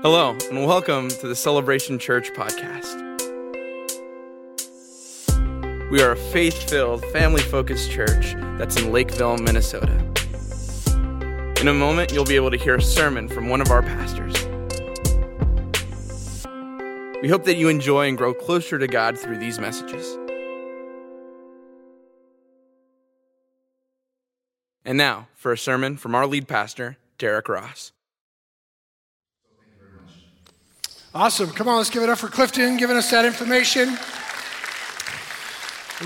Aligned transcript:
Hello, 0.00 0.36
and 0.48 0.64
welcome 0.64 1.08
to 1.08 1.26
the 1.26 1.34
Celebration 1.34 1.98
Church 1.98 2.30
podcast. 2.30 3.00
We 5.90 6.00
are 6.00 6.12
a 6.12 6.16
faith 6.16 6.70
filled, 6.70 7.04
family 7.06 7.42
focused 7.42 7.90
church 7.90 8.36
that's 8.58 8.80
in 8.80 8.92
Lakeville, 8.92 9.38
Minnesota. 9.38 9.92
In 11.60 11.66
a 11.66 11.74
moment, 11.74 12.12
you'll 12.12 12.24
be 12.24 12.36
able 12.36 12.52
to 12.52 12.56
hear 12.56 12.76
a 12.76 12.80
sermon 12.80 13.26
from 13.26 13.48
one 13.48 13.60
of 13.60 13.72
our 13.72 13.82
pastors. 13.82 14.36
We 17.20 17.28
hope 17.28 17.42
that 17.46 17.56
you 17.56 17.68
enjoy 17.68 18.06
and 18.06 18.16
grow 18.16 18.32
closer 18.32 18.78
to 18.78 18.86
God 18.86 19.18
through 19.18 19.38
these 19.38 19.58
messages. 19.58 20.16
And 24.84 24.96
now, 24.96 25.26
for 25.34 25.50
a 25.50 25.58
sermon 25.58 25.96
from 25.96 26.14
our 26.14 26.24
lead 26.28 26.46
pastor, 26.46 26.98
Derrick 27.18 27.48
Ross. 27.48 27.90
Awesome. 31.18 31.50
Come 31.50 31.66
on, 31.66 31.78
let's 31.78 31.90
give 31.90 32.04
it 32.04 32.08
up 32.08 32.18
for 32.18 32.28
Clifton 32.28 32.76
giving 32.76 32.96
us 32.96 33.10
that 33.10 33.24
information. 33.24 33.98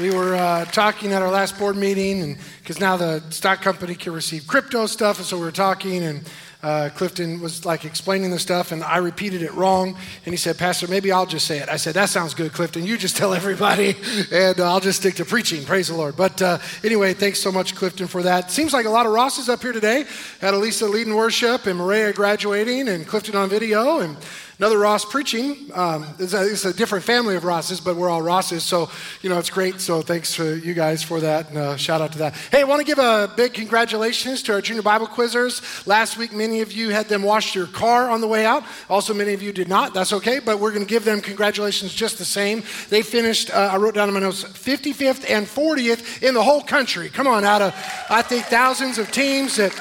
We 0.01 0.09
were 0.09 0.35
uh, 0.35 0.65
talking 0.65 1.13
at 1.13 1.21
our 1.21 1.31
last 1.31 1.59
board 1.59 1.77
meeting, 1.77 2.23
and 2.23 2.39
because 2.61 2.81
now 2.81 2.97
the 2.97 3.21
stock 3.29 3.61
company 3.61 3.95
can 3.95 4.15
receive 4.15 4.47
crypto 4.47 4.87
stuff, 4.87 5.19
and 5.19 5.27
so 5.27 5.37
we 5.37 5.43
were 5.43 5.53
talking, 5.53 6.03
and 6.03 6.31
uh, 6.63 6.89
Clifton 6.95 7.43
was 7.43 7.67
like 7.67 7.85
explaining 7.85 8.31
the 8.31 8.39
stuff, 8.39 8.73
and 8.73 8.83
I 8.83 8.97
repeated 8.97 9.43
it 9.43 9.53
wrong. 9.53 9.99
And 10.25 10.33
he 10.33 10.39
said, 10.39 10.57
Pastor, 10.57 10.89
maybe 10.89 11.13
I'll 11.13 11.27
just 11.27 11.47
say 11.47 11.59
it. 11.59 11.69
I 11.69 11.77
said, 11.77 11.95
That 11.95 12.09
sounds 12.09 12.33
good, 12.33 12.55
Clifton. 12.55 12.87
You 12.87 12.97
just 12.97 13.17
tell 13.19 13.35
everybody, 13.35 13.97
and 14.33 14.59
uh, 14.59 14.73
I'll 14.73 14.81
just 14.81 15.01
stick 15.01 15.17
to 15.17 15.27
preaching. 15.27 15.63
Praise 15.67 15.89
the 15.89 15.95
Lord. 15.95 16.17
But 16.17 16.41
uh, 16.41 16.57
anyway, 16.85 17.13
thanks 17.13 17.39
so 17.39 17.53
much, 17.53 17.75
Clifton, 17.75 18.07
for 18.07 18.23
that. 18.23 18.51
Seems 18.51 18.73
like 18.73 18.87
a 18.87 18.91
lot 18.91 19.05
of 19.05 19.13
Rosses 19.13 19.51
up 19.51 19.61
here 19.61 19.73
today. 19.73 20.07
Had 20.41 20.55
Elisa 20.55 20.87
leading 20.87 21.15
worship, 21.15 21.67
and 21.67 21.77
Maria 21.77 22.15
graduating, 22.15 22.89
and 22.89 23.07
Clifton 23.07 23.37
on 23.37 23.51
video, 23.51 23.99
and 23.99 24.17
another 24.63 24.79
Ross 24.79 25.05
preaching. 25.05 25.57
Um, 25.75 26.07
it's, 26.21 26.35
a, 26.35 26.43
it's, 26.45 26.65
a, 26.65 26.73
different 26.73 27.05
family 27.05 27.35
of 27.35 27.43
Rosses, 27.43 27.81
but 27.81 27.97
we're 27.97 28.09
all 28.09 28.23
Rosses. 28.23 28.63
So, 28.63 28.89
you 29.21 29.29
know, 29.29 29.41
it's 29.41 29.51
great. 29.51 29.81
So 29.81 30.03
thanks 30.03 30.37
to 30.37 30.57
you 30.57 30.73
guys 30.73 31.03
for 31.03 31.19
that. 31.19 31.49
And 31.49 31.59
uh, 31.59 31.77
shout 31.77 32.01
out 32.01 32.13
to 32.13 32.19
that. 32.19 32.37
Hey, 32.53 32.61
I 32.61 32.63
want 32.63 32.79
to 32.79 32.87
give 32.87 33.01
a 33.01 33.29
big 33.37 33.55
congratulations 33.55 34.41
to 34.45 34.53
our 34.53 34.61
junior 34.61 34.83
Bible 34.83 35.09
quizzers. 35.09 35.85
Last 35.85 36.17
week, 36.17 36.33
many 36.33 36.61
of 36.61 36.71
you 36.71 36.91
had 36.91 37.09
them 37.09 37.25
wash 37.25 37.57
your 37.57 37.67
car 37.67 38.09
on 38.09 38.21
the 38.21 38.29
way 38.29 38.47
out. 38.47 38.63
Also, 38.89 39.13
many 39.13 39.33
of 39.33 39.43
you 39.43 39.53
did 39.53 39.67
not. 39.67 39.95
That's 39.95 40.13
okay. 40.13 40.39
But 40.39 40.61
we're 40.61 40.71
going 40.71 40.87
to 40.87 40.89
give 40.89 41.05
them 41.05 41.21
congratulations 41.21 41.93
just 41.93 42.19
the 42.19 42.25
same. 42.25 42.63
They 42.89 43.03
finished, 43.03 43.51
uh, 43.51 43.71
I 43.73 43.79
wrote 43.79 43.97
down 43.97 44.07
in 44.07 44.15
my 44.15 44.21
notes, 44.21 44.45
55th 44.45 45.29
and 45.29 45.45
40th 45.45 46.23
in 46.23 46.35
the 46.35 46.43
whole 46.45 46.63
country. 46.63 47.09
Come 47.09 47.27
on, 47.27 47.45
out 47.45 47.63
of, 47.63 47.75
I 48.09 48.23
think, 48.23 48.45
thousands 48.45 48.99
of 48.99 49.11
teams 49.11 49.57
that 49.57 49.73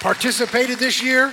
participated 0.00 0.80
this 0.80 1.00
year. 1.00 1.32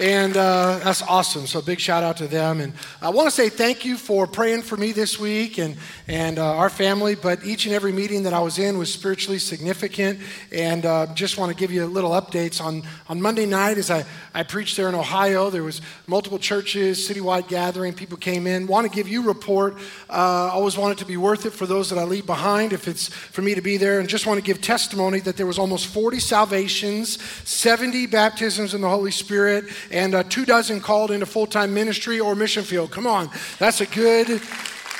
And 0.00 0.36
uh, 0.36 0.78
that's 0.84 1.02
awesome. 1.02 1.48
So, 1.48 1.60
big 1.60 1.80
shout 1.80 2.04
out 2.04 2.18
to 2.18 2.28
them. 2.28 2.60
And 2.60 2.72
I 3.02 3.08
want 3.08 3.26
to 3.26 3.32
say 3.32 3.48
thank 3.48 3.84
you 3.84 3.96
for 3.96 4.28
praying 4.28 4.62
for 4.62 4.76
me 4.76 4.92
this 4.92 5.18
week 5.18 5.58
and, 5.58 5.76
and 6.06 6.38
uh, 6.38 6.54
our 6.54 6.70
family. 6.70 7.16
But 7.16 7.44
each 7.44 7.66
and 7.66 7.74
every 7.74 7.90
meeting 7.90 8.22
that 8.22 8.32
I 8.32 8.38
was 8.38 8.60
in 8.60 8.78
was 8.78 8.92
spiritually 8.92 9.40
significant. 9.40 10.20
And 10.52 10.86
uh, 10.86 11.12
just 11.14 11.36
want 11.36 11.50
to 11.50 11.58
give 11.58 11.72
you 11.72 11.84
a 11.84 11.86
little 11.86 12.12
updates. 12.12 12.64
On, 12.64 12.84
on 13.08 13.20
Monday 13.20 13.44
night, 13.44 13.76
as 13.76 13.90
I, 13.90 14.04
I 14.34 14.44
preached 14.44 14.76
there 14.76 14.88
in 14.88 14.94
Ohio, 14.94 15.50
there 15.50 15.64
was 15.64 15.80
multiple 16.06 16.38
churches, 16.38 17.08
citywide 17.08 17.48
gathering. 17.48 17.92
People 17.92 18.18
came 18.18 18.46
in. 18.46 18.68
Want 18.68 18.88
to 18.88 18.94
give 18.94 19.08
you 19.08 19.22
report. 19.22 19.78
Uh, 20.08 20.50
always 20.52 20.76
want 20.76 20.92
it 20.92 20.98
to 20.98 21.06
be 21.06 21.16
worth 21.16 21.44
it 21.44 21.52
for 21.52 21.66
those 21.66 21.90
that 21.90 21.98
I 21.98 22.04
leave 22.04 22.24
behind 22.24 22.72
if 22.72 22.86
it's 22.86 23.08
for 23.08 23.42
me 23.42 23.56
to 23.56 23.62
be 23.62 23.76
there. 23.76 23.98
And 23.98 24.08
just 24.08 24.28
want 24.28 24.38
to 24.38 24.46
give 24.46 24.60
testimony 24.60 25.18
that 25.20 25.36
there 25.36 25.46
was 25.46 25.58
almost 25.58 25.88
40 25.88 26.20
salvations, 26.20 27.20
70 27.42 28.06
baptisms 28.06 28.74
in 28.74 28.80
the 28.80 28.88
Holy 28.88 29.10
Spirit 29.10 29.64
and 29.90 30.14
uh, 30.14 30.22
two 30.24 30.44
dozen 30.44 30.80
called 30.80 31.10
into 31.10 31.26
full 31.26 31.46
time 31.46 31.72
ministry 31.74 32.20
or 32.20 32.34
mission 32.34 32.64
field. 32.64 32.90
Come 32.90 33.06
on, 33.06 33.30
that's 33.58 33.80
a 33.80 33.86
good 33.86 34.40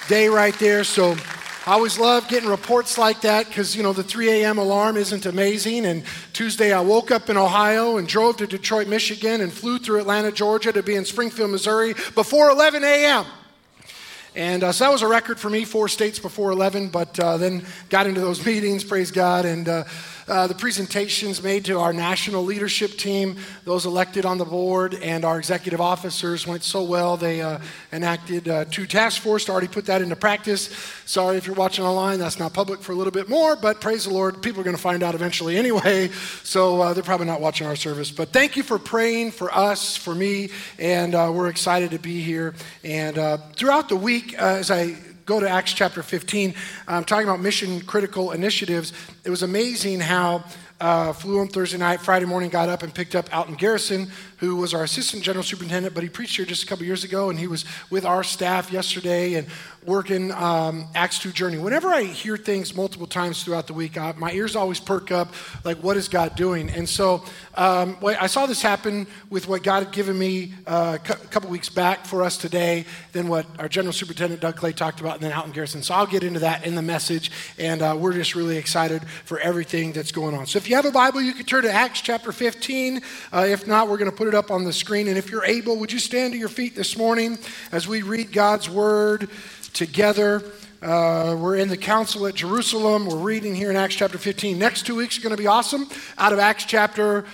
day 0.08 0.28
right 0.28 0.58
there. 0.58 0.84
So 0.84 1.16
I 1.66 1.72
always 1.72 1.98
love 1.98 2.28
getting 2.28 2.48
reports 2.48 2.96
like 2.96 3.20
that 3.20 3.46
because, 3.46 3.76
you 3.76 3.82
know, 3.82 3.92
the 3.92 4.02
3 4.02 4.30
a.m. 4.30 4.56
alarm 4.56 4.96
isn't 4.96 5.26
amazing. 5.26 5.84
And 5.84 6.02
Tuesday 6.32 6.72
I 6.72 6.80
woke 6.80 7.10
up 7.10 7.28
in 7.28 7.36
Ohio 7.36 7.98
and 7.98 8.08
drove 8.08 8.38
to 8.38 8.46
Detroit, 8.46 8.88
Michigan 8.88 9.42
and 9.42 9.52
flew 9.52 9.78
through 9.78 10.00
Atlanta, 10.00 10.32
Georgia 10.32 10.72
to 10.72 10.82
be 10.82 10.94
in 10.94 11.04
Springfield, 11.04 11.50
Missouri 11.50 11.92
before 12.14 12.48
11 12.48 12.84
a.m. 12.84 13.26
And 14.34 14.64
uh, 14.64 14.72
so 14.72 14.84
that 14.84 14.92
was 14.92 15.02
a 15.02 15.08
record 15.08 15.38
for 15.38 15.50
me, 15.50 15.64
four 15.64 15.88
states 15.88 16.18
before 16.18 16.52
11, 16.52 16.88
but 16.88 17.20
uh, 17.20 17.36
then 17.36 17.64
got 17.90 18.06
into 18.06 18.20
those 18.20 18.46
meetings, 18.46 18.82
praise 18.82 19.10
God. 19.10 19.44
And 19.44 19.68
uh, 19.68 19.84
uh, 20.28 20.46
the 20.46 20.54
presentations 20.54 21.42
made 21.42 21.64
to 21.64 21.78
our 21.78 21.92
national 21.92 22.44
leadership 22.44 22.92
team, 22.92 23.36
those 23.64 23.86
elected 23.86 24.26
on 24.26 24.38
the 24.38 24.44
board, 24.44 24.94
and 25.02 25.24
our 25.24 25.38
executive 25.38 25.80
officers 25.80 26.46
went 26.46 26.62
so 26.62 26.82
well. 26.82 27.16
They 27.16 27.40
uh, 27.40 27.58
enacted 27.92 28.48
uh, 28.48 28.66
two 28.66 28.86
task 28.86 29.22
force 29.22 29.46
to 29.46 29.52
already 29.52 29.68
put 29.68 29.86
that 29.86 30.02
into 30.02 30.16
practice. 30.16 30.68
Sorry 31.06 31.36
if 31.36 31.46
you're 31.46 31.56
watching 31.56 31.84
online, 31.84 32.18
that's 32.18 32.38
not 32.38 32.52
public 32.52 32.80
for 32.80 32.92
a 32.92 32.94
little 32.94 33.10
bit 33.10 33.28
more, 33.28 33.56
but 33.56 33.80
praise 33.80 34.04
the 34.04 34.12
Lord, 34.12 34.42
people 34.42 34.60
are 34.60 34.64
going 34.64 34.76
to 34.76 34.82
find 34.82 35.02
out 35.02 35.14
eventually 35.14 35.56
anyway. 35.64 36.08
So 36.44 36.80
uh, 36.80 36.94
they're 36.94 37.02
probably 37.02 37.26
not 37.26 37.40
watching 37.40 37.66
our 37.66 37.76
service. 37.76 38.10
But 38.10 38.30
thank 38.30 38.56
you 38.56 38.62
for 38.62 38.78
praying 38.78 39.32
for 39.32 39.52
us, 39.54 39.96
for 39.96 40.14
me, 40.14 40.50
and 40.78 41.14
uh, 41.14 41.30
we're 41.34 41.48
excited 41.48 41.90
to 41.92 41.98
be 41.98 42.20
here. 42.20 42.54
And 42.84 43.16
throughout 43.56 43.88
the 43.88 43.96
week, 43.96 44.34
as 44.34 44.70
I 44.70 44.96
go 45.28 45.38
to 45.38 45.48
Acts 45.48 45.74
chapter 45.74 46.02
15, 46.02 46.54
I'm 46.88 47.04
talking 47.04 47.28
about 47.28 47.40
mission 47.40 47.82
critical 47.82 48.32
initiatives. 48.32 48.94
It 49.24 49.30
was 49.30 49.42
amazing 49.42 50.00
how 50.00 50.44
uh, 50.80 51.12
flew 51.12 51.40
on 51.40 51.48
Thursday 51.48 51.78
night, 51.78 52.00
Friday 52.00 52.26
morning, 52.26 52.50
got 52.50 52.68
up 52.68 52.82
and 52.82 52.94
picked 52.94 53.14
up 53.14 53.34
Alton 53.34 53.54
Garrison, 53.54 54.08
who 54.38 54.56
was 54.56 54.74
our 54.74 54.84
assistant 54.84 55.22
general 55.22 55.42
superintendent, 55.42 55.94
but 55.94 56.02
he 56.02 56.08
preached 56.08 56.36
here 56.36 56.46
just 56.46 56.62
a 56.62 56.66
couple 56.66 56.84
years 56.84 57.02
ago, 57.04 57.30
and 57.30 57.38
he 57.38 57.46
was 57.46 57.64
with 57.90 58.04
our 58.04 58.22
staff 58.22 58.72
yesterday 58.72 59.34
and 59.34 59.46
working 59.84 60.30
um, 60.32 60.86
Acts 60.94 61.18
2 61.18 61.32
journey. 61.32 61.58
Whenever 61.58 61.88
I 61.88 62.02
hear 62.02 62.36
things 62.36 62.74
multiple 62.74 63.06
times 63.06 63.42
throughout 63.42 63.66
the 63.66 63.72
week, 63.72 63.96
my 64.18 64.30
ears 64.32 64.54
always 64.54 64.78
perk 64.78 65.10
up, 65.10 65.32
like, 65.64 65.78
what 65.78 65.96
is 65.96 66.08
God 66.08 66.36
doing? 66.36 66.70
And 66.70 66.88
so 66.88 67.24
um, 67.54 67.96
I 68.04 68.26
saw 68.26 68.46
this 68.46 68.62
happen 68.62 69.06
with 69.30 69.48
what 69.48 69.62
God 69.62 69.84
had 69.84 69.92
given 69.92 70.18
me 70.18 70.52
uh, 70.66 70.98
a 70.98 70.98
couple 70.98 71.50
weeks 71.50 71.68
back 71.68 72.04
for 72.04 72.22
us 72.22 72.36
today, 72.36 72.84
then 73.12 73.28
what 73.28 73.46
our 73.58 73.68
general 73.68 73.92
superintendent, 73.92 74.40
Doug 74.40 74.56
Clay, 74.56 74.72
talked 74.72 75.00
about, 75.00 75.14
and 75.14 75.22
then 75.22 75.32
Alton 75.32 75.52
Garrison. 75.52 75.82
So 75.82 75.94
I'll 75.94 76.06
get 76.06 76.22
into 76.22 76.40
that 76.40 76.66
in 76.66 76.74
the 76.74 76.82
message, 76.82 77.30
and 77.58 77.82
uh, 77.82 77.96
we're 77.98 78.12
just 78.12 78.34
really 78.34 78.58
excited 78.58 79.02
for 79.24 79.40
everything 79.40 79.92
that's 79.92 80.12
going 80.12 80.36
on. 80.36 80.46
So 80.46 80.58
if 80.58 80.67
you 80.68 80.76
have 80.76 80.84
a 80.84 80.90
Bible, 80.90 81.20
you 81.20 81.32
can 81.32 81.46
turn 81.46 81.62
to 81.62 81.72
Acts 81.72 82.00
chapter 82.00 82.30
15. 82.30 83.00
Uh, 83.32 83.46
if 83.48 83.66
not, 83.66 83.88
we're 83.88 83.96
going 83.96 84.10
to 84.10 84.16
put 84.16 84.28
it 84.28 84.34
up 84.34 84.50
on 84.50 84.64
the 84.64 84.72
screen. 84.72 85.08
And 85.08 85.16
if 85.16 85.30
you're 85.30 85.44
able, 85.44 85.78
would 85.78 85.90
you 85.90 85.98
stand 85.98 86.34
to 86.34 86.38
your 86.38 86.48
feet 86.48 86.76
this 86.76 86.96
morning 86.96 87.38
as 87.72 87.88
we 87.88 88.02
read 88.02 88.32
God's 88.32 88.68
word 88.68 89.30
together? 89.72 90.42
Uh, 90.82 91.36
we're 91.38 91.56
in 91.56 91.68
the 91.68 91.76
council 91.76 92.26
at 92.26 92.34
Jerusalem. 92.34 93.06
We're 93.06 93.16
reading 93.16 93.54
here 93.54 93.70
in 93.70 93.76
Acts 93.76 93.94
chapter 93.94 94.18
15. 94.18 94.58
Next 94.58 94.84
two 94.84 94.94
weeks 94.94 95.18
are 95.18 95.22
going 95.22 95.34
to 95.34 95.42
be 95.42 95.46
awesome 95.46 95.88
out 96.18 96.32
of 96.32 96.38
Acts 96.38 96.64
chapter 96.64 97.24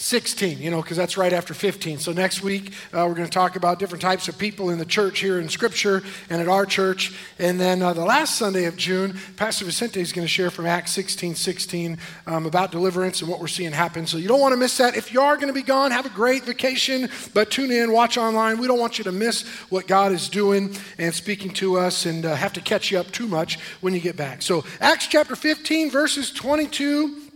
16, 0.00 0.62
you 0.62 0.70
know, 0.70 0.80
because 0.80 0.96
that's 0.96 1.18
right 1.18 1.32
after 1.32 1.52
15. 1.52 1.98
So 1.98 2.12
next 2.12 2.42
week, 2.42 2.72
uh, 2.94 3.04
we're 3.06 3.14
going 3.14 3.28
to 3.28 3.30
talk 3.30 3.54
about 3.54 3.78
different 3.78 4.00
types 4.00 4.28
of 4.28 4.38
people 4.38 4.70
in 4.70 4.78
the 4.78 4.86
church 4.86 5.20
here 5.20 5.38
in 5.38 5.50
Scripture 5.50 6.02
and 6.30 6.40
at 6.40 6.48
our 6.48 6.64
church. 6.64 7.14
And 7.38 7.60
then 7.60 7.82
uh, 7.82 7.92
the 7.92 8.04
last 8.04 8.36
Sunday 8.36 8.64
of 8.64 8.76
June, 8.76 9.18
Pastor 9.36 9.66
Vicente 9.66 10.00
is 10.00 10.12
going 10.12 10.24
to 10.24 10.28
share 10.28 10.50
from 10.50 10.64
Acts 10.64 10.92
16 10.92 11.34
16 11.34 11.98
um, 12.26 12.46
about 12.46 12.72
deliverance 12.72 13.20
and 13.20 13.30
what 13.30 13.40
we're 13.40 13.46
seeing 13.46 13.72
happen. 13.72 14.06
So 14.06 14.16
you 14.16 14.26
don't 14.26 14.40
want 14.40 14.52
to 14.52 14.56
miss 14.56 14.78
that. 14.78 14.96
If 14.96 15.12
you 15.12 15.20
are 15.20 15.36
going 15.36 15.48
to 15.48 15.52
be 15.52 15.62
gone, 15.62 15.90
have 15.90 16.06
a 16.06 16.10
great 16.10 16.44
vacation, 16.44 17.10
but 17.34 17.50
tune 17.50 17.70
in, 17.70 17.92
watch 17.92 18.16
online. 18.16 18.58
We 18.58 18.68
don't 18.68 18.80
want 18.80 18.96
you 18.96 19.04
to 19.04 19.12
miss 19.12 19.46
what 19.68 19.86
God 19.86 20.12
is 20.12 20.30
doing 20.30 20.74
and 20.96 21.14
speaking 21.14 21.50
to 21.54 21.76
us 21.76 22.06
and 22.06 22.24
uh, 22.24 22.34
have 22.36 22.54
to 22.54 22.62
catch 22.62 22.90
you 22.90 22.98
up 22.98 23.10
too 23.10 23.28
much 23.28 23.58
when 23.82 23.92
you 23.92 24.00
get 24.00 24.16
back. 24.16 24.40
So 24.40 24.64
Acts 24.80 25.08
chapter 25.08 25.36
15, 25.36 25.90
verses 25.90 26.30
22 26.32 27.29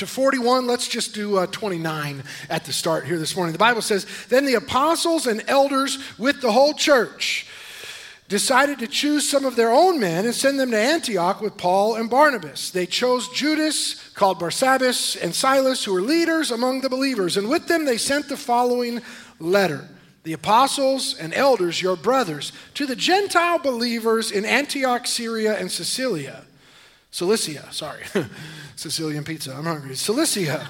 to 0.00 0.06
41, 0.06 0.66
let's 0.66 0.88
just 0.88 1.14
do 1.14 1.36
uh, 1.36 1.46
29 1.46 2.22
at 2.48 2.64
the 2.64 2.72
start 2.72 3.06
here 3.06 3.18
this 3.18 3.36
morning. 3.36 3.52
The 3.52 3.58
Bible 3.58 3.82
says, 3.82 4.06
Then 4.28 4.44
the 4.44 4.54
apostles 4.54 5.26
and 5.26 5.44
elders 5.46 5.98
with 6.18 6.40
the 6.40 6.52
whole 6.52 6.74
church 6.74 7.46
decided 8.28 8.78
to 8.78 8.86
choose 8.86 9.28
some 9.28 9.44
of 9.44 9.56
their 9.56 9.70
own 9.70 10.00
men 10.00 10.24
and 10.24 10.34
send 10.34 10.58
them 10.58 10.70
to 10.70 10.78
Antioch 10.78 11.40
with 11.40 11.56
Paul 11.56 11.96
and 11.96 12.08
Barnabas. 12.08 12.70
They 12.70 12.86
chose 12.86 13.28
Judas, 13.28 14.08
called 14.14 14.38
Barsabbas, 14.38 15.22
and 15.22 15.34
Silas, 15.34 15.84
who 15.84 15.92
were 15.92 16.00
leaders 16.00 16.50
among 16.50 16.80
the 16.80 16.88
believers. 16.88 17.36
And 17.36 17.50
with 17.50 17.66
them 17.66 17.84
they 17.84 17.98
sent 17.98 18.28
the 18.28 18.36
following 18.36 19.02
letter 19.38 19.86
The 20.22 20.32
apostles 20.32 21.14
and 21.14 21.34
elders, 21.34 21.82
your 21.82 21.96
brothers, 21.96 22.52
to 22.74 22.86
the 22.86 22.96
Gentile 22.96 23.58
believers 23.58 24.30
in 24.30 24.44
Antioch, 24.44 25.06
Syria, 25.06 25.58
and 25.58 25.70
Cilicia. 25.70 26.44
Cilicia, 27.10 27.66
sorry. 27.72 28.04
Sicilian 28.76 29.24
pizza. 29.24 29.54
I'm 29.54 29.64
hungry. 29.64 29.96
Cilicia. 29.96 30.66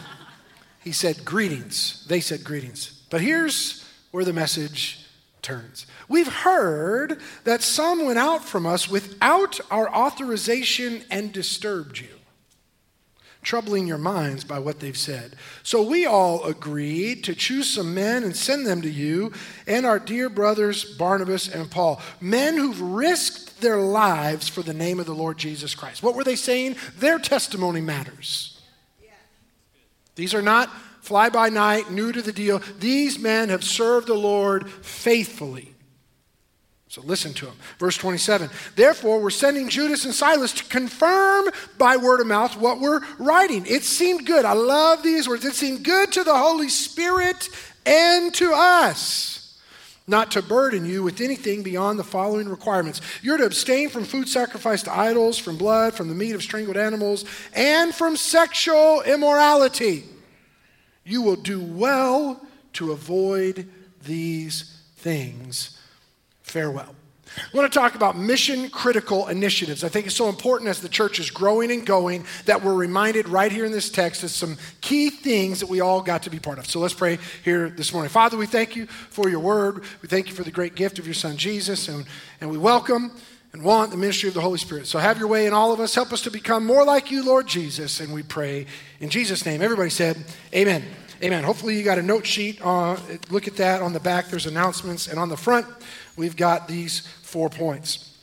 He 0.83 0.93
said, 0.93 1.25
Greetings. 1.25 2.07
They 2.09 2.21
said, 2.21 2.45
Greetings. 2.45 3.03
But 3.11 3.21
here's 3.21 3.85
where 4.11 4.25
the 4.25 4.33
message 4.33 5.07
turns. 5.43 5.87
We've 6.09 6.33
heard 6.33 7.21
that 7.45 7.63
some 7.63 8.07
went 8.07 8.19
out 8.19 8.45
from 8.45 8.67
us 8.67 8.89
without 8.89 9.61
our 9.71 9.89
authorization 9.95 11.03
and 11.11 11.33
disturbed 11.33 11.99
you. 11.99 12.20
Troubling 13.43 13.87
your 13.87 13.99
minds 13.99 14.45
by 14.45 14.59
what 14.59 14.81
they've 14.81 14.97
said. 14.97 15.35
So 15.63 15.83
we 15.83 16.05
all 16.05 16.45
agreed 16.45 17.25
to 17.25 17.35
choose 17.35 17.71
some 17.71 17.95
men 17.95 18.23
and 18.23 18.37
send 18.37 18.67
them 18.67 18.83
to 18.83 18.91
you 18.91 19.33
and 19.67 19.87
our 19.87 19.99
dear 19.99 20.29
brothers 20.29 20.85
Barnabas 20.85 21.49
and 21.49 21.71
Paul, 21.71 22.01
men 22.21 22.57
who've 22.57 22.81
risked 22.81 23.61
their 23.61 23.79
lives 23.79 24.49
for 24.49 24.63
the 24.63 24.75
name 24.75 25.01
of 25.01 25.07
the 25.07 25.15
Lord 25.15 25.39
Jesus 25.39 25.75
Christ. 25.75 26.03
What 26.03 26.15
were 26.15 26.25
they 26.25 26.37
saying? 26.37 26.77
Their 26.99 27.19
testimony 27.19 27.81
matters. 27.81 28.61
These 30.17 30.35
are 30.35 30.43
not 30.43 30.71
fly 31.01 31.31
by 31.31 31.49
night, 31.49 31.91
new 31.91 32.13
to 32.13 32.21
the 32.21 32.33
deal. 32.33 32.61
These 32.79 33.19
men 33.19 33.49
have 33.49 33.65
served 33.65 34.07
the 34.07 34.15
Lord 34.15 34.71
faithfully. 34.71 35.75
So 36.91 37.03
listen 37.03 37.33
to 37.35 37.47
him. 37.47 37.55
Verse 37.79 37.97
27. 37.97 38.51
Therefore, 38.75 39.23
we're 39.23 39.31
sending 39.31 39.69
Judas 39.69 40.05
and 40.05 40.13
Silas 40.13 40.53
to 40.55 40.65
confirm 40.65 41.49
by 41.79 41.97
word 41.97 42.21
of 42.21 42.27
mouth 42.27 42.57
what 42.57 42.81
we're 42.81 43.01
writing. 43.17 43.65
It 43.65 43.85
seemed 43.85 44.27
good. 44.27 44.45
I 44.45 44.55
love 44.55 45.05
these 45.05 45.29
words. 45.29 45.45
It 45.45 45.55
seemed 45.55 45.85
good 45.85 46.11
to 46.11 46.25
the 46.25 46.37
Holy 46.37 46.69
Spirit 46.69 47.49
and 47.87 48.35
to 48.35 48.53
us 48.53 49.57
not 50.09 50.33
to 50.33 50.43
burden 50.43 50.85
you 50.85 51.05
with 51.05 51.21
anything 51.21 51.63
beyond 51.63 51.97
the 51.97 52.03
following 52.03 52.49
requirements. 52.49 53.01
You're 53.23 53.39
to 53.39 53.45
abstain 53.45 53.89
from 53.89 54.03
food 54.03 54.29
sacrificed 54.29 54.87
to 54.87 54.93
idols, 54.93 55.39
from 55.39 55.59
blood, 55.59 55.95
from 55.95 56.09
the 56.09 56.15
meat 56.17 56.35
of 56.35 56.43
strangled 56.43 56.77
animals, 56.77 57.25
and 57.55 57.95
from 57.95 58.17
sexual 58.17 59.03
immorality. 59.03 60.03
You 61.05 61.23
will 61.23 61.37
do 61.37 61.63
well 61.63 62.45
to 62.73 62.91
avoid 62.91 63.71
these 64.03 64.77
things 64.97 65.77
farewell. 66.51 66.95
I 67.37 67.57
want 67.57 67.73
to 67.73 67.79
talk 67.79 67.95
about 67.95 68.19
mission 68.19 68.71
critical 68.71 69.29
initiatives. 69.29 69.85
I 69.85 69.89
think 69.89 70.07
it's 70.07 70.17
so 70.17 70.29
important 70.29 70.69
as 70.69 70.81
the 70.81 70.89
church 70.89 71.21
is 71.21 71.31
growing 71.31 71.71
and 71.71 71.87
going 71.87 72.25
that 72.47 72.65
we're 72.65 72.75
reminded 72.75 73.29
right 73.29 73.53
here 73.53 73.65
in 73.65 73.73
this 73.73 73.89
text 73.89 74.25
of 74.25 74.31
some 74.31 74.59
key 74.81 75.11
things 75.11 75.61
that 75.61 75.69
we 75.69 75.81
all 75.81 76.03
got 76.03 76.25
to 76.25 76.31
be 76.31 76.41
part 76.41 76.59
of. 76.59 76.67
So 76.67 76.81
let's 76.81 76.95
pray 76.95 77.19
here 77.45 77.71
this 77.71 77.93
morning. 77.93 78.11
Father, 78.11 78.37
we 78.37 78.47
thank 78.47 78.75
you 78.75 78.87
for 78.87 79.29
your 79.29 79.41
word. 79.41 79.85
We 80.03 80.09
thank 80.09 80.29
you 80.29 80.35
for 80.35 80.43
the 80.43 80.51
great 80.51 80.75
gift 80.75 80.99
of 80.99 81.07
your 81.07 81.15
son 81.15 81.37
Jesus, 81.37 81.89
and, 81.89 82.05
and 82.41 82.51
we 82.51 82.59
welcome 82.59 83.13
and 83.53 83.63
want 83.63 83.91
the 83.91 83.97
ministry 83.97 84.29
of 84.29 84.35
the 84.35 84.41
Holy 84.41 84.59
Spirit. 84.59 84.87
So 84.87 84.99
have 84.99 85.19
your 85.19 85.29
way 85.29 85.47
in 85.47 85.53
all 85.53 85.73
of 85.73 85.81
us. 85.81 85.95
Help 85.95 86.13
us 86.13 86.23
to 86.23 86.31
become 86.31 86.65
more 86.65 86.85
like 86.85 87.11
you, 87.11 87.25
Lord 87.25 87.47
Jesus. 87.47 88.01
And 88.01 88.13
we 88.13 88.23
pray 88.23 88.67
in 89.01 89.09
Jesus' 89.09 89.45
name. 89.45 89.63
Everybody 89.63 89.91
said, 89.91 90.25
Amen. 90.55 90.85
Amen. 91.23 91.45
Hopefully, 91.45 91.77
you 91.77 91.83
got 91.83 91.99
a 91.99 92.03
note 92.03 92.25
sheet. 92.25 92.59
Uh, 92.63 92.97
look 93.29 93.47
at 93.47 93.57
that 93.57 93.83
on 93.83 93.93
the 93.93 94.01
back. 94.01 94.29
There's 94.29 94.47
announcements. 94.47 95.07
And 95.07 95.19
on 95.19 95.29
the 95.29 95.37
front, 95.37 95.67
we've 96.17 96.35
got 96.35 96.67
these 96.67 97.01
four 97.23 97.51
points. 97.51 98.17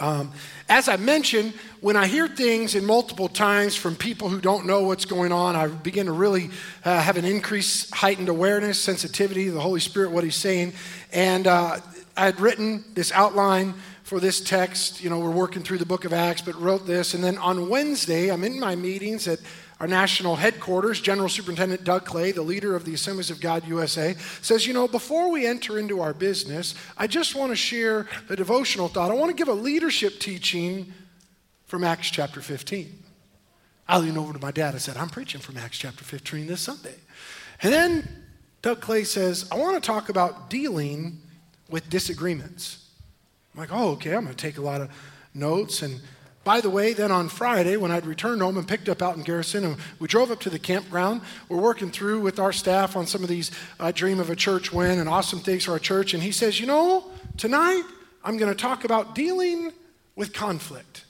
Um, 0.00 0.30
as 0.68 0.86
I 0.86 0.98
mentioned, 0.98 1.54
when 1.80 1.96
I 1.96 2.06
hear 2.06 2.28
things 2.28 2.74
in 2.74 2.84
multiple 2.84 3.28
times 3.28 3.74
from 3.74 3.96
people 3.96 4.28
who 4.28 4.38
don't 4.38 4.66
know 4.66 4.82
what's 4.82 5.06
going 5.06 5.32
on, 5.32 5.56
I 5.56 5.68
begin 5.68 6.06
to 6.06 6.12
really 6.12 6.50
uh, 6.84 7.00
have 7.00 7.16
an 7.16 7.24
increased 7.24 7.94
heightened 7.94 8.28
awareness, 8.28 8.78
sensitivity 8.78 9.46
to 9.46 9.52
the 9.52 9.60
Holy 9.60 9.80
Spirit, 9.80 10.10
what 10.10 10.22
He's 10.22 10.36
saying. 10.36 10.74
And 11.14 11.46
uh, 11.46 11.78
I 12.18 12.24
had 12.26 12.38
written 12.38 12.84
this 12.92 13.12
outline 13.12 13.72
for 14.02 14.20
this 14.20 14.42
text. 14.42 15.02
You 15.02 15.08
know, 15.08 15.20
we're 15.20 15.30
working 15.30 15.62
through 15.62 15.78
the 15.78 15.86
book 15.86 16.04
of 16.04 16.12
Acts, 16.12 16.42
but 16.42 16.54
wrote 16.60 16.86
this. 16.86 17.14
And 17.14 17.24
then 17.24 17.38
on 17.38 17.70
Wednesday, 17.70 18.28
I'm 18.28 18.44
in 18.44 18.60
my 18.60 18.76
meetings 18.76 19.26
at 19.26 19.38
our 19.80 19.86
national 19.86 20.36
headquarters, 20.36 21.00
General 21.00 21.30
Superintendent 21.30 21.84
Doug 21.84 22.04
Clay, 22.04 22.32
the 22.32 22.42
leader 22.42 22.76
of 22.76 22.84
the 22.84 22.92
Assemblies 22.92 23.30
of 23.30 23.40
God 23.40 23.66
USA, 23.66 24.14
says, 24.42 24.66
You 24.66 24.74
know, 24.74 24.86
before 24.86 25.30
we 25.30 25.46
enter 25.46 25.78
into 25.78 26.02
our 26.02 26.12
business, 26.12 26.74
I 26.98 27.06
just 27.06 27.34
want 27.34 27.50
to 27.50 27.56
share 27.56 28.06
a 28.28 28.36
devotional 28.36 28.88
thought. 28.88 29.10
I 29.10 29.14
want 29.14 29.30
to 29.30 29.36
give 29.36 29.48
a 29.48 29.54
leadership 29.54 30.20
teaching 30.20 30.92
from 31.64 31.82
Acts 31.82 32.10
chapter 32.10 32.42
15. 32.42 33.02
I 33.88 33.98
leaned 33.98 34.18
over 34.18 34.34
to 34.34 34.38
my 34.38 34.50
dad. 34.50 34.74
I 34.74 34.78
said, 34.78 34.98
I'm 34.98 35.08
preaching 35.08 35.40
from 35.40 35.56
Acts 35.56 35.78
chapter 35.78 36.04
15 36.04 36.46
this 36.46 36.60
Sunday. 36.60 36.94
And 37.62 37.72
then 37.72 38.08
Doug 38.60 38.82
Clay 38.82 39.04
says, 39.04 39.48
I 39.50 39.56
want 39.56 39.82
to 39.82 39.86
talk 39.86 40.10
about 40.10 40.50
dealing 40.50 41.22
with 41.70 41.88
disagreements. 41.88 42.86
I'm 43.54 43.60
like, 43.60 43.70
oh, 43.72 43.92
okay, 43.92 44.14
I'm 44.14 44.24
going 44.24 44.36
to 44.36 44.40
take 44.40 44.58
a 44.58 44.62
lot 44.62 44.82
of 44.82 44.90
notes. 45.34 45.80
And 45.80 46.00
by 46.50 46.60
the 46.60 46.68
way, 46.68 46.92
then 46.92 47.12
on 47.12 47.28
Friday, 47.28 47.76
when 47.76 47.92
I'd 47.92 48.04
returned 48.04 48.42
home 48.42 48.58
and 48.58 48.66
picked 48.66 48.88
up 48.88 49.00
Alton 49.00 49.22
Garrison, 49.22 49.62
and 49.62 49.76
we 50.00 50.08
drove 50.08 50.32
up 50.32 50.40
to 50.40 50.50
the 50.50 50.58
campground, 50.58 51.20
we're 51.48 51.60
working 51.60 51.92
through 51.92 52.18
with 52.22 52.40
our 52.40 52.50
staff 52.52 52.96
on 52.96 53.06
some 53.06 53.22
of 53.22 53.28
these 53.28 53.52
uh, 53.78 53.92
Dream 53.92 54.18
of 54.18 54.30
a 54.30 54.34
Church 54.34 54.72
Win 54.72 54.98
and 54.98 55.08
awesome 55.08 55.38
things 55.38 55.66
for 55.66 55.70
our 55.70 55.78
church. 55.78 56.12
And 56.12 56.20
he 56.20 56.32
says, 56.32 56.58
You 56.58 56.66
know, 56.66 57.04
tonight 57.36 57.84
I'm 58.24 58.36
going 58.36 58.50
to 58.52 58.60
talk 58.60 58.84
about 58.84 59.14
dealing 59.14 59.72
with 60.16 60.32
conflict. 60.32 61.04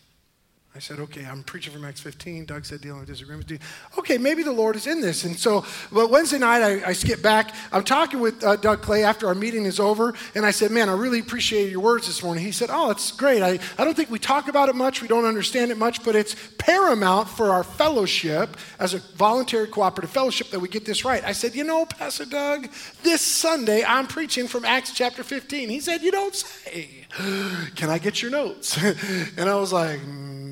I 0.72 0.78
said, 0.78 1.00
okay, 1.00 1.24
I'm 1.24 1.42
preaching 1.42 1.72
from 1.72 1.84
Acts 1.84 2.00
15. 2.00 2.44
Doug 2.44 2.64
said, 2.64 2.80
dealing 2.80 3.00
with 3.00 3.08
disagreements. 3.08 3.52
Okay, 3.98 4.18
maybe 4.18 4.44
the 4.44 4.52
Lord 4.52 4.76
is 4.76 4.86
in 4.86 5.00
this. 5.00 5.24
And 5.24 5.36
so, 5.36 5.64
but 5.90 6.10
Wednesday 6.10 6.38
night, 6.38 6.62
I, 6.62 6.90
I 6.90 6.92
skip 6.92 7.20
back. 7.20 7.52
I'm 7.72 7.82
talking 7.82 8.20
with 8.20 8.44
uh, 8.44 8.54
Doug 8.54 8.80
Clay 8.80 9.02
after 9.02 9.26
our 9.26 9.34
meeting 9.34 9.64
is 9.64 9.80
over, 9.80 10.14
and 10.36 10.46
I 10.46 10.52
said, 10.52 10.70
man, 10.70 10.88
I 10.88 10.92
really 10.92 11.18
appreciated 11.18 11.72
your 11.72 11.80
words 11.80 12.06
this 12.06 12.22
morning. 12.22 12.44
He 12.44 12.52
said, 12.52 12.70
oh, 12.70 12.90
it's 12.92 13.10
great. 13.10 13.42
I, 13.42 13.58
I 13.78 13.84
don't 13.84 13.94
think 13.94 14.10
we 14.10 14.20
talk 14.20 14.46
about 14.46 14.68
it 14.68 14.76
much. 14.76 15.02
We 15.02 15.08
don't 15.08 15.24
understand 15.24 15.72
it 15.72 15.76
much, 15.76 16.04
but 16.04 16.14
it's 16.14 16.36
paramount 16.56 17.28
for 17.28 17.50
our 17.50 17.64
fellowship 17.64 18.56
as 18.78 18.94
a 18.94 18.98
voluntary 19.16 19.66
cooperative 19.66 20.10
fellowship 20.10 20.50
that 20.50 20.60
we 20.60 20.68
get 20.68 20.84
this 20.84 21.04
right. 21.04 21.24
I 21.24 21.32
said, 21.32 21.56
you 21.56 21.64
know, 21.64 21.84
Pastor 21.84 22.26
Doug, 22.26 22.68
this 23.02 23.22
Sunday, 23.22 23.82
I'm 23.84 24.06
preaching 24.06 24.46
from 24.46 24.64
Acts 24.64 24.92
chapter 24.92 25.24
15. 25.24 25.68
He 25.68 25.80
said, 25.80 26.02
you 26.02 26.12
don't 26.12 26.34
say. 26.34 26.99
Can 27.74 27.90
I 27.90 27.98
get 27.98 28.22
your 28.22 28.30
notes? 28.30 28.76
and 29.36 29.48
I 29.48 29.56
was 29.56 29.72
like, 29.72 30.00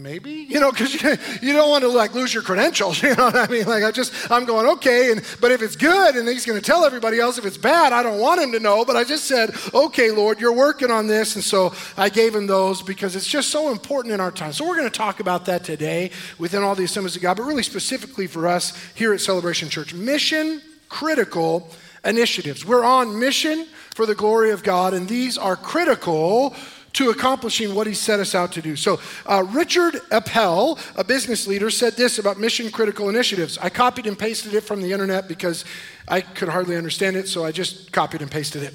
maybe, 0.09 0.31
you 0.49 0.59
know, 0.59 0.71
because 0.71 0.95
you, 0.95 1.17
you 1.43 1.53
don't 1.53 1.71
want 1.71 1.83
to 1.83 1.89
like 1.89 2.15
lose 2.15 2.33
your 2.33 2.43
credentials, 2.43 3.03
you 3.03 3.15
know 3.15 3.27
what 3.27 3.37
I 3.37 3.47
mean? 3.49 3.67
Like 3.67 3.85
I 3.85 3.91
just, 3.91 4.31
I'm 4.31 4.45
going, 4.45 4.67
okay, 4.67 5.13
and 5.13 5.23
but 5.41 5.53
if 5.53 5.63
it's 5.63 5.77
good 5.77 6.17
and 6.17 6.29
he's 6.29 6.47
going 6.47 6.59
to 6.59 6.65
tell 6.65 6.85
everybody 6.85 7.21
else 7.21 7.39
if 7.39 7.45
it's 7.45 7.59
bad, 7.59 7.93
I 7.93 8.03
don't 8.03 8.19
want 8.19 8.41
him 8.41 8.53
to 8.53 8.61
know, 8.61 8.85
but 8.85 8.97
I 8.97 9.05
just 9.05 9.25
said, 9.25 9.55
okay, 9.75 10.11
Lord, 10.11 10.41
you're 10.41 10.53
working 10.53 10.91
on 10.91 11.07
this, 11.07 11.35
and 11.35 11.45
so 11.45 11.73
I 11.97 12.09
gave 12.09 12.35
him 12.35 12.47
those 12.47 12.83
because 12.83 13.15
it's 13.15 13.29
just 13.29 13.51
so 13.51 13.71
important 13.71 14.15
in 14.15 14.21
our 14.21 14.33
time. 14.33 14.53
So 14.53 14.67
we're 14.67 14.77
going 14.77 14.91
to 14.91 14.99
talk 14.99 15.21
about 15.21 15.45
that 15.47 15.65
today 15.65 16.11
within 16.39 16.63
all 16.63 16.75
the 16.75 16.85
assemblies 16.85 17.17
of 17.17 17.23
God, 17.23 17.37
but 17.37 17.45
really 17.45 17.63
specifically 17.63 18.27
for 18.27 18.49
us 18.49 18.77
here 18.95 19.13
at 19.13 19.21
Celebration 19.21 19.69
Church. 19.69 19.95
Mission 19.95 20.63
critical 20.89 21.71
initiatives. 22.09 22.65
We're 22.65 22.85
on 22.85 23.19
mission 23.19 23.67
for 23.95 24.07
the 24.07 24.15
glory 24.15 24.51
of 24.51 24.63
God, 24.63 24.95
and 24.95 25.09
these 25.09 25.39
are 25.39 25.55
critical 25.55 26.55
to 26.95 27.11
accomplishing 27.11 27.75
what 27.75 27.87
he 27.87 27.95
set 27.95 28.19
us 28.19 28.35
out 28.35 28.53
to 28.53 28.63
do. 28.63 28.75
So, 28.75 28.99
uh, 29.27 29.45
Richard 29.51 30.01
Appel, 30.11 30.79
a 30.97 31.05
business 31.05 31.47
leader, 31.47 31.71
said 31.71 31.95
this 31.95 32.19
about 32.19 32.41
mission 32.41 32.71
critical 32.71 33.09
initiatives. 33.09 33.59
I 33.59 33.69
copied 33.69 34.07
and 34.07 34.19
pasted 34.19 34.55
it 34.55 34.63
from 34.63 34.81
the 34.81 34.93
internet 34.93 35.29
because 35.29 35.65
I 36.09 36.23
could 36.23 36.49
hardly 36.49 36.77
understand 36.77 37.17
it, 37.17 37.29
so 37.29 37.45
I 37.45 37.53
just 37.53 37.93
copied 37.93 38.23
and 38.23 38.31
pasted 38.31 38.63
it. 38.63 38.75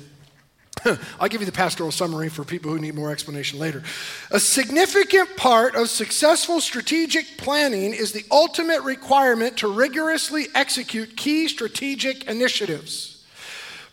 I'll 1.19 1.29
give 1.29 1.41
you 1.41 1.45
the 1.45 1.51
pastoral 1.51 1.91
summary 1.91 2.29
for 2.29 2.43
people 2.43 2.71
who 2.71 2.79
need 2.79 2.95
more 2.95 3.11
explanation 3.11 3.59
later. 3.59 3.83
A 4.31 4.39
significant 4.39 5.35
part 5.37 5.75
of 5.75 5.89
successful 5.89 6.61
strategic 6.61 7.37
planning 7.37 7.93
is 7.93 8.11
the 8.11 8.25
ultimate 8.31 8.81
requirement 8.81 9.57
to 9.57 9.67
rigorously 9.67 10.47
execute 10.55 11.15
key 11.15 11.47
strategic 11.47 12.25
initiatives. 12.25 13.12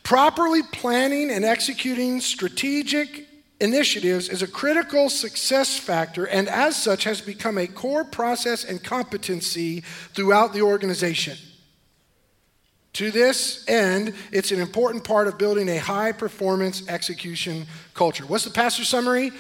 Properly 0.03 0.63
planning 0.63 1.31
and 1.31 1.45
executing 1.45 2.21
strategic 2.21 3.29
initiatives 3.61 4.29
is 4.29 4.43
a 4.43 4.49
critical 4.49 5.09
success 5.11 5.79
factor 5.79 6.25
and, 6.25 6.49
as 6.49 6.77
such, 6.83 7.05
has 7.05 7.21
become 7.21 7.59
a 7.59 7.67
core 7.67 8.05
process 8.05 8.65
and 8.65 8.83
competency 8.83 9.83
throughout 10.15 10.53
the 10.53 10.63
organization. 10.63 11.37
To 12.95 13.11
this 13.11 13.65
end, 13.69 14.15
it's 14.33 14.51
an 14.51 14.61
important 14.61 15.05
part 15.05 15.29
of 15.29 15.39
building 15.39 15.69
a 15.69 15.79
high 15.79 16.13
performance 16.13 16.89
execution 16.89 17.67
culture. 17.95 18.27
What's 18.27 18.45
the 18.45 18.51
pastor 18.51 18.85
summary? 18.85 19.31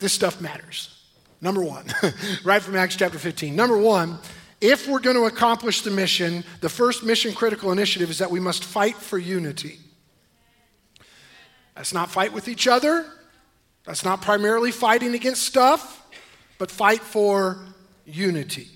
This 0.00 0.12
stuff 0.12 0.40
matters. 0.40 0.92
Number 1.40 1.62
one, 1.62 1.86
right 2.44 2.62
from 2.62 2.76
Acts 2.76 2.96
chapter 2.96 3.18
15. 3.18 3.54
Number 3.54 3.76
one, 3.76 4.18
if 4.60 4.88
we're 4.88 5.00
going 5.00 5.16
to 5.16 5.26
accomplish 5.26 5.82
the 5.82 5.90
mission, 5.90 6.42
the 6.60 6.68
first 6.68 7.04
mission 7.04 7.32
critical 7.32 7.70
initiative 7.72 8.10
is 8.10 8.18
that 8.18 8.30
we 8.30 8.40
must 8.40 8.64
fight 8.64 8.96
for 8.96 9.18
unity. 9.18 9.78
That's 11.76 11.92
not 11.92 12.10
fight 12.10 12.32
with 12.32 12.48
each 12.48 12.66
other, 12.66 13.06
that's 13.84 14.04
not 14.04 14.20
primarily 14.20 14.72
fighting 14.72 15.14
against 15.14 15.44
stuff, 15.44 16.02
but 16.58 16.70
fight 16.70 17.00
for 17.00 17.58
unity. 18.04 18.68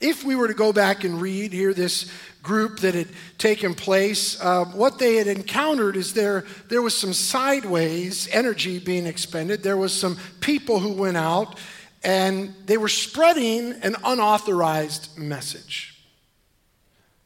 If 0.00 0.24
we 0.24 0.34
were 0.34 0.48
to 0.48 0.54
go 0.54 0.72
back 0.72 1.04
and 1.04 1.20
read 1.20 1.52
here 1.52 1.74
this 1.74 2.10
group 2.42 2.78
that 2.80 2.94
had 2.94 3.08
taken 3.36 3.74
place, 3.74 4.40
uh, 4.40 4.64
what 4.64 4.98
they 4.98 5.16
had 5.16 5.26
encountered 5.26 5.96
is 5.96 6.14
there, 6.14 6.46
there 6.70 6.80
was 6.80 6.96
some 6.96 7.12
sideways 7.12 8.26
energy 8.32 8.78
being 8.78 9.04
expended. 9.04 9.62
There 9.62 9.76
was 9.76 9.92
some 9.92 10.16
people 10.40 10.78
who 10.78 10.92
went 10.92 11.18
out 11.18 11.58
and 12.02 12.54
they 12.64 12.78
were 12.78 12.88
spreading 12.88 13.72
an 13.82 13.94
unauthorized 14.02 15.18
message. 15.18 16.02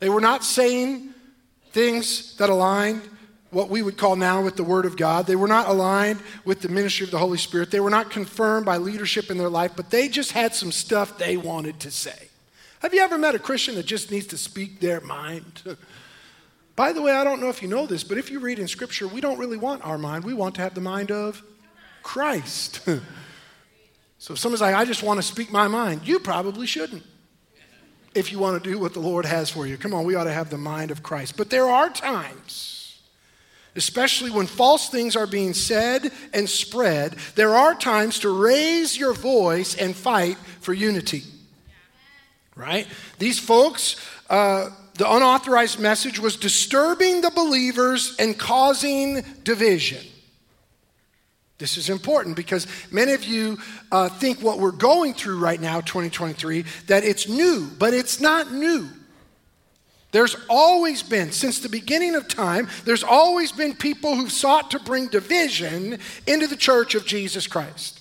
They 0.01 0.09
were 0.09 0.21
not 0.21 0.43
saying 0.43 1.15
things 1.71 2.37
that 2.39 2.51
aligned 2.51 3.03
what 3.55 3.71
we 3.71 3.83
would 3.83 3.97
call 3.97 4.17
now 4.17 4.43
with 4.43 4.57
the 4.57 4.65
Word 4.65 4.85
of 4.85 4.97
God. 4.97 5.27
They 5.27 5.37
were 5.37 5.49
not 5.49 5.69
aligned 5.69 6.21
with 6.45 6.61
the 6.61 6.69
ministry 6.69 7.05
of 7.05 7.11
the 7.11 7.19
Holy 7.19 7.39
Spirit. 7.39 7.71
They 7.71 7.81
were 7.81 7.91
not 7.91 8.11
confirmed 8.11 8.67
by 8.67 8.77
leadership 8.77 9.31
in 9.31 9.39
their 9.39 9.49
life, 9.49 9.73
but 9.77 9.91
they 9.91 10.09
just 10.09 10.33
had 10.33 10.55
some 10.55 10.73
stuff 10.73 11.19
they 11.19 11.37
wanted 11.37 11.81
to 11.81 11.91
say. 11.91 12.29
Have 12.81 12.93
you 12.93 13.01
ever 13.01 13.17
met 13.17 13.35
a 13.35 13.39
Christian 13.39 13.77
that 13.77 13.87
just 13.87 14.11
needs 14.11 14.27
to 14.27 14.37
speak 14.37 14.81
their 14.81 15.01
mind? 15.01 15.63
By 16.77 16.93
the 16.93 17.01
way, 17.01 17.13
I 17.13 17.25
don't 17.25 17.41
know 17.41 17.49
if 17.49 17.63
you 17.63 17.69
know 17.69 17.87
this, 17.87 18.03
but 18.03 18.19
if 18.19 18.31
you 18.31 18.41
read 18.41 18.59
in 18.59 18.67
Scripture, 18.67 19.07
we 19.07 19.21
don't 19.21 19.39
really 19.39 19.57
want 19.57 19.87
our 19.87 19.97
mind. 19.97 20.25
We 20.25 20.35
want 20.35 20.57
to 20.57 20.63
have 20.63 20.75
the 20.75 20.81
mind 20.81 21.13
of 21.13 21.43
Christ. 22.03 22.81
so 24.19 24.35
if 24.35 24.39
someone's 24.39 24.61
like, 24.61 24.75
I 24.75 24.85
just 24.85 25.03
want 25.03 25.19
to 25.19 25.23
speak 25.23 25.53
my 25.53 25.69
mind, 25.69 26.07
you 26.07 26.19
probably 26.19 26.67
shouldn't 26.67 27.05
if 28.15 28.31
you 28.31 28.39
want 28.39 28.63
to 28.63 28.71
do 28.71 28.79
what 28.79 28.95
the 28.95 29.01
Lord 29.01 29.25
has 29.25 29.51
for 29.51 29.67
you. 29.67 29.77
Come 29.77 29.93
on, 29.93 30.05
we 30.05 30.15
ought 30.15 30.25
to 30.25 30.33
have 30.33 30.51
the 30.51 30.59
mind 30.59 30.91
of 30.91 31.03
Christ. 31.03 31.37
But 31.37 31.51
there 31.51 31.69
are 31.69 31.91
times, 31.91 32.74
especially 33.77 34.31
when 34.31 34.47
false 34.47 34.89
things 34.89 35.17
are 35.17 35.27
being 35.27 35.55
said 35.55 36.11
and 36.33 36.49
spread, 36.49 37.17
there 37.35 37.55
are 37.55 37.75
times 37.75 38.21
to 38.21 38.31
raise 38.31 38.97
your 38.97 39.13
voice 39.13 39.75
and 39.77 39.95
fight 39.97 40.37
for 40.61 40.73
unity. 40.73 41.23
Right? 42.55 42.87
These 43.19 43.39
folks, 43.39 43.97
uh, 44.31 44.71
the 44.95 45.11
unauthorized 45.11 45.81
message 45.81 46.21
was 46.21 46.37
disturbing 46.37 47.21
the 47.21 47.31
believers 47.31 48.15
and 48.19 48.39
causing 48.39 49.23
division. 49.43 50.05
This 51.59 51.77
is 51.77 51.89
important 51.89 52.37
because 52.37 52.67
many 52.91 53.13
of 53.13 53.25
you 53.25 53.59
uh, 53.91 54.09
think 54.09 54.41
what 54.41 54.59
we're 54.59 54.73
going 54.73 55.15
through 55.15 55.39
right 55.39 55.61
now, 55.61 55.81
2023, 55.81 56.65
that 56.87 57.05
it's 57.05 57.29
new, 57.29 57.69
but 57.79 57.95
it's 57.95 58.21
not 58.21 58.53
new. 58.53 58.89
There's 60.15 60.37
always 60.49 61.03
been, 61.03 61.33
since 61.33 61.59
the 61.59 61.69
beginning 61.69 62.15
of 62.15 62.29
time, 62.29 62.69
there's 62.85 63.03
always 63.03 63.51
been 63.51 63.75
people 63.75 64.15
who've 64.15 64.31
sought 64.31 64.71
to 64.71 64.79
bring 64.79 65.09
division 65.09 65.99
into 66.29 66.47
the 66.47 66.55
church 66.55 66.95
of 66.95 67.05
Jesus 67.05 67.49
Christ. 67.49 68.01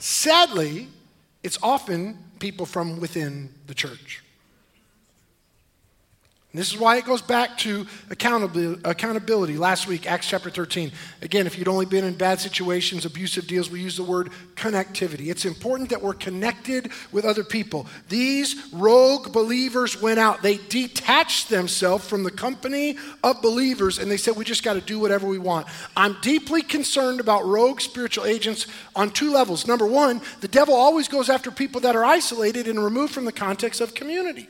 Sadly, 0.00 0.88
it's 1.44 1.60
often 1.62 2.18
people 2.40 2.66
from 2.66 2.98
within 2.98 3.54
the 3.68 3.74
church. 3.74 4.24
And 6.52 6.60
this 6.60 6.70
is 6.70 6.78
why 6.78 6.98
it 6.98 7.06
goes 7.06 7.22
back 7.22 7.56
to 7.58 7.86
accountability. 8.10 9.56
Last 9.56 9.86
week, 9.86 10.06
Acts 10.06 10.28
chapter 10.28 10.50
13. 10.50 10.92
Again, 11.22 11.46
if 11.46 11.56
you'd 11.56 11.66
only 11.66 11.86
been 11.86 12.04
in 12.04 12.12
bad 12.12 12.40
situations, 12.40 13.06
abusive 13.06 13.46
deals, 13.46 13.70
we 13.70 13.80
use 13.80 13.96
the 13.96 14.02
word 14.02 14.28
connectivity. 14.54 15.30
It's 15.30 15.46
important 15.46 15.88
that 15.88 16.02
we're 16.02 16.12
connected 16.12 16.92
with 17.10 17.24
other 17.24 17.42
people. 17.42 17.86
These 18.10 18.70
rogue 18.70 19.32
believers 19.32 20.02
went 20.02 20.18
out. 20.18 20.42
They 20.42 20.58
detached 20.58 21.48
themselves 21.48 22.06
from 22.06 22.22
the 22.22 22.30
company 22.30 22.98
of 23.24 23.40
believers 23.40 23.98
and 23.98 24.10
they 24.10 24.18
said, 24.18 24.36
We 24.36 24.44
just 24.44 24.62
got 24.62 24.74
to 24.74 24.82
do 24.82 25.00
whatever 25.00 25.26
we 25.26 25.38
want. 25.38 25.66
I'm 25.96 26.18
deeply 26.20 26.60
concerned 26.60 27.18
about 27.18 27.46
rogue 27.46 27.80
spiritual 27.80 28.26
agents 28.26 28.66
on 28.94 29.10
two 29.10 29.32
levels. 29.32 29.66
Number 29.66 29.86
one, 29.86 30.20
the 30.42 30.48
devil 30.48 30.74
always 30.74 31.08
goes 31.08 31.30
after 31.30 31.50
people 31.50 31.80
that 31.80 31.96
are 31.96 32.04
isolated 32.04 32.68
and 32.68 32.84
removed 32.84 33.14
from 33.14 33.24
the 33.24 33.32
context 33.32 33.80
of 33.80 33.94
community. 33.94 34.48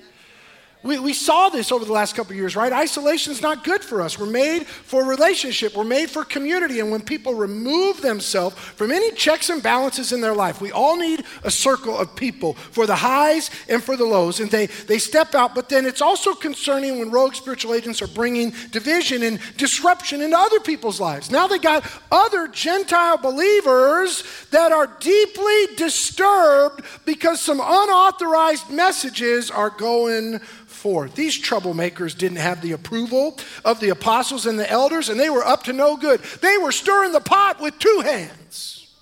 We, 0.83 0.99
we 0.99 1.13
saw 1.13 1.49
this 1.49 1.71
over 1.71 1.85
the 1.85 1.93
last 1.93 2.17
couple 2.17 2.35
years, 2.35 2.57
right? 2.57 2.73
Isolation 2.73 3.33
is 3.33 3.41
not 3.41 3.63
good 3.63 3.85
for 3.85 4.03
us. 4.03 4.19
We're 4.19 4.27
made 4.27 4.67
for 4.67 5.05
relationship, 5.05 5.77
we're 5.77 5.85
made 5.85 6.11
for 6.11 6.25
community. 6.25 6.81
And 6.81 6.91
when 6.91 7.03
people 7.03 7.35
remove 7.35 8.01
themselves 8.01 8.57
from 8.57 8.91
any 8.91 9.13
checks 9.13 9.49
and 9.49 9.63
balances 9.63 10.13
in 10.13 10.21
their 10.21 10.35
life, 10.35 10.61
we 10.61 10.73
all 10.73 10.97
need 10.97 11.25
a 11.45 11.51
circle 11.51 11.97
of 11.97 12.17
people 12.17 12.55
for 12.55 12.87
the 12.87 12.97
highs 12.97 13.51
and 13.69 13.83
for 13.83 13.97
the 13.97 14.05
lows. 14.05 14.41
And 14.41 14.51
they, 14.51 14.67
they 14.67 14.99
step 14.99 15.35
out, 15.37 15.55
but 15.55 15.69
then 15.69 15.87
it's 15.87 16.03
also 16.03 16.35
concerning 16.35 16.99
when 16.99 17.11
rogue 17.11 17.35
spiritual 17.35 17.75
agents 17.75 18.03
are 18.03 18.09
bringing 18.09 18.53
division 18.73 19.23
and 19.23 19.39
disruption 19.57 20.21
into 20.21 20.37
other 20.37 20.61
people's 20.61 21.01
lives. 21.01 21.31
Now 21.31 21.47
they 21.47 21.59
got 21.59 21.89
other 22.11 22.49
Gentile 22.49 23.19
believers 23.19 24.25
that 24.51 24.73
are 24.73 24.89
deeply 24.99 25.67
disturbed 25.77 26.85
because 27.05 27.41
some 27.41 27.61
unauthorized 27.61 28.69
messages 28.69 29.51
are 29.51 29.71
going 29.71 30.41
forth. 30.73 31.15
These 31.15 31.41
troublemakers 31.41 32.17
didn't 32.17 32.39
have 32.39 32.63
the 32.63 32.73
approval 32.73 33.39
of 33.65 33.81
the 33.81 33.91
apostles 33.91 34.47
and 34.47 34.59
the 34.59 34.71
elders, 34.71 35.09
and 35.09 35.19
they 35.19 35.31
were 35.31 35.45
up 35.45 35.65
to 35.65 35.73
no 35.73 35.97
good. 35.97 36.21
They 36.41 36.59
were 36.59 36.73
stirring 36.73 37.13
the 37.13 37.21
pot 37.21 37.61
with 37.61 37.79
two 37.79 38.03
hands. 38.05 38.95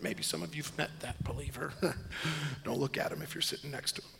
Maybe 0.00 0.22
some 0.22 0.42
of 0.42 0.54
you've 0.54 0.76
met 0.76 0.90
that 1.00 1.22
believer. 1.24 1.72
Don't 2.64 2.78
look 2.78 2.98
at 2.98 3.10
him 3.10 3.22
if 3.22 3.34
you're 3.34 3.42
sitting 3.42 3.70
next 3.70 3.92
to 3.92 4.02
him. 4.02 4.10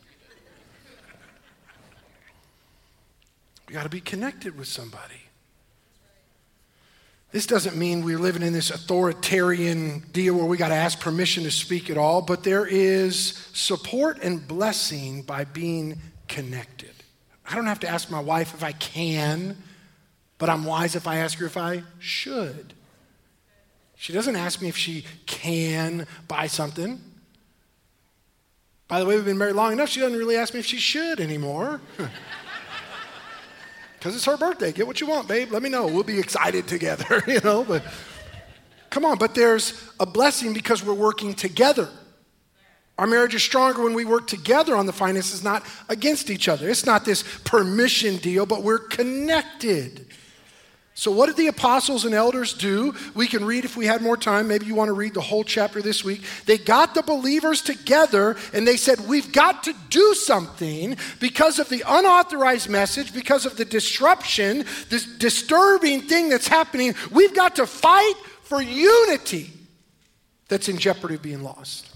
We 3.69 3.75
got 3.75 3.83
to 3.83 3.89
be 3.89 4.01
connected 4.01 4.59
with 4.59 4.69
somebody. 4.69 5.25
This 7.35 7.47
doesn't 7.47 7.77
mean 7.77 8.05
we're 8.05 8.21
living 8.21 8.43
in 8.43 8.53
this 8.53 8.71
authoritarian 8.71 10.05
deal 10.13 10.37
where 10.37 10.45
we 10.45 10.57
got 10.57 10.69
to 10.69 10.75
ask 10.75 11.01
permission 11.01 11.43
to 11.43 11.51
speak 11.51 11.91
at 11.91 11.99
all, 11.99 12.23
but 12.23 12.45
there 12.45 12.65
is 12.65 13.49
support 13.53 14.23
and 14.23 14.47
blessing 14.47 15.23
by 15.23 15.43
being 15.43 16.01
connected. 16.29 16.93
I 17.49 17.55
don't 17.55 17.67
have 17.67 17.81
to 17.81 17.89
ask 17.89 18.11
my 18.11 18.21
wife 18.21 18.55
if 18.55 18.63
I 18.65 18.73
can, 18.73 19.57
but 20.39 20.49
I'm 20.49 20.65
wise 20.65 20.97
if 20.97 21.07
I 21.07 21.17
ask 21.17 21.39
her 21.39 21.47
if 21.47 21.57
I 21.57 21.83
should. 21.99 22.75
She 23.97 24.13
doesn't 24.13 24.37
ask 24.37 24.61
me 24.61 24.69
if 24.69 24.77
she 24.77 25.05
can 25.27 26.07
buy 26.29 26.47
something. 26.47 27.01
By 28.89 29.01
the 29.01 29.07
way, 29.07 29.17
we've 29.17 29.25
been 29.25 29.39
married 29.39 29.57
long 29.57 29.73
enough, 29.73 29.89
she 29.89 30.01
doesn't 30.01 30.19
really 30.19 30.37
ask 30.37 30.53
me 30.53 30.61
if 30.61 30.67
she 30.67 30.79
should 30.79 31.21
anymore. 31.21 31.81
Because 34.05 34.17
it's 34.17 34.27
her 34.27 34.37
birthday. 34.37 34.71
Get 34.71 34.87
what 34.87 35.01
you 35.01 35.07
want, 35.07 35.29
babe. 35.29 35.51
Let 35.51 35.63
me 35.63 35.71
know. 35.71 35.87
We'll 35.87 36.03
be 36.03 36.19
excited 36.19 36.69
together, 36.69 37.23
you 37.27 37.41
know. 37.41 37.65
But 37.65 37.83
come 38.91 39.07
on, 39.07 39.17
but 39.17 39.35
there's 39.35 39.83
a 39.99 40.05
blessing 40.05 40.53
because 40.53 40.85
we're 40.85 40.93
working 40.93 41.33
together. 41.33 41.89
Our 42.97 43.07
marriage 43.09 43.35
is 43.35 43.43
stronger 43.43 43.83
when 43.83 43.95
we 43.95 44.05
work 44.05 44.29
together 44.29 44.77
on 44.77 44.87
the 44.87 44.93
finances, 44.93 45.43
not 45.43 45.65
against 45.89 46.31
each 46.31 46.49
other. 46.49 46.69
It's 46.69 46.87
not 46.87 47.05
this 47.05 47.25
permission 47.45 48.17
deal, 48.19 48.47
but 48.47 48.63
we're 48.63 48.79
connected. 48.79 50.07
So, 50.97 51.11
what 51.11 51.27
did 51.27 51.37
the 51.37 51.49
apostles 51.49 52.05
and 52.05 52.15
elders 52.15 52.55
do? 52.55 52.95
We 53.17 53.27
can 53.27 53.45
read 53.45 53.65
if 53.65 53.77
we 53.77 53.85
had 53.85 54.01
more 54.01 54.17
time. 54.17 54.47
Maybe 54.47 54.67
you 54.67 54.77
want 54.77 54.91
to 54.91 54.93
read 54.93 55.13
the 55.13 55.21
whole 55.21 55.43
chapter 55.43 55.83
this 55.83 56.05
week. 56.05 56.23
They 56.47 56.57
got 56.57 56.95
the 56.95 57.03
believers 57.03 57.63
together 57.63 58.37
and 58.53 58.67
they 58.67 58.77
said, 58.77 59.01
We've 59.09 59.33
got 59.33 59.65
to 59.65 59.75
do 59.91 60.15
something 60.15 60.97
because 61.19 61.59
of 61.59 61.69
the 61.69 61.83
unauthorized 61.85 62.69
message, 62.69 63.13
because 63.13 63.45
of 63.45 63.57
the 63.57 63.65
disruption, 63.65 64.67
this 64.89 65.05
disturbing 65.05 66.03
thing 66.03 66.29
that's 66.29 66.47
happening. 66.47 66.95
We've 67.11 67.35
got 67.35 67.57
to 67.57 67.67
fight 67.67 68.15
for 68.43 68.63
unity 68.63 69.51
that's 70.47 70.69
in 70.69 70.79
jeopardy 70.79 71.17
of 71.17 71.23
being 71.23 71.43
lost. 71.43 71.94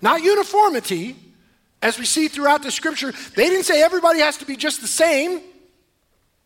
Not 0.00 0.22
uniformity, 0.22 1.16
as 1.82 1.98
we 1.98 2.04
see 2.04 2.28
throughout 2.28 2.62
the 2.62 2.70
scripture. 2.70 3.12
They 3.34 3.48
didn't 3.48 3.64
say 3.64 3.82
everybody 3.82 4.20
has 4.20 4.36
to 4.38 4.44
be 4.44 4.56
just 4.56 4.80
the 4.80 4.88
same, 4.88 5.40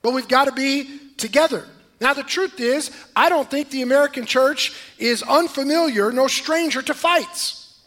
but 0.02 0.12
we've 0.12 0.28
got 0.28 0.46
to 0.46 0.52
be 0.52 0.98
together. 1.16 1.66
Now, 2.00 2.14
the 2.14 2.24
truth 2.24 2.58
is, 2.60 2.90
I 3.14 3.28
don't 3.28 3.48
think 3.48 3.70
the 3.70 3.82
American 3.82 4.26
church 4.26 4.72
is 4.98 5.22
unfamiliar, 5.22 6.10
no 6.10 6.26
stranger 6.26 6.82
to 6.82 6.94
fights. 6.94 7.80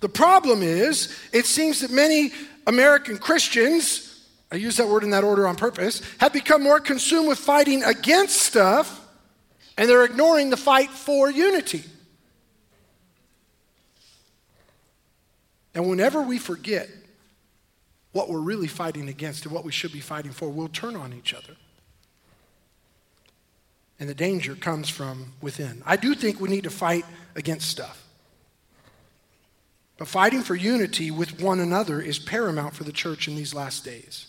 The 0.00 0.08
problem 0.10 0.62
is, 0.62 1.16
it 1.32 1.46
seems 1.46 1.80
that 1.80 1.90
many 1.90 2.32
American 2.66 3.16
Christians, 3.16 4.26
I 4.52 4.56
use 4.56 4.76
that 4.76 4.88
word 4.88 5.04
in 5.04 5.10
that 5.10 5.24
order 5.24 5.48
on 5.48 5.56
purpose, 5.56 6.02
have 6.18 6.34
become 6.34 6.62
more 6.62 6.78
consumed 6.78 7.28
with 7.28 7.38
fighting 7.38 7.82
against 7.82 8.42
stuff, 8.42 9.00
and 9.78 9.88
they're 9.88 10.04
ignoring 10.04 10.50
the 10.50 10.56
fight 10.56 10.90
for 10.90 11.30
unity. 11.30 11.82
And 15.76 15.86
whenever 15.86 16.22
we 16.22 16.38
forget 16.38 16.88
what 18.12 18.30
we're 18.30 18.40
really 18.40 18.66
fighting 18.66 19.10
against 19.10 19.44
and 19.44 19.52
what 19.52 19.62
we 19.62 19.70
should 19.70 19.92
be 19.92 20.00
fighting 20.00 20.32
for, 20.32 20.48
we'll 20.48 20.68
turn 20.68 20.96
on 20.96 21.12
each 21.12 21.34
other. 21.34 21.54
And 24.00 24.08
the 24.08 24.14
danger 24.14 24.54
comes 24.54 24.88
from 24.88 25.34
within. 25.42 25.82
I 25.84 25.96
do 25.96 26.14
think 26.14 26.40
we 26.40 26.48
need 26.48 26.64
to 26.64 26.70
fight 26.70 27.04
against 27.34 27.68
stuff. 27.68 28.02
But 29.98 30.08
fighting 30.08 30.42
for 30.42 30.54
unity 30.54 31.10
with 31.10 31.42
one 31.42 31.60
another 31.60 32.00
is 32.00 32.18
paramount 32.18 32.74
for 32.74 32.84
the 32.84 32.92
church 32.92 33.28
in 33.28 33.36
these 33.36 33.52
last 33.52 33.84
days. 33.84 34.28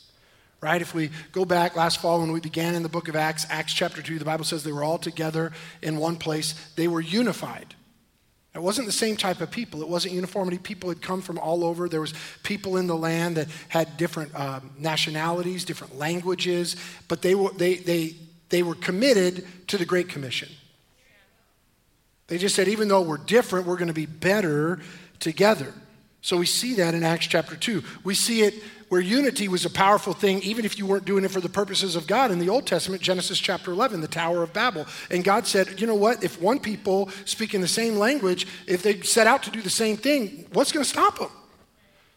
Right? 0.60 0.82
If 0.82 0.94
we 0.94 1.12
go 1.32 1.46
back 1.46 1.77
last 1.77 2.01
fall 2.01 2.20
when 2.20 2.34
we 2.34 2.42
began 2.42 2.75
in 2.75 2.84
the 2.84 2.89
book 2.89 3.08
of 3.08 3.16
Acts, 3.16 3.46
Acts 3.50 3.74
chapter 3.74 4.01
2, 4.01 4.20
the 4.20 4.25
Bible 4.25 4.44
says 4.44 4.66
they 4.66 4.72
were 4.74 4.84
all 4.84 4.98
together 4.98 5.54
in 5.82 5.96
one 5.96 6.18
place. 6.18 6.56
They 6.75 6.89
were 6.89 7.00
unified. 7.00 7.74
It 8.58 8.64
wasn't 8.64 8.88
the 8.88 8.92
same 8.92 9.16
type 9.16 9.40
of 9.40 9.52
people. 9.52 9.84
It 9.84 9.88
wasn't 9.88 10.16
uniformity. 10.16 10.58
People 10.58 10.90
had 10.90 11.00
come 11.00 11.22
from 11.22 11.38
all 11.38 11.64
over. 11.64 11.88
There 11.88 12.02
was 12.02 12.16
people 12.42 12.78
in 12.78 12.88
the 12.88 12.96
land 12.96 13.38
that 13.38 13.48
had 13.70 13.98
different 13.98 14.34
um, 14.34 14.72
nationalities, 14.80 15.64
different 15.64 15.98
languages, 15.98 16.76
but 17.08 17.22
they 17.22 17.36
were, 17.36 17.52
they, 17.52 17.76
they, 17.76 18.16
they 18.50 18.64
were 18.64 18.74
committed 18.74 19.46
to 19.68 19.78
the 19.78 19.86
Great 19.86 20.10
Commission. 20.10 20.50
They 22.28 22.40
just 22.40 22.56
said, 22.56 22.68
even 22.68 22.88
though 22.88 23.04
we're 23.04 23.18
different, 23.18 23.68
we're 23.68 23.78
going 23.78 23.90
to 23.90 23.94
be 23.94 24.08
better 24.08 24.80
together. 25.20 25.72
So 26.22 26.38
we 26.38 26.48
see 26.48 26.74
that 26.76 26.96
in 26.96 27.04
Acts 27.04 27.28
chapter 27.28 27.56
2. 27.56 27.84
We 28.04 28.16
see 28.16 28.42
it 28.42 28.56
where 28.89 29.01
unity 29.01 29.48
was 29.48 29.65
a 29.65 29.70
powerful 29.70 30.13
thing, 30.13 30.41
even 30.41 30.63
if 30.63 30.77
you 30.77 30.86
weren't 30.86 31.06
doing 31.06 31.25
it 31.25 31.32
for 31.32 31.41
the 31.41 31.50
purposes 31.50 31.96
of 31.96 32.08
God. 32.08 32.32
In 32.32 32.39
the 32.39 32.50
Old 32.50 32.65
Testament, 32.65 33.01
Genesis 33.01 33.38
chapter 33.38 33.72
11, 33.72 34.01
the 34.01 34.08
Tower 34.08 34.44
of 34.44 34.53
Babel. 34.53 34.86
And 35.12 35.24
God 35.24 35.46
said, 35.46 35.79
you 35.82 35.88
know 35.88 35.96
what? 35.96 36.24
If 36.24 36.41
one 36.41 36.60
people 36.60 37.10
speaking 37.25 37.62
the 37.62 37.67
same 37.67 37.96
language, 37.96 38.48
if 38.65 38.84
they 38.84 39.01
set 39.01 39.27
out 39.27 39.44
to 39.44 39.51
do 39.51 39.62
the 39.62 39.70
same 39.70 39.98
thing, 39.98 40.46
what's 40.53 40.72
going 40.72 40.84
to 40.84 40.89
stop 40.89 41.20
them? 41.20 41.29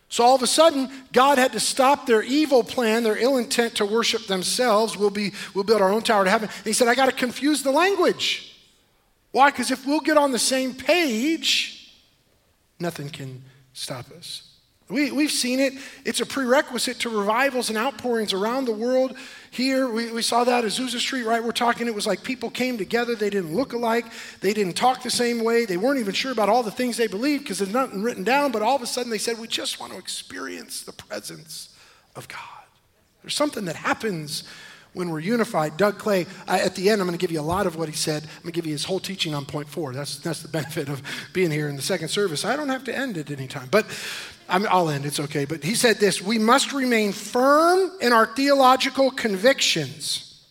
So 0.08 0.24
all 0.24 0.34
of 0.34 0.42
a 0.42 0.46
sudden, 0.46 0.90
God 1.12 1.38
had 1.38 1.52
to 1.52 1.60
stop 1.60 2.06
their 2.06 2.22
evil 2.22 2.64
plan, 2.64 3.04
their 3.04 3.16
ill 3.16 3.36
intent 3.36 3.76
to 3.76 3.86
worship 3.86 4.26
themselves. 4.26 4.96
We'll, 4.96 5.10
be, 5.10 5.32
we'll 5.54 5.64
build 5.64 5.80
our 5.80 5.90
own 5.90 6.02
tower 6.02 6.24
to 6.24 6.30
heaven. 6.30 6.48
And 6.48 6.66
he 6.66 6.72
said, 6.72 6.88
I 6.88 6.96
got 6.96 7.06
to 7.06 7.12
confuse 7.12 7.62
the 7.62 7.70
language. 7.70 8.56
Why? 9.30 9.50
Because 9.50 9.70
if 9.70 9.86
we'll 9.86 10.00
get 10.00 10.16
on 10.16 10.32
the 10.32 10.38
same 10.38 10.74
page, 10.74 11.94
nothing 12.80 13.08
can 13.08 13.44
stop 13.72 14.10
us. 14.10 14.50
We, 14.90 15.12
we've 15.12 15.30
seen 15.30 15.61
it. 15.61 15.75
It's 16.04 16.20
a 16.20 16.26
prerequisite 16.26 16.99
to 17.00 17.09
revivals 17.09 17.68
and 17.68 17.78
outpourings 17.78 18.32
around 18.32 18.64
the 18.64 18.73
world. 18.73 19.16
Here, 19.50 19.88
we, 19.88 20.12
we 20.12 20.23
saw 20.23 20.44
that 20.44 20.64
at 20.64 20.70
Azusa 20.70 20.99
Street, 20.99 21.25
right? 21.25 21.42
We're 21.42 21.52
talking, 21.52 21.87
it 21.87 21.94
was 21.94 22.06
like 22.06 22.23
people 22.23 22.50
came 22.50 22.76
together. 22.76 23.14
They 23.14 23.30
didn't 23.30 23.54
look 23.54 23.73
alike. 23.73 24.06
They 24.40 24.52
didn't 24.52 24.75
talk 24.75 25.02
the 25.02 25.11
same 25.11 25.42
way. 25.42 25.64
They 25.64 25.76
weren't 25.76 26.00
even 26.00 26.14
sure 26.14 26.32
about 26.32 26.49
all 26.49 26.62
the 26.62 26.70
things 26.70 26.97
they 26.97 27.06
believed 27.06 27.44
because 27.44 27.59
there's 27.59 27.73
nothing 27.73 28.02
written 28.02 28.25
down. 28.25 28.52
But 28.52 28.62
all 28.62 28.76
of 28.76 28.82
a 28.82 28.87
sudden, 28.87 29.11
they 29.11 29.18
said, 29.18 29.38
We 29.38 29.49
just 29.49 29.80
want 29.80 29.92
to 29.92 29.99
experience 29.99 30.82
the 30.82 30.92
presence 30.92 31.75
of 32.16 32.28
God. 32.28 32.38
There's 33.23 33.35
something 33.35 33.64
that 33.66 33.76
happens 33.76 34.44
when 34.92 35.11
we're 35.11 35.20
unified. 35.20 35.76
Doug 35.76 35.99
Clay, 35.99 36.26
I, 36.49 36.61
at 36.61 36.75
the 36.75 36.90
end, 36.90 37.00
I'm 37.00 37.06
going 37.06 37.16
to 37.16 37.23
give 37.23 37.30
you 37.30 37.40
a 37.40 37.42
lot 37.42 37.66
of 37.66 37.76
what 37.76 37.88
he 37.88 37.94
said. 37.94 38.25
I'm 38.25 38.42
going 38.42 38.52
to 38.52 38.52
give 38.52 38.66
you 38.66 38.73
his 38.73 38.85
whole 38.85 38.99
teaching 39.00 39.35
on 39.35 39.44
point 39.44 39.68
four. 39.68 39.92
That's, 39.92 40.18
that's 40.18 40.42
the 40.42 40.49
benefit 40.59 40.88
of 40.88 41.02
being 41.32 41.50
here 41.50 41.68
in 41.68 41.76
the 41.76 41.82
second 41.82 42.09
service. 42.09 42.44
I 42.44 42.56
don't 42.56 42.68
have 42.68 42.85
to 42.85 42.97
end 42.97 43.18
at 43.18 43.30
any 43.30 43.47
time. 43.47 43.68
But 43.70 43.87
i 44.50 44.59
will 44.59 44.90
end, 44.90 45.07
it's 45.07 45.21
okay. 45.21 45.45
But 45.45 45.62
he 45.64 45.75
said 45.75 45.99
this 45.99 46.21
We 46.21 46.38
must 46.38 46.73
remain 46.73 47.12
firm 47.12 47.90
in 48.00 48.12
our 48.12 48.26
theological 48.26 49.11
convictions 49.11 50.45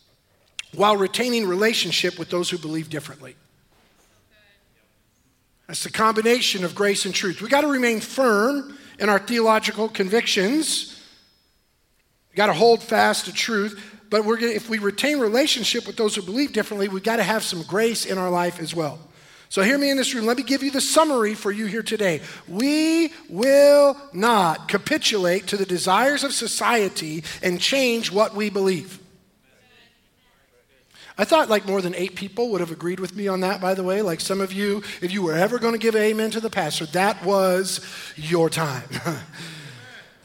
while 0.76 0.98
retaining 0.98 1.48
relationship 1.48 2.18
with 2.18 2.30
those 2.30 2.50
who 2.50 2.58
believe 2.58 2.90
differently. 2.90 3.36
That's 5.68 5.84
the 5.84 5.92
combination 5.92 6.64
of 6.64 6.74
grace 6.74 7.06
and 7.06 7.14
truth. 7.14 7.42
We 7.42 7.50
got 7.50 7.62
to 7.62 7.68
remain 7.68 8.00
firm 8.00 8.78
in 9.00 9.10
our 9.10 9.20
theological 9.20 9.88
convictions. 9.88 11.00
We 12.32 12.38
got 12.38 12.48
to 12.48 12.54
hold 12.54 12.82
fast 12.82 13.26
to 13.26 13.34
truth 13.34 13.98
but 14.10 14.26
we're 14.26 14.38
gonna, 14.38 14.54
if 14.54 14.70
we 14.70 14.80
retain 14.80 15.20
relationship 15.20 15.86
with 15.86 15.96
those 15.96 16.16
who 16.16 16.22
believe 16.22 16.54
differently, 16.54 16.88
we've 16.88 17.04
got 17.04 17.18
to 17.18 17.24
have 17.24 17.44
some 17.44 17.62
grace 17.64 18.06
in 18.06 18.18
our 18.18 18.30
life 18.30 18.60
as 18.60 18.74
well. 18.74 19.00
So, 19.50 19.64
hear 19.64 19.80
me 19.80 19.90
in 19.90 19.98
this 19.98 20.14
room. 20.14 20.28
Let 20.28 20.38
me 20.38 20.44
give 20.44 20.62
you 20.62 20.70
the 20.70 20.80
summary 20.80 21.34
for 21.34 21.52
you 21.52 21.66
here 21.66 21.82
today. 21.82 22.22
We 22.48 23.12
will 23.30 23.98
not 24.14 24.68
capitulate 24.68 25.48
to 25.48 25.58
the 25.58 25.66
desires 25.66 26.24
of 26.24 26.34
society 26.34 27.24
and 27.42 27.60
change 27.60 28.12
what 28.12 28.36
we 28.36 28.52
believe. 28.52 29.00
I 31.18 31.26
thought 31.26 31.50
like 31.50 31.66
more 31.66 31.82
than 31.82 31.96
eight 31.96 32.16
people 32.16 32.50
would 32.52 32.62
have 32.62 32.72
agreed 32.72 33.00
with 33.00 33.16
me 33.16 33.28
on 33.28 33.42
that, 33.42 33.60
by 33.60 33.74
the 33.74 33.84
way. 33.84 34.04
Like 34.04 34.22
some 34.22 34.40
of 34.40 34.54
you, 34.54 34.84
if 35.02 35.12
you 35.12 35.24
were 35.24 35.34
ever 35.34 35.58
going 35.58 35.74
to 35.74 35.80
give 35.80 35.96
amen 35.96 36.30
to 36.32 36.40
the 36.40 36.52
pastor, 36.52 36.86
that 36.88 37.26
was 37.26 37.82
your 38.16 38.50
time. 38.52 38.88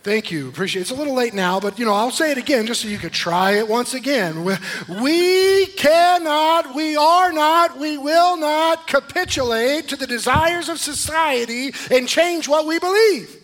Thank 0.04 0.30
you. 0.30 0.50
Appreciate 0.50 0.80
it. 0.80 0.82
It's 0.82 0.90
a 0.90 0.94
little 0.94 1.14
late 1.14 1.32
now, 1.32 1.58
but 1.58 1.78
you 1.78 1.86
know, 1.86 1.94
I'll 1.94 2.10
say 2.10 2.30
it 2.30 2.36
again 2.36 2.66
just 2.66 2.82
so 2.82 2.88
you 2.88 2.98
could 2.98 3.14
try 3.14 3.52
it 3.52 3.66
once 3.66 3.94
again. 3.94 4.44
We 4.44 5.64
cannot, 5.64 6.74
we 6.74 6.94
are 6.94 7.32
not, 7.32 7.78
we 7.78 7.96
will 7.96 8.36
not 8.36 8.86
capitulate 8.86 9.88
to 9.88 9.96
the 9.96 10.06
desires 10.06 10.68
of 10.68 10.78
society 10.78 11.72
and 11.90 12.06
change 12.06 12.46
what 12.46 12.66
we 12.66 12.78
believe. 12.78 13.34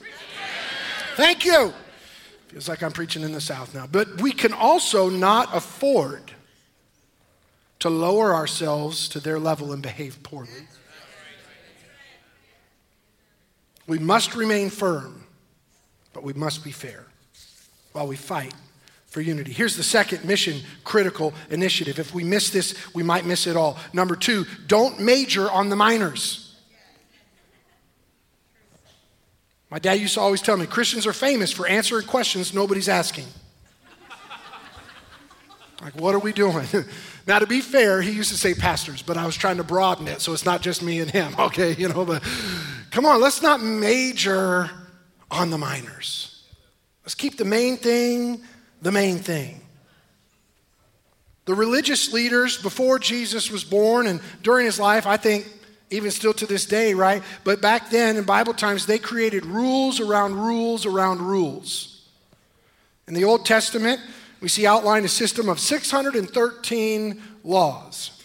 Thank 1.16 1.46
you. 1.46 1.72
Feels 2.48 2.68
like 2.68 2.82
I'm 2.82 2.92
preaching 2.92 3.22
in 3.22 3.32
the 3.32 3.40
South 3.40 3.74
now. 3.74 3.86
But 3.86 4.20
we 4.20 4.30
can 4.30 4.52
also 4.52 5.08
not 5.08 5.48
afford 5.56 6.30
to 7.78 7.88
lower 7.88 8.34
ourselves 8.34 9.08
to 9.08 9.20
their 9.20 9.38
level 9.38 9.72
and 9.72 9.82
behave 9.82 10.22
poorly. 10.22 10.50
We 13.86 13.98
must 13.98 14.36
remain 14.36 14.68
firm 14.68 15.19
but 16.20 16.26
we 16.26 16.38
must 16.38 16.62
be 16.62 16.70
fair 16.70 17.06
while 17.92 18.06
we 18.06 18.14
fight 18.14 18.52
for 19.06 19.22
unity. 19.22 19.52
Here's 19.52 19.74
the 19.74 19.82
second 19.82 20.22
mission 20.22 20.60
critical 20.84 21.32
initiative. 21.48 21.98
If 21.98 22.12
we 22.12 22.24
miss 22.24 22.50
this, 22.50 22.94
we 22.94 23.02
might 23.02 23.24
miss 23.24 23.46
it 23.46 23.56
all. 23.56 23.78
Number 23.94 24.14
two, 24.14 24.44
don't 24.66 25.00
major 25.00 25.50
on 25.50 25.70
the 25.70 25.76
minors. 25.76 26.58
My 29.70 29.78
dad 29.78 29.94
used 29.94 30.12
to 30.14 30.20
always 30.20 30.42
tell 30.42 30.58
me 30.58 30.66
Christians 30.66 31.06
are 31.06 31.14
famous 31.14 31.52
for 31.52 31.66
answering 31.66 32.06
questions 32.06 32.52
nobody's 32.52 32.90
asking. 32.90 33.26
Like, 35.80 35.98
what 35.98 36.14
are 36.14 36.18
we 36.18 36.34
doing? 36.34 36.66
now, 37.26 37.38
to 37.38 37.46
be 37.46 37.62
fair, 37.62 38.02
he 38.02 38.10
used 38.10 38.30
to 38.30 38.36
say 38.36 38.52
pastors, 38.52 39.00
but 39.00 39.16
I 39.16 39.24
was 39.24 39.36
trying 39.36 39.56
to 39.56 39.64
broaden 39.64 40.06
it 40.06 40.20
so 40.20 40.34
it's 40.34 40.44
not 40.44 40.60
just 40.60 40.82
me 40.82 41.00
and 41.00 41.10
him, 41.10 41.34
okay? 41.38 41.74
You 41.76 41.88
know, 41.88 42.04
but 42.04 42.22
come 42.90 43.06
on, 43.06 43.22
let's 43.22 43.40
not 43.40 43.62
major 43.62 44.70
on 45.30 45.50
the 45.50 45.58
minors. 45.58 46.44
Let's 47.04 47.14
keep 47.14 47.36
the 47.36 47.44
main 47.44 47.76
thing 47.76 48.42
the 48.82 48.92
main 48.92 49.18
thing. 49.18 49.60
The 51.44 51.54
religious 51.54 52.12
leaders 52.12 52.60
before 52.60 52.98
Jesus 52.98 53.50
was 53.50 53.64
born 53.64 54.06
and 54.06 54.20
during 54.42 54.66
his 54.66 54.78
life, 54.78 55.06
I 55.06 55.16
think 55.16 55.46
even 55.90 56.10
still 56.10 56.32
to 56.34 56.46
this 56.46 56.66
day, 56.66 56.94
right? 56.94 57.22
But 57.42 57.60
back 57.60 57.90
then 57.90 58.16
in 58.16 58.24
Bible 58.24 58.54
times, 58.54 58.86
they 58.86 58.98
created 58.98 59.44
rules 59.44 60.00
around 60.00 60.36
rules 60.36 60.86
around 60.86 61.20
rules. 61.20 62.08
In 63.08 63.14
the 63.14 63.24
Old 63.24 63.44
Testament, 63.44 64.00
we 64.40 64.48
see 64.48 64.66
outlined 64.66 65.04
a 65.04 65.08
system 65.08 65.48
of 65.48 65.58
613 65.58 67.20
laws. 67.42 68.22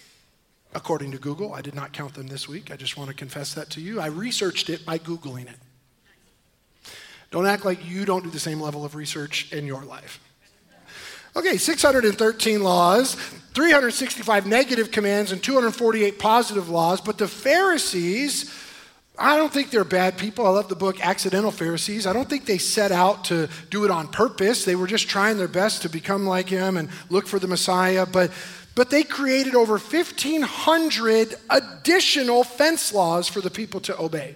According 0.76 1.12
to 1.12 1.18
Google, 1.18 1.54
I 1.54 1.62
did 1.62 1.74
not 1.74 1.94
count 1.94 2.14
them 2.14 2.28
this 2.28 2.48
week. 2.48 2.70
I 2.70 2.76
just 2.76 2.98
want 2.98 3.10
to 3.10 3.16
confess 3.16 3.54
that 3.56 3.70
to 3.72 3.82
you. 3.82 4.00
I 4.00 4.08
researched 4.08 4.70
it 4.70 4.86
by 4.86 5.00
Googling 5.00 5.50
it. 5.50 5.58
Don't 7.32 7.48
act 7.48 7.66
like 7.66 7.86
you 7.86 8.06
don't 8.06 8.24
do 8.24 8.30
the 8.30 8.40
same 8.40 8.62
level 8.62 8.86
of 8.86 8.96
research 8.96 9.52
in 9.52 9.66
your 9.66 9.84
life. 9.84 10.20
Okay, 11.38 11.58
613 11.58 12.64
laws, 12.64 13.16
365 13.54 14.48
negative 14.48 14.90
commands, 14.92 15.34
and 15.34 15.44
248 15.44 16.18
positive 16.18 16.70
laws. 16.70 17.02
But 17.02 17.18
the 17.18 17.28
Pharisees, 17.28 18.54
I 19.18 19.36
don't 19.36 19.52
think 19.52 19.70
they're 19.70 19.84
bad 19.84 20.18
people. 20.18 20.46
I 20.46 20.52
love 20.52 20.70
the 20.70 20.78
book 20.78 21.06
Accidental 21.06 21.52
Pharisees. 21.52 22.08
I 22.08 22.14
don't 22.14 22.30
think 22.30 22.46
they 22.46 22.58
set 22.58 22.94
out 22.94 23.26
to 23.26 23.50
do 23.70 23.84
it 23.84 23.92
on 23.92 24.08
purpose. 24.08 24.64
They 24.64 24.78
were 24.78 24.88
just 24.88 25.10
trying 25.10 25.38
their 25.38 25.50
best 25.50 25.82
to 25.82 25.90
become 25.90 26.26
like 26.26 26.48
him 26.48 26.78
and 26.78 26.88
look 27.10 27.28
for 27.28 27.38
the 27.38 27.48
Messiah. 27.48 28.06
But, 28.06 28.32
but 28.74 28.90
they 28.90 29.04
created 29.04 29.56
over 29.56 29.74
1,500 29.74 31.36
additional 31.50 32.46
fence 32.46 32.94
laws 32.94 33.28
for 33.28 33.42
the 33.42 33.52
people 33.52 33.82
to 33.82 34.00
obey. 34.00 34.36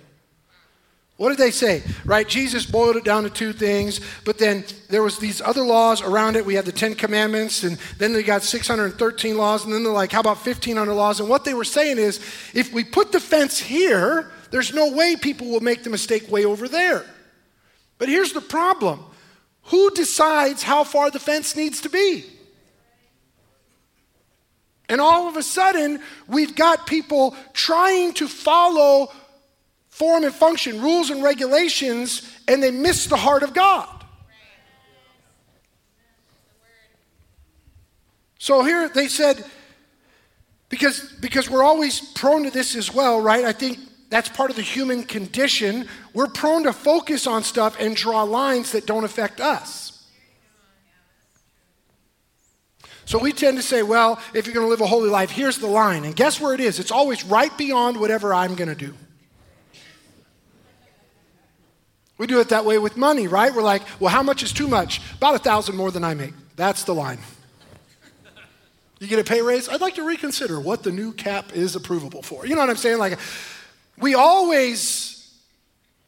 What 1.19 1.31
did 1.31 1.37
they 1.37 1.51
say? 1.51 1.83
Right? 2.05 2.25
Jesus 2.25 2.65
boiled 2.65 2.95
it 2.95 3.03
down 3.03 3.23
to 3.23 3.29
two 3.29 3.51
things, 3.51 3.99
but 4.23 4.37
then 4.37 4.63
there 4.87 5.03
was 5.03 5.19
these 5.19 5.41
other 5.41 5.63
laws 5.63 6.01
around 6.01 6.37
it. 6.37 6.45
We 6.45 6.55
had 6.55 6.63
the 6.63 6.71
10 6.71 6.95
commandments 6.95 7.63
and 7.63 7.77
then 7.97 8.13
they 8.13 8.23
got 8.23 8.41
613 8.41 9.37
laws 9.37 9.65
and 9.65 9.73
then 9.73 9.83
they're 9.83 9.91
like, 9.91 10.13
how 10.13 10.21
about 10.21 10.37
1500 10.37 10.93
laws? 10.93 11.19
And 11.19 11.27
what 11.27 11.43
they 11.43 11.53
were 11.53 11.65
saying 11.65 11.97
is, 11.97 12.21
if 12.53 12.71
we 12.71 12.85
put 12.85 13.11
the 13.11 13.19
fence 13.19 13.59
here, 13.59 14.31
there's 14.51 14.73
no 14.73 14.93
way 14.93 15.17
people 15.17 15.49
will 15.49 15.59
make 15.59 15.83
the 15.83 15.89
mistake 15.89 16.31
way 16.31 16.45
over 16.45 16.69
there. 16.69 17.05
But 17.97 18.07
here's 18.07 18.31
the 18.31 18.39
problem. 18.39 19.03
Who 19.63 19.91
decides 19.91 20.63
how 20.63 20.85
far 20.85 21.11
the 21.11 21.19
fence 21.19 21.53
needs 21.53 21.81
to 21.81 21.89
be? 21.89 22.23
And 24.87 25.01
all 25.01 25.27
of 25.27 25.35
a 25.35 25.43
sudden, 25.43 25.99
we've 26.29 26.55
got 26.55 26.87
people 26.87 27.35
trying 27.51 28.13
to 28.13 28.27
follow 28.29 29.11
form 29.99 30.23
and 30.23 30.33
function, 30.33 30.81
rules 30.81 31.09
and 31.09 31.21
regulations, 31.21 32.21
and 32.47 32.63
they 32.63 32.71
miss 32.71 33.07
the 33.07 33.17
heart 33.17 33.43
of 33.43 33.53
God. 33.53 33.87
So 38.37 38.63
here 38.63 38.87
they 38.87 39.09
said, 39.09 39.43
because, 40.69 41.11
because 41.19 41.49
we're 41.49 41.63
always 41.63 41.99
prone 41.99 42.43
to 42.45 42.49
this 42.49 42.77
as 42.77 42.93
well, 42.93 43.19
right? 43.19 43.43
I 43.43 43.51
think 43.51 43.77
that's 44.09 44.29
part 44.29 44.49
of 44.49 44.55
the 44.55 44.61
human 44.61 45.03
condition. 45.03 45.85
We're 46.13 46.27
prone 46.27 46.63
to 46.63 46.71
focus 46.71 47.27
on 47.27 47.43
stuff 47.43 47.75
and 47.77 47.93
draw 47.93 48.23
lines 48.23 48.71
that 48.71 48.85
don't 48.85 49.03
affect 49.03 49.41
us. 49.41 50.07
So 53.03 53.19
we 53.19 53.33
tend 53.33 53.57
to 53.57 53.63
say, 53.63 53.83
well, 53.83 54.21
if 54.33 54.45
you're 54.45 54.53
going 54.53 54.65
to 54.65 54.69
live 54.69 54.81
a 54.81 54.87
holy 54.87 55.09
life, 55.09 55.29
here's 55.29 55.57
the 55.57 55.67
line. 55.67 56.05
And 56.05 56.15
guess 56.15 56.39
where 56.39 56.53
it 56.53 56.61
is? 56.61 56.79
It's 56.79 56.91
always 56.91 57.25
right 57.25 57.55
beyond 57.57 57.99
whatever 57.99 58.33
I'm 58.33 58.55
going 58.55 58.69
to 58.69 58.75
do. 58.75 58.93
We 62.19 62.27
do 62.27 62.39
it 62.41 62.49
that 62.49 62.65
way 62.65 62.77
with 62.77 62.97
money, 62.97 63.27
right? 63.27 63.51
We're 63.51 63.63
like, 63.63 63.81
well, 63.99 64.11
how 64.11 64.21
much 64.21 64.43
is 64.43 64.53
too 64.53 64.67
much? 64.67 65.01
About 65.15 65.35
a 65.35 65.39
thousand 65.39 65.77
more 65.77 65.89
than 65.89 66.03
I 66.03 66.13
make. 66.13 66.33
That's 66.55 66.83
the 66.83 66.93
line. 66.93 67.17
You 68.99 69.07
get 69.07 69.19
a 69.19 69.23
pay 69.23 69.41
raise? 69.41 69.69
I'd 69.69 69.79
like 69.79 69.95
to 69.95 70.03
reconsider 70.03 70.59
what 70.59 70.83
the 70.83 70.91
new 70.91 71.13
cap 71.13 71.53
is 71.55 71.77
approvable 71.77 72.23
for. 72.23 72.45
You 72.45 72.55
know 72.55 72.61
what 72.61 72.69
I'm 72.69 72.75
saying? 72.75 72.97
Like, 72.97 73.17
we 73.97 74.13
always 74.13 75.33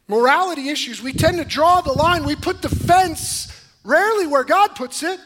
morality 0.06 0.68
issues, 0.68 1.02
we 1.02 1.14
tend 1.14 1.38
to 1.38 1.44
draw 1.44 1.80
the 1.80 1.92
line. 1.92 2.24
We 2.24 2.36
put 2.36 2.60
the 2.60 2.68
fence 2.68 3.48
rarely 3.82 4.26
where 4.26 4.44
God 4.44 4.74
puts 4.74 5.02
it, 5.02 5.18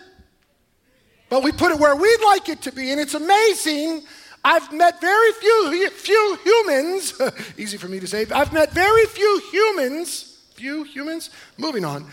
but 1.28 1.42
we 1.42 1.50
put 1.50 1.72
it 1.72 1.80
where 1.80 1.96
we'd 1.96 2.24
like 2.24 2.48
it 2.48 2.62
to 2.62 2.72
be. 2.72 2.92
And 2.92 3.00
it's 3.00 3.14
amazing. 3.14 4.02
I've 4.44 4.72
met 4.72 5.00
very 5.00 5.32
few, 5.32 5.90
few 5.90 6.38
humans, 6.44 7.20
easy 7.58 7.76
for 7.76 7.88
me 7.88 7.98
to 7.98 8.06
say, 8.06 8.26
I've 8.32 8.52
met 8.52 8.72
very 8.72 9.06
few 9.06 9.42
humans, 9.50 10.35
few 10.56 10.84
humans, 10.84 11.30
moving 11.58 11.84
on, 11.84 12.06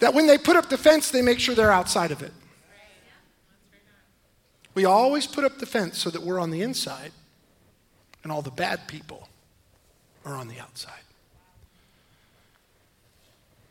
that 0.00 0.14
when 0.14 0.26
they 0.26 0.38
put 0.38 0.56
up 0.56 0.68
the 0.68 0.78
fence, 0.78 1.10
they 1.10 1.22
make 1.22 1.38
sure 1.40 1.54
they're 1.54 1.72
outside 1.72 2.10
of 2.10 2.22
it. 2.22 2.32
We 4.74 4.84
always 4.84 5.26
put 5.26 5.44
up 5.44 5.58
the 5.58 5.66
fence 5.66 5.98
so 5.98 6.10
that 6.10 6.22
we're 6.22 6.38
on 6.38 6.50
the 6.50 6.62
inside 6.62 7.12
and 8.22 8.30
all 8.30 8.42
the 8.42 8.50
bad 8.50 8.86
people 8.86 9.28
are 10.24 10.34
on 10.34 10.48
the 10.48 10.60
outside. 10.60 10.92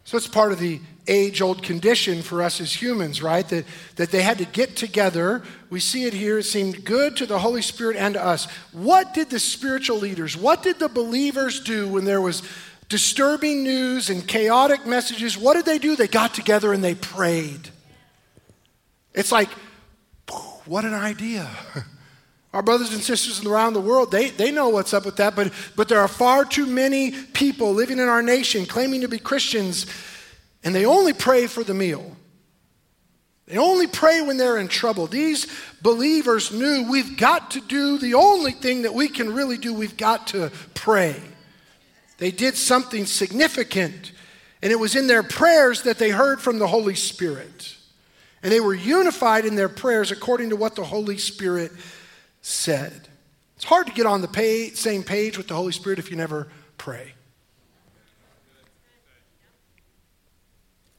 So 0.03 0.15
it's 0.15 0.27
part 0.27 0.53
of 0.53 0.59
the 0.59 0.79
age 1.07 1.41
old 1.41 1.61
condition 1.63 2.21
for 2.21 2.41
us 2.41 2.61
as 2.61 2.73
humans, 2.73 3.21
right? 3.21 3.47
That, 3.49 3.65
that 3.97 4.09
they 4.09 4.21
had 4.21 4.37
to 4.37 4.45
get 4.45 4.77
together. 4.77 5.43
We 5.69 5.81
see 5.81 6.05
it 6.05 6.13
here. 6.13 6.37
It 6.37 6.43
seemed 6.43 6.85
good 6.85 7.17
to 7.17 7.25
the 7.25 7.39
Holy 7.39 7.61
Spirit 7.61 7.97
and 7.97 8.13
to 8.13 8.25
us. 8.25 8.45
What 8.71 9.13
did 9.13 9.29
the 9.29 9.39
spiritual 9.39 9.97
leaders, 9.97 10.37
what 10.37 10.63
did 10.63 10.79
the 10.79 10.87
believers 10.87 11.59
do 11.59 11.89
when 11.89 12.05
there 12.05 12.21
was 12.21 12.41
disturbing 12.89 13.63
news 13.63 14.09
and 14.09 14.27
chaotic 14.27 14.85
messages? 14.85 15.37
What 15.37 15.55
did 15.55 15.65
they 15.65 15.79
do? 15.79 15.95
They 15.95 16.07
got 16.07 16.33
together 16.33 16.73
and 16.73 16.83
they 16.83 16.95
prayed. 16.95 17.69
It's 19.13 19.31
like, 19.31 19.49
what 20.65 20.85
an 20.85 20.93
idea. 20.93 21.49
Our 22.53 22.61
brothers 22.63 22.93
and 22.93 23.01
sisters 23.01 23.45
around 23.45 23.73
the 23.73 23.81
world, 23.81 24.11
they, 24.11 24.29
they 24.29 24.51
know 24.51 24.69
what's 24.69 24.93
up 24.93 25.05
with 25.05 25.17
that, 25.17 25.35
but, 25.35 25.51
but 25.75 25.89
there 25.89 25.99
are 25.99 26.07
far 26.07 26.45
too 26.45 26.65
many 26.65 27.11
people 27.11 27.73
living 27.73 27.99
in 27.99 28.07
our 28.07 28.23
nation 28.23 28.65
claiming 28.65 29.01
to 29.01 29.07
be 29.07 29.19
Christians, 29.19 29.85
and 30.63 30.73
they 30.73 30.85
only 30.85 31.13
pray 31.13 31.45
for 31.45 31.63
the 31.63 31.73
meal. 31.73 32.15
They 33.47 33.57
only 33.57 33.87
pray 33.87 34.21
when 34.21 34.37
they're 34.37 34.57
in 34.57 34.69
trouble. 34.69 35.07
These 35.07 35.47
believers 35.81 36.51
knew 36.51 36.87
we've 36.89 37.17
got 37.17 37.51
to 37.51 37.61
do 37.61 37.97
the 37.97 38.15
only 38.15 38.53
thing 38.53 38.81
that 38.81 38.93
we 38.93 39.07
can 39.07 39.33
really 39.33 39.57
do, 39.57 39.73
we've 39.73 39.97
got 39.97 40.27
to 40.27 40.51
pray. 40.73 41.21
They 42.17 42.31
did 42.31 42.55
something 42.55 43.05
significant, 43.05 44.11
and 44.61 44.71
it 44.71 44.79
was 44.79 44.95
in 44.95 45.07
their 45.07 45.23
prayers 45.23 45.83
that 45.83 45.99
they 45.99 46.09
heard 46.09 46.41
from 46.41 46.59
the 46.59 46.67
Holy 46.67 46.95
Spirit. 46.95 47.75
And 48.43 48.51
they 48.51 48.59
were 48.59 48.73
unified 48.73 49.45
in 49.45 49.55
their 49.55 49.69
prayers 49.69 50.11
according 50.11 50.49
to 50.49 50.55
what 50.55 50.75
the 50.75 50.83
Holy 50.83 51.17
Spirit 51.17 51.71
said. 52.41 53.07
It's 53.55 53.65
hard 53.65 53.87
to 53.87 53.93
get 53.93 54.05
on 54.05 54.21
the 54.21 54.71
same 54.75 55.03
page 55.03 55.37
with 55.37 55.47
the 55.47 55.55
Holy 55.55 55.71
Spirit 55.71 55.99
if 55.99 56.11
you 56.11 56.17
never 56.17 56.47
pray. 56.77 57.13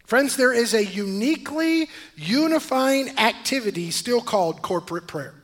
Friends, 0.04 0.36
there 0.36 0.54
is 0.54 0.72
a 0.72 0.84
uniquely 0.84 1.88
unifying 2.16 3.18
activity 3.18 3.90
still 3.90 4.22
called 4.22 4.62
corporate 4.62 5.06
prayer. 5.06 5.37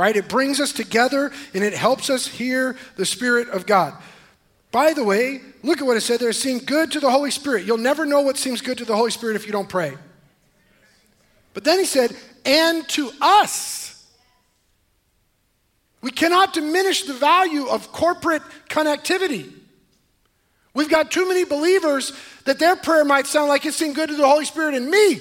Right? 0.00 0.16
It 0.16 0.30
brings 0.30 0.60
us 0.60 0.72
together 0.72 1.30
and 1.52 1.62
it 1.62 1.74
helps 1.74 2.08
us 2.08 2.26
hear 2.26 2.74
the 2.96 3.04
Spirit 3.04 3.50
of 3.50 3.66
God. 3.66 3.92
By 4.72 4.94
the 4.94 5.04
way, 5.04 5.42
look 5.62 5.82
at 5.82 5.86
what 5.86 5.98
it 5.98 6.00
said 6.00 6.20
there. 6.20 6.30
It 6.30 6.36
seemed 6.36 6.64
good 6.64 6.92
to 6.92 7.00
the 7.00 7.10
Holy 7.10 7.30
Spirit. 7.30 7.66
You'll 7.66 7.76
never 7.76 8.06
know 8.06 8.22
what 8.22 8.38
seems 8.38 8.62
good 8.62 8.78
to 8.78 8.86
the 8.86 8.96
Holy 8.96 9.10
Spirit 9.10 9.36
if 9.36 9.44
you 9.44 9.52
don't 9.52 9.68
pray. 9.68 9.92
But 11.52 11.64
then 11.64 11.78
he 11.78 11.84
said, 11.84 12.16
and 12.46 12.88
to 12.88 13.10
us. 13.20 14.02
We 16.00 16.12
cannot 16.12 16.54
diminish 16.54 17.02
the 17.02 17.12
value 17.12 17.66
of 17.66 17.92
corporate 17.92 18.40
connectivity. 18.70 19.52
We've 20.72 20.88
got 20.88 21.10
too 21.10 21.28
many 21.28 21.44
believers 21.44 22.14
that 22.46 22.58
their 22.58 22.74
prayer 22.74 23.04
might 23.04 23.26
sound 23.26 23.50
like 23.50 23.66
it 23.66 23.74
seemed 23.74 23.96
good 23.96 24.08
to 24.08 24.16
the 24.16 24.26
Holy 24.26 24.46
Spirit 24.46 24.74
and 24.76 24.88
me. 24.88 25.20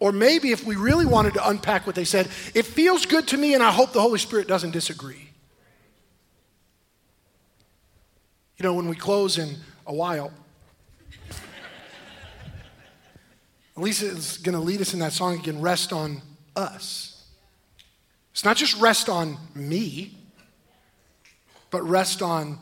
Or 0.00 0.12
maybe 0.12 0.52
if 0.52 0.64
we 0.64 0.76
really 0.76 1.06
wanted 1.06 1.34
to 1.34 1.48
unpack 1.48 1.86
what 1.86 1.96
they 1.96 2.04
said, 2.04 2.28
it 2.54 2.64
feels 2.64 3.04
good 3.04 3.26
to 3.28 3.36
me 3.36 3.54
and 3.54 3.62
I 3.62 3.72
hope 3.72 3.92
the 3.92 4.00
Holy 4.00 4.18
Spirit 4.18 4.46
doesn't 4.46 4.70
disagree. 4.70 5.30
You 8.56 8.64
know, 8.64 8.74
when 8.74 8.88
we 8.88 8.96
close 8.96 9.38
in 9.38 9.56
a 9.86 9.94
while, 9.94 10.32
Lisa 13.76 14.06
is 14.06 14.38
going 14.38 14.56
to 14.56 14.60
lead 14.60 14.80
us 14.80 14.92
in 14.92 14.98
that 15.00 15.12
song 15.12 15.38
again, 15.38 15.60
Rest 15.60 15.92
on 15.92 16.20
Us. 16.56 17.26
It's 18.32 18.44
not 18.44 18.56
just 18.56 18.80
rest 18.80 19.08
on 19.08 19.36
me, 19.54 20.16
but 21.70 21.82
rest 21.82 22.22
on 22.22 22.58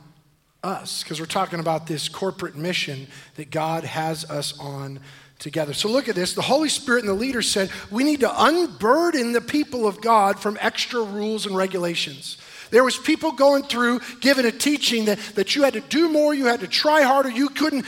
us, 0.62 1.02
because 1.02 1.20
we're 1.20 1.26
talking 1.26 1.60
about 1.60 1.86
this 1.86 2.08
corporate 2.08 2.56
mission 2.56 3.06
that 3.36 3.50
God 3.50 3.84
has 3.84 4.28
us 4.30 4.58
on 4.58 5.00
together. 5.38 5.74
So 5.74 5.88
look 5.88 6.08
at 6.08 6.14
this. 6.14 6.34
The 6.34 6.42
Holy 6.42 6.68
Spirit 6.68 7.00
and 7.00 7.08
the 7.08 7.14
leaders 7.14 7.50
said, 7.50 7.70
we 7.90 8.04
need 8.04 8.20
to 8.20 8.44
unburden 8.44 9.32
the 9.32 9.40
people 9.40 9.86
of 9.86 10.00
God 10.00 10.38
from 10.38 10.58
extra 10.60 11.02
rules 11.02 11.46
and 11.46 11.56
regulations. 11.56 12.38
There 12.70 12.84
was 12.84 12.96
people 12.96 13.32
going 13.32 13.62
through 13.64 14.00
giving 14.20 14.44
a 14.44 14.50
teaching 14.50 15.04
that, 15.06 15.18
that 15.34 15.54
you 15.54 15.62
had 15.62 15.74
to 15.74 15.80
do 15.80 16.08
more, 16.08 16.34
you 16.34 16.46
had 16.46 16.60
to 16.60 16.68
try 16.68 17.02
harder, 17.02 17.30
you 17.30 17.48
couldn't 17.48 17.86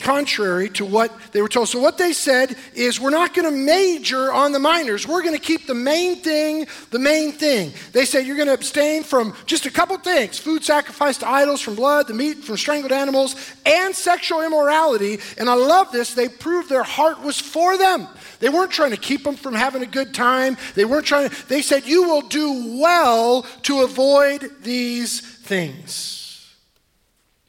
contrary 0.00 0.70
to 0.70 0.84
what 0.84 1.12
they 1.32 1.42
were 1.42 1.48
told. 1.48 1.68
So, 1.68 1.80
what 1.80 1.98
they 1.98 2.12
said 2.12 2.56
is, 2.74 3.00
we're 3.00 3.10
not 3.10 3.34
going 3.34 3.50
to 3.50 3.56
major 3.56 4.32
on 4.32 4.52
the 4.52 4.58
minors. 4.58 5.06
We're 5.06 5.22
going 5.22 5.34
to 5.34 5.40
keep 5.40 5.66
the 5.66 5.74
main 5.74 6.16
thing 6.16 6.66
the 6.90 6.98
main 6.98 7.32
thing. 7.32 7.72
They 7.92 8.04
said, 8.04 8.26
you're 8.26 8.36
going 8.36 8.48
to 8.48 8.54
abstain 8.54 9.02
from 9.02 9.34
just 9.46 9.66
a 9.66 9.70
couple 9.70 9.96
things 9.98 10.38
food 10.38 10.64
sacrificed 10.64 11.20
to 11.20 11.28
idols, 11.28 11.60
from 11.60 11.74
blood, 11.74 12.08
the 12.08 12.14
meat 12.14 12.38
from 12.38 12.56
strangled 12.56 12.92
animals, 12.92 13.36
and 13.66 13.94
sexual 13.94 14.42
immorality. 14.42 15.18
And 15.36 15.48
I 15.48 15.54
love 15.54 15.92
this. 15.92 16.14
They 16.14 16.28
proved 16.28 16.68
their 16.68 16.82
heart 16.82 17.20
was 17.20 17.38
for 17.38 17.76
them. 17.76 18.08
They 18.40 18.48
weren't 18.48 18.70
trying 18.70 18.92
to 18.92 18.96
keep 18.96 19.24
them 19.24 19.36
from 19.36 19.54
having 19.54 19.82
a 19.82 19.86
good 19.86 20.14
time. 20.14 20.56
They 20.74 20.84
weren't 20.84 21.06
trying 21.06 21.28
to, 21.28 21.48
they 21.48 21.62
said, 21.62 21.86
you 21.86 22.04
will 22.04 22.22
do 22.22 22.78
well 22.80 23.42
to 23.62 23.82
avoid 23.82 24.50
these 24.62 25.20
things. 25.20 26.54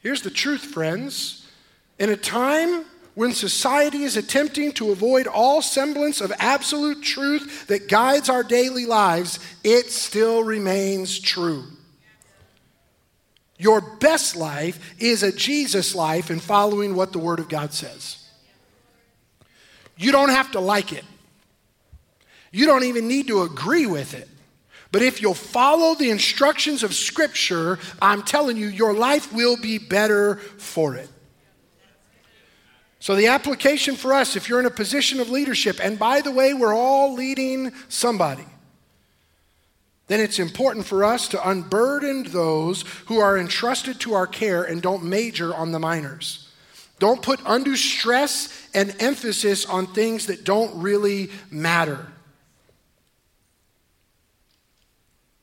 Here's 0.00 0.22
the 0.22 0.30
truth, 0.30 0.62
friends. 0.62 1.39
In 2.00 2.08
a 2.08 2.16
time 2.16 2.86
when 3.14 3.32
society 3.34 4.04
is 4.04 4.16
attempting 4.16 4.72
to 4.72 4.90
avoid 4.90 5.26
all 5.26 5.60
semblance 5.60 6.22
of 6.22 6.32
absolute 6.38 7.02
truth 7.02 7.66
that 7.66 7.88
guides 7.88 8.30
our 8.30 8.42
daily 8.42 8.86
lives, 8.86 9.38
it 9.62 9.90
still 9.90 10.42
remains 10.42 11.20
true. 11.20 11.64
Your 13.58 13.82
best 13.82 14.34
life 14.34 14.94
is 14.98 15.22
a 15.22 15.30
Jesus 15.30 15.94
life 15.94 16.30
in 16.30 16.40
following 16.40 16.94
what 16.94 17.12
the 17.12 17.18
Word 17.18 17.38
of 17.38 17.50
God 17.50 17.74
says. 17.74 18.26
You 19.98 20.10
don't 20.10 20.30
have 20.30 20.52
to 20.52 20.60
like 20.60 20.94
it, 20.94 21.04
you 22.50 22.64
don't 22.64 22.84
even 22.84 23.08
need 23.08 23.26
to 23.26 23.42
agree 23.42 23.84
with 23.84 24.14
it. 24.14 24.28
But 24.92 25.02
if 25.02 25.20
you'll 25.20 25.34
follow 25.34 25.94
the 25.94 26.10
instructions 26.10 26.82
of 26.82 26.94
Scripture, 26.94 27.78
I'm 28.00 28.22
telling 28.22 28.56
you, 28.56 28.66
your 28.66 28.94
life 28.94 29.32
will 29.32 29.56
be 29.56 29.78
better 29.78 30.36
for 30.36 30.96
it. 30.96 31.08
So, 33.00 33.16
the 33.16 33.28
application 33.28 33.96
for 33.96 34.12
us, 34.12 34.36
if 34.36 34.48
you're 34.48 34.60
in 34.60 34.66
a 34.66 34.70
position 34.70 35.20
of 35.20 35.30
leadership, 35.30 35.80
and 35.82 35.98
by 35.98 36.20
the 36.20 36.30
way, 36.30 36.54
we're 36.54 36.74
all 36.74 37.14
leading 37.14 37.72
somebody, 37.88 38.44
then 40.06 40.20
it's 40.20 40.38
important 40.38 40.84
for 40.84 41.02
us 41.02 41.26
to 41.28 41.48
unburden 41.48 42.24
those 42.24 42.84
who 43.06 43.18
are 43.18 43.38
entrusted 43.38 43.98
to 44.00 44.12
our 44.12 44.26
care 44.26 44.64
and 44.64 44.82
don't 44.82 45.04
major 45.04 45.54
on 45.54 45.72
the 45.72 45.78
minors. 45.78 46.48
Don't 46.98 47.22
put 47.22 47.40
undue 47.46 47.76
stress 47.76 48.68
and 48.74 48.94
emphasis 49.00 49.64
on 49.64 49.86
things 49.86 50.26
that 50.26 50.44
don't 50.44 50.82
really 50.82 51.30
matter. 51.50 52.06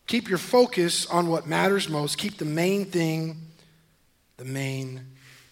Keep 0.05 0.29
your 0.29 0.37
focus 0.37 1.05
on 1.07 1.27
what 1.27 1.47
matters 1.47 1.89
most. 1.89 2.17
Keep 2.17 2.37
the 2.37 2.45
main 2.45 2.85
thing 2.85 3.41
the 4.37 4.45
main 4.45 5.01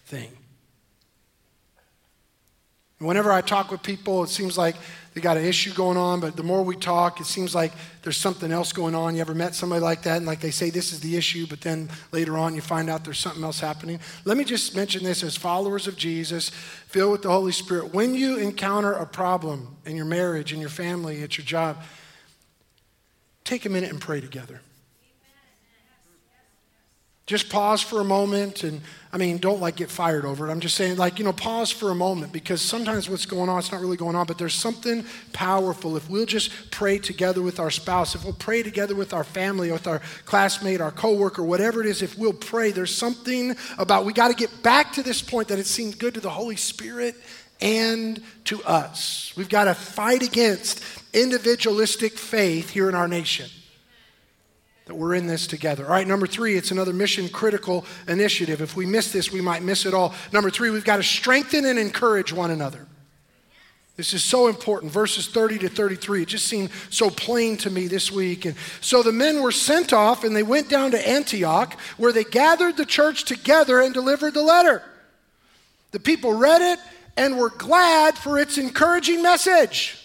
thing. 0.06 0.30
Whenever 2.98 3.30
I 3.30 3.42
talk 3.42 3.70
with 3.70 3.82
people, 3.82 4.24
it 4.24 4.30
seems 4.30 4.56
like 4.56 4.74
they 5.12 5.20
got 5.20 5.36
an 5.36 5.44
issue 5.44 5.72
going 5.74 5.98
on, 5.98 6.18
but 6.20 6.34
the 6.34 6.42
more 6.42 6.62
we 6.62 6.76
talk, 6.76 7.20
it 7.20 7.26
seems 7.26 7.54
like 7.54 7.72
there's 8.02 8.16
something 8.16 8.50
else 8.50 8.72
going 8.72 8.94
on. 8.94 9.14
You 9.14 9.20
ever 9.20 9.34
met 9.34 9.54
somebody 9.54 9.82
like 9.82 10.02
that 10.04 10.16
and 10.16 10.26
like 10.26 10.40
they 10.40 10.50
say 10.50 10.70
this 10.70 10.92
is 10.92 11.00
the 11.00 11.14
issue, 11.16 11.46
but 11.46 11.60
then 11.60 11.90
later 12.10 12.38
on 12.38 12.54
you 12.54 12.62
find 12.62 12.88
out 12.88 13.04
there's 13.04 13.18
something 13.18 13.44
else 13.44 13.60
happening? 13.60 14.00
Let 14.24 14.38
me 14.38 14.44
just 14.44 14.74
mention 14.74 15.04
this 15.04 15.22
as 15.22 15.36
followers 15.36 15.86
of 15.86 15.96
Jesus, 15.96 16.48
filled 16.48 17.12
with 17.12 17.22
the 17.22 17.30
Holy 17.30 17.52
Spirit. 17.52 17.92
When 17.92 18.14
you 18.14 18.38
encounter 18.38 18.92
a 18.92 19.06
problem 19.06 19.76
in 19.84 19.94
your 19.94 20.06
marriage, 20.06 20.54
in 20.54 20.60
your 20.60 20.70
family, 20.70 21.22
at 21.22 21.36
your 21.36 21.44
job, 21.44 21.82
take 23.44 23.66
a 23.66 23.68
minute 23.68 23.90
and 23.90 24.00
pray 24.00 24.22
together. 24.22 24.62
Just 27.26 27.48
pause 27.48 27.82
for 27.82 28.00
a 28.00 28.04
moment 28.04 28.62
and 28.62 28.80
I 29.12 29.18
mean, 29.18 29.38
don't 29.38 29.60
like 29.60 29.76
get 29.76 29.90
fired 29.90 30.24
over 30.24 30.46
it. 30.46 30.50
I'm 30.50 30.60
just 30.60 30.76
saying, 30.76 30.96
like, 30.96 31.18
you 31.18 31.24
know, 31.24 31.32
pause 31.32 31.70
for 31.70 31.90
a 31.90 31.94
moment 31.94 32.32
because 32.32 32.60
sometimes 32.60 33.08
what's 33.08 33.24
going 33.24 33.48
on, 33.48 33.58
it's 33.58 33.72
not 33.72 33.80
really 33.80 33.96
going 33.96 34.14
on, 34.14 34.26
but 34.26 34.36
there's 34.36 34.54
something 34.54 35.06
powerful. 35.32 35.96
If 35.96 36.10
we'll 36.10 36.26
just 36.26 36.70
pray 36.70 36.98
together 36.98 37.40
with 37.40 37.58
our 37.58 37.70
spouse, 37.70 38.14
if 38.14 38.24
we'll 38.24 38.34
pray 38.34 38.62
together 38.62 38.94
with 38.94 39.14
our 39.14 39.24
family, 39.24 39.72
with 39.72 39.86
our 39.86 40.02
classmate, 40.26 40.80
our 40.80 40.90
coworker, 40.90 41.42
whatever 41.42 41.80
it 41.80 41.86
is, 41.86 42.02
if 42.02 42.18
we'll 42.18 42.32
pray, 42.32 42.72
there's 42.72 42.94
something 42.94 43.56
about 43.78 44.04
we 44.04 44.12
got 44.12 44.28
to 44.28 44.34
get 44.34 44.62
back 44.62 44.92
to 44.92 45.02
this 45.02 45.22
point 45.22 45.48
that 45.48 45.58
it 45.58 45.66
seems 45.66 45.94
good 45.94 46.14
to 46.14 46.20
the 46.20 46.30
Holy 46.30 46.56
Spirit 46.56 47.16
and 47.60 48.22
to 48.44 48.62
us. 48.64 49.32
We've 49.34 49.48
got 49.48 49.64
to 49.64 49.74
fight 49.74 50.22
against 50.22 50.84
individualistic 51.14 52.18
faith 52.18 52.68
here 52.68 52.88
in 52.88 52.94
our 52.94 53.08
nation 53.08 53.48
that 54.86 54.94
we're 54.94 55.14
in 55.14 55.26
this 55.26 55.46
together. 55.46 55.84
All 55.84 55.90
right, 55.90 56.06
number 56.06 56.26
three, 56.26 56.54
it's 56.54 56.70
another 56.70 56.92
mission 56.92 57.28
critical 57.28 57.84
initiative. 58.08 58.62
If 58.62 58.76
we 58.76 58.86
miss 58.86 59.12
this, 59.12 59.32
we 59.32 59.40
might 59.40 59.62
miss 59.62 59.84
it 59.84 59.92
all. 59.92 60.14
Number 60.32 60.48
three, 60.48 60.70
we've 60.70 60.84
got 60.84 60.96
to 60.96 61.02
strengthen 61.02 61.64
and 61.64 61.78
encourage 61.78 62.32
one 62.32 62.52
another. 62.52 62.86
This 63.96 64.12
is 64.12 64.22
so 64.22 64.46
important. 64.46 64.92
Verses 64.92 65.26
30 65.26 65.58
to 65.60 65.68
33. 65.68 66.22
It 66.22 66.28
just 66.28 66.46
seemed 66.46 66.70
so 66.90 67.10
plain 67.10 67.56
to 67.58 67.70
me 67.70 67.88
this 67.88 68.12
week. 68.12 68.44
And 68.44 68.54
so 68.80 69.02
the 69.02 69.12
men 69.12 69.42
were 69.42 69.52
sent 69.52 69.92
off 69.92 70.22
and 70.22 70.36
they 70.36 70.42
went 70.42 70.68
down 70.68 70.92
to 70.92 71.08
Antioch 71.08 71.78
where 71.96 72.12
they 72.12 72.24
gathered 72.24 72.76
the 72.76 72.86
church 72.86 73.24
together 73.24 73.80
and 73.80 73.92
delivered 73.92 74.34
the 74.34 74.42
letter. 74.42 74.82
The 75.92 76.00
people 76.00 76.34
read 76.34 76.60
it 76.60 76.78
and 77.16 77.38
were 77.38 77.50
glad 77.50 78.18
for 78.18 78.38
its 78.38 78.58
encouraging 78.58 79.22
message. 79.22 79.98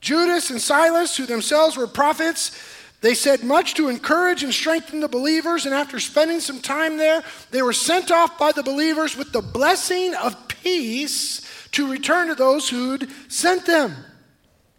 Judas 0.00 0.50
and 0.50 0.60
Silas, 0.60 1.16
who 1.16 1.26
themselves 1.26 1.76
were 1.76 1.86
prophets, 1.86 2.60
they 3.00 3.14
said 3.14 3.44
much 3.44 3.74
to 3.74 3.88
encourage 3.88 4.42
and 4.42 4.52
strengthen 4.52 5.00
the 5.00 5.08
believers, 5.08 5.66
and 5.66 5.74
after 5.74 6.00
spending 6.00 6.40
some 6.40 6.60
time 6.60 6.96
there, 6.96 7.22
they 7.50 7.62
were 7.62 7.72
sent 7.72 8.10
off 8.10 8.38
by 8.38 8.52
the 8.52 8.62
believers 8.62 9.16
with 9.16 9.32
the 9.32 9.42
blessing 9.42 10.14
of 10.14 10.48
peace 10.48 11.42
to 11.72 11.90
return 11.90 12.28
to 12.28 12.34
those 12.34 12.68
who'd 12.68 13.10
sent 13.28 13.66
them. 13.66 13.94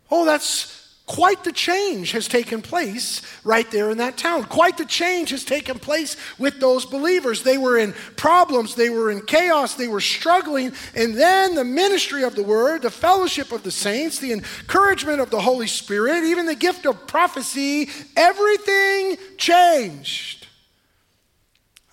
Oh, 0.09 0.25
that's 0.25 0.76
Quite 1.07 1.45
the 1.45 1.53
change 1.53 2.11
has 2.11 2.27
taken 2.27 2.61
place 2.61 3.21
right 3.45 3.69
there 3.71 3.89
in 3.91 3.97
that 3.99 4.17
town. 4.17 4.43
Quite 4.43 4.77
the 4.77 4.85
change 4.85 5.29
has 5.29 5.45
taken 5.45 5.79
place 5.79 6.17
with 6.37 6.59
those 6.59 6.85
believers. 6.85 7.43
They 7.43 7.57
were 7.57 7.77
in 7.77 7.93
problems, 8.17 8.75
they 8.75 8.89
were 8.89 9.09
in 9.09 9.21
chaos, 9.21 9.75
they 9.75 9.87
were 9.87 10.01
struggling. 10.01 10.73
And 10.95 11.15
then 11.15 11.55
the 11.55 11.63
ministry 11.63 12.23
of 12.23 12.35
the 12.35 12.43
word, 12.43 12.81
the 12.81 12.91
fellowship 12.91 13.53
of 13.53 13.63
the 13.63 13.71
saints, 13.71 14.19
the 14.19 14.33
encouragement 14.33 15.21
of 15.21 15.29
the 15.29 15.39
Holy 15.39 15.67
Spirit, 15.67 16.25
even 16.25 16.45
the 16.45 16.55
gift 16.55 16.85
of 16.85 17.07
prophecy, 17.07 17.89
everything 18.17 19.15
changed. 19.37 20.45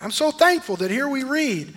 I'm 0.01 0.11
so 0.11 0.33
thankful 0.33 0.75
that 0.77 0.91
here 0.91 1.09
we 1.09 1.23
read 1.23 1.73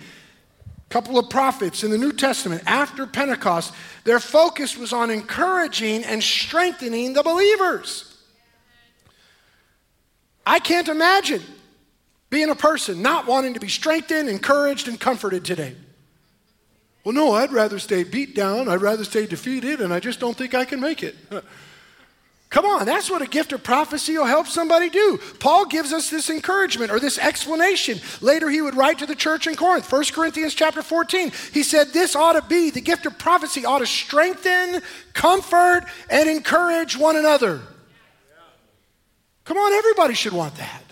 couple 0.88 1.18
of 1.18 1.28
prophets 1.28 1.84
in 1.84 1.90
the 1.90 1.98
New 1.98 2.12
Testament 2.12 2.62
after 2.66 3.06
Pentecost 3.06 3.74
their 4.04 4.20
focus 4.20 4.76
was 4.76 4.92
on 4.92 5.10
encouraging 5.10 6.02
and 6.04 6.22
strengthening 6.22 7.12
the 7.12 7.22
believers. 7.22 8.16
I 10.46 10.60
can't 10.60 10.88
imagine 10.88 11.42
being 12.30 12.48
a 12.48 12.54
person 12.54 13.02
not 13.02 13.26
wanting 13.26 13.54
to 13.54 13.60
be 13.60 13.68
strengthened, 13.68 14.30
encouraged, 14.30 14.88
and 14.88 14.98
comforted 14.98 15.44
today. 15.44 15.76
Well, 17.04 17.14
no, 17.14 17.32
I'd 17.32 17.52
rather 17.52 17.78
stay 17.78 18.02
beat 18.02 18.34
down, 18.34 18.68
I'd 18.68 18.80
rather 18.80 19.04
stay 19.04 19.26
defeated, 19.26 19.80
and 19.80 19.92
I 19.92 20.00
just 20.00 20.20
don't 20.20 20.36
think 20.36 20.54
I 20.54 20.64
can 20.64 20.80
make 20.80 21.02
it. 21.02 21.16
Come 22.50 22.64
on, 22.64 22.86
that's 22.86 23.10
what 23.10 23.20
a 23.20 23.26
gift 23.26 23.52
of 23.52 23.62
prophecy 23.62 24.16
will 24.16 24.24
help 24.24 24.46
somebody 24.46 24.88
do. 24.88 25.18
Paul 25.38 25.66
gives 25.66 25.92
us 25.92 26.08
this 26.08 26.30
encouragement 26.30 26.90
or 26.90 26.98
this 26.98 27.18
explanation. 27.18 28.00
Later 28.22 28.48
he 28.48 28.62
would 28.62 28.74
write 28.74 28.98
to 29.00 29.06
the 29.06 29.14
church 29.14 29.46
in 29.46 29.54
Corinth, 29.54 29.90
1 29.92 30.04
Corinthians 30.14 30.54
chapter 30.54 30.80
14. 30.80 31.30
He 31.52 31.62
said 31.62 31.88
this 31.88 32.16
ought 32.16 32.32
to 32.32 32.42
be, 32.42 32.70
the 32.70 32.80
gift 32.80 33.04
of 33.04 33.18
prophecy 33.18 33.66
ought 33.66 33.80
to 33.80 33.86
strengthen, 33.86 34.80
comfort, 35.12 35.82
and 36.08 36.28
encourage 36.28 36.96
one 36.96 37.16
another. 37.16 37.60
Come 39.44 39.58
on, 39.58 39.72
everybody 39.74 40.14
should 40.14 40.32
want 40.32 40.54
that. 40.56 40.82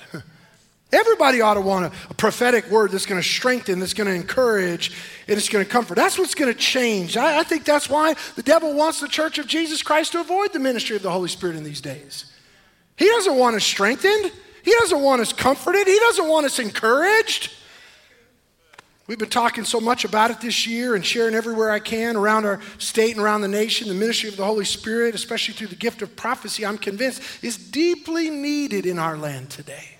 Everybody 0.96 1.42
ought 1.42 1.54
to 1.54 1.60
want 1.60 1.84
a, 1.84 1.92
a 2.08 2.14
prophetic 2.14 2.70
word 2.70 2.90
that's 2.90 3.04
going 3.04 3.20
to 3.20 3.28
strengthen, 3.28 3.80
that's 3.80 3.92
going 3.92 4.06
to 4.06 4.14
encourage, 4.14 4.92
and 5.28 5.36
it's 5.36 5.50
going 5.50 5.62
to 5.62 5.70
comfort. 5.70 5.96
That's 5.96 6.18
what's 6.18 6.34
going 6.34 6.52
to 6.52 6.58
change. 6.58 7.18
I, 7.18 7.40
I 7.40 7.42
think 7.42 7.66
that's 7.66 7.90
why 7.90 8.14
the 8.34 8.42
devil 8.42 8.74
wants 8.74 9.00
the 9.00 9.08
church 9.08 9.38
of 9.38 9.46
Jesus 9.46 9.82
Christ 9.82 10.12
to 10.12 10.20
avoid 10.20 10.54
the 10.54 10.58
ministry 10.58 10.96
of 10.96 11.02
the 11.02 11.10
Holy 11.10 11.28
Spirit 11.28 11.56
in 11.56 11.64
these 11.64 11.82
days. 11.82 12.32
He 12.96 13.06
doesn't 13.06 13.36
want 13.36 13.56
us 13.56 13.64
strengthened, 13.64 14.32
he 14.64 14.72
doesn't 14.80 15.02
want 15.02 15.20
us 15.20 15.34
comforted, 15.34 15.86
he 15.86 15.98
doesn't 15.98 16.28
want 16.28 16.46
us 16.46 16.58
encouraged. 16.58 17.52
We've 19.06 19.18
been 19.18 19.28
talking 19.28 19.64
so 19.64 19.80
much 19.80 20.04
about 20.04 20.30
it 20.30 20.40
this 20.40 20.66
year 20.66 20.96
and 20.96 21.04
sharing 21.04 21.34
everywhere 21.34 21.70
I 21.70 21.78
can 21.78 22.16
around 22.16 22.44
our 22.44 22.60
state 22.78 23.14
and 23.14 23.24
around 23.24 23.42
the 23.42 23.48
nation. 23.48 23.86
The 23.86 23.94
ministry 23.94 24.30
of 24.30 24.36
the 24.36 24.44
Holy 24.44 24.64
Spirit, 24.64 25.14
especially 25.14 25.54
through 25.54 25.68
the 25.68 25.76
gift 25.76 26.02
of 26.02 26.16
prophecy, 26.16 26.66
I'm 26.66 26.78
convinced 26.78 27.22
is 27.44 27.56
deeply 27.56 28.30
needed 28.30 28.84
in 28.86 28.98
our 28.98 29.16
land 29.16 29.50
today. 29.50 29.95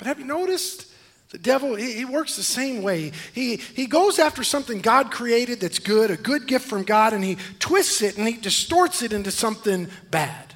But 0.00 0.06
have 0.06 0.18
you 0.18 0.24
noticed? 0.24 0.86
The 1.28 1.38
devil, 1.38 1.76
he, 1.76 1.92
he, 1.92 2.04
works 2.04 2.34
the 2.34 2.42
same 2.42 2.82
way. 2.82 3.12
He, 3.32 3.56
he 3.56 3.86
goes 3.86 4.18
after 4.18 4.42
something 4.42 4.80
God 4.80 5.12
created 5.12 5.60
that's 5.60 5.78
good, 5.78 6.10
a 6.10 6.16
good 6.16 6.48
gift 6.48 6.66
from 6.66 6.82
God, 6.82 7.12
and 7.12 7.22
he 7.22 7.36
twists 7.60 8.02
it 8.02 8.18
and 8.18 8.26
he 8.26 8.34
distorts 8.34 9.02
it 9.02 9.12
into 9.12 9.30
something 9.30 9.88
bad. 10.10 10.54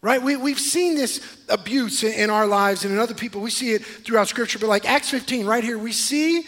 Right? 0.00 0.20
We, 0.20 0.34
we've 0.34 0.58
seen 0.58 0.96
this 0.96 1.20
abuse 1.48 2.02
in, 2.02 2.14
in 2.14 2.30
our 2.30 2.48
lives 2.48 2.84
and 2.84 2.92
in 2.92 2.98
other 2.98 3.14
people. 3.14 3.40
We 3.40 3.50
see 3.50 3.72
it 3.72 3.84
throughout 3.84 4.26
Scripture. 4.26 4.58
But 4.58 4.66
like 4.68 4.88
Acts 4.88 5.10
15, 5.10 5.46
right 5.46 5.62
here, 5.62 5.78
we 5.78 5.92
see 5.92 6.44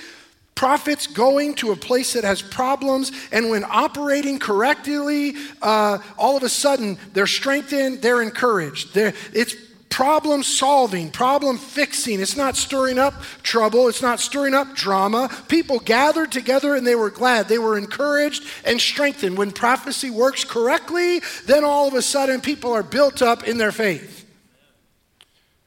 prophets 0.56 1.06
going 1.06 1.54
to 1.56 1.70
a 1.70 1.76
place 1.76 2.14
that 2.14 2.24
has 2.24 2.42
problems, 2.42 3.12
and 3.30 3.50
when 3.50 3.64
operating 3.68 4.38
correctly, 4.40 5.34
uh, 5.62 5.98
all 6.16 6.36
of 6.36 6.42
a 6.42 6.48
sudden 6.48 6.98
they're 7.12 7.26
strengthened, 7.26 8.02
they're 8.02 8.22
encouraged. 8.22 8.94
They're, 8.94 9.14
it's 9.32 9.54
problem 9.94 10.42
solving, 10.42 11.08
problem 11.08 11.56
fixing. 11.56 12.18
It's 12.18 12.36
not 12.36 12.56
stirring 12.56 12.98
up 12.98 13.14
trouble, 13.44 13.86
it's 13.86 14.02
not 14.02 14.18
stirring 14.18 14.52
up 14.52 14.74
drama. 14.74 15.30
People 15.46 15.78
gathered 15.78 16.32
together 16.32 16.74
and 16.74 16.84
they 16.84 16.96
were 16.96 17.10
glad. 17.10 17.46
They 17.46 17.60
were 17.60 17.78
encouraged 17.78 18.42
and 18.64 18.80
strengthened. 18.80 19.38
When 19.38 19.52
prophecy 19.52 20.10
works 20.10 20.42
correctly, 20.42 21.20
then 21.46 21.62
all 21.62 21.86
of 21.86 21.94
a 21.94 22.02
sudden 22.02 22.40
people 22.40 22.72
are 22.72 22.82
built 22.82 23.22
up 23.22 23.46
in 23.46 23.56
their 23.56 23.70
faith. 23.70 24.28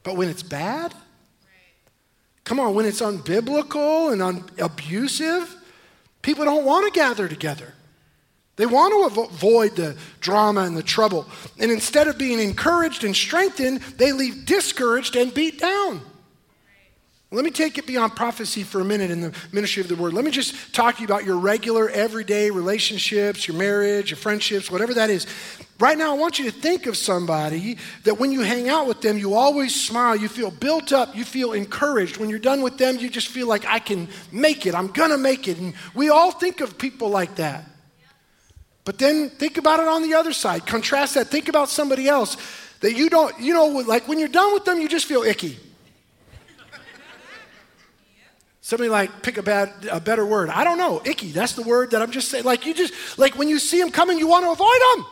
But 0.02 0.18
when 0.18 0.28
it's 0.28 0.42
bad, 0.42 0.92
come 2.44 2.60
on, 2.60 2.74
when 2.74 2.84
it's 2.84 3.00
unbiblical 3.00 4.12
and 4.12 4.20
un- 4.20 4.44
abusive, 4.58 5.56
people 6.20 6.44
don't 6.44 6.66
want 6.66 6.84
to 6.84 6.92
gather 6.92 7.28
together. 7.28 7.72
They 8.58 8.66
want 8.66 8.92
to 8.92 9.22
avoid 9.22 9.76
the 9.76 9.96
drama 10.20 10.62
and 10.62 10.76
the 10.76 10.82
trouble. 10.82 11.26
And 11.58 11.70
instead 11.70 12.08
of 12.08 12.18
being 12.18 12.40
encouraged 12.40 13.04
and 13.04 13.16
strengthened, 13.16 13.80
they 13.96 14.12
leave 14.12 14.44
discouraged 14.44 15.16
and 15.16 15.32
beat 15.32 15.58
down. 15.60 16.02
Let 17.30 17.44
me 17.44 17.50
take 17.50 17.76
it 17.76 17.86
beyond 17.86 18.16
prophecy 18.16 18.62
for 18.62 18.80
a 18.80 18.84
minute 18.84 19.10
in 19.10 19.20
the 19.20 19.34
ministry 19.52 19.82
of 19.82 19.88
the 19.88 19.96
word. 19.96 20.14
Let 20.14 20.24
me 20.24 20.30
just 20.30 20.74
talk 20.74 20.96
to 20.96 21.02
you 21.02 21.06
about 21.06 21.24
your 21.24 21.36
regular, 21.36 21.88
everyday 21.90 22.50
relationships, 22.50 23.46
your 23.46 23.56
marriage, 23.56 24.10
your 24.10 24.16
friendships, 24.16 24.70
whatever 24.70 24.94
that 24.94 25.10
is. 25.10 25.26
Right 25.78 25.96
now, 25.96 26.14
I 26.14 26.18
want 26.18 26.38
you 26.38 26.50
to 26.50 26.50
think 26.50 26.86
of 26.86 26.96
somebody 26.96 27.76
that 28.04 28.18
when 28.18 28.32
you 28.32 28.40
hang 28.40 28.70
out 28.70 28.88
with 28.88 29.02
them, 29.02 29.18
you 29.18 29.34
always 29.34 29.74
smile, 29.74 30.16
you 30.16 30.26
feel 30.26 30.50
built 30.50 30.90
up, 30.92 31.14
you 31.14 31.24
feel 31.24 31.52
encouraged. 31.52 32.16
When 32.16 32.30
you're 32.30 32.38
done 32.38 32.62
with 32.62 32.78
them, 32.78 32.96
you 32.96 33.10
just 33.10 33.28
feel 33.28 33.46
like, 33.46 33.66
I 33.66 33.78
can 33.78 34.08
make 34.32 34.66
it, 34.66 34.74
I'm 34.74 34.88
gonna 34.88 35.18
make 35.18 35.46
it. 35.46 35.58
And 35.58 35.74
we 35.94 36.08
all 36.08 36.32
think 36.32 36.60
of 36.62 36.78
people 36.78 37.10
like 37.10 37.36
that. 37.36 37.64
But 38.88 38.96
then 38.96 39.28
think 39.28 39.58
about 39.58 39.80
it 39.80 39.86
on 39.86 40.00
the 40.00 40.14
other 40.14 40.32
side. 40.32 40.64
Contrast 40.64 41.16
that. 41.16 41.26
Think 41.26 41.50
about 41.50 41.68
somebody 41.68 42.08
else 42.08 42.38
that 42.80 42.96
you 42.96 43.10
don't, 43.10 43.38
you 43.38 43.52
know, 43.52 43.66
like 43.66 44.08
when 44.08 44.18
you're 44.18 44.28
done 44.28 44.54
with 44.54 44.64
them, 44.64 44.80
you 44.80 44.88
just 44.88 45.04
feel 45.04 45.24
icky. 45.24 45.58
Somebody 48.62 48.88
like 48.88 49.20
pick 49.20 49.36
a 49.36 49.42
bad 49.42 49.70
a 49.92 50.00
better 50.00 50.24
word. 50.24 50.48
I 50.48 50.64
don't 50.64 50.78
know. 50.78 51.02
Icky. 51.04 51.32
That's 51.32 51.52
the 51.52 51.64
word 51.64 51.90
that 51.90 52.00
I'm 52.00 52.10
just 52.10 52.30
saying. 52.30 52.44
Like 52.44 52.64
you 52.64 52.72
just 52.72 53.18
like 53.18 53.36
when 53.36 53.46
you 53.46 53.58
see 53.58 53.78
them 53.78 53.90
coming, 53.90 54.18
you 54.18 54.26
want 54.26 54.46
to 54.46 54.52
avoid 54.52 54.80
them. 54.94 55.06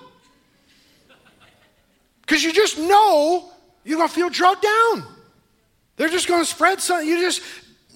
Because 2.22 2.42
you 2.42 2.54
just 2.54 2.78
know 2.78 3.50
you're 3.84 3.98
gonna 3.98 4.08
feel 4.08 4.30
drugged 4.30 4.62
down. 4.62 5.04
They're 5.96 6.08
just 6.08 6.28
gonna 6.28 6.46
spread 6.46 6.80
something. 6.80 7.06
You 7.06 7.20
just 7.20 7.42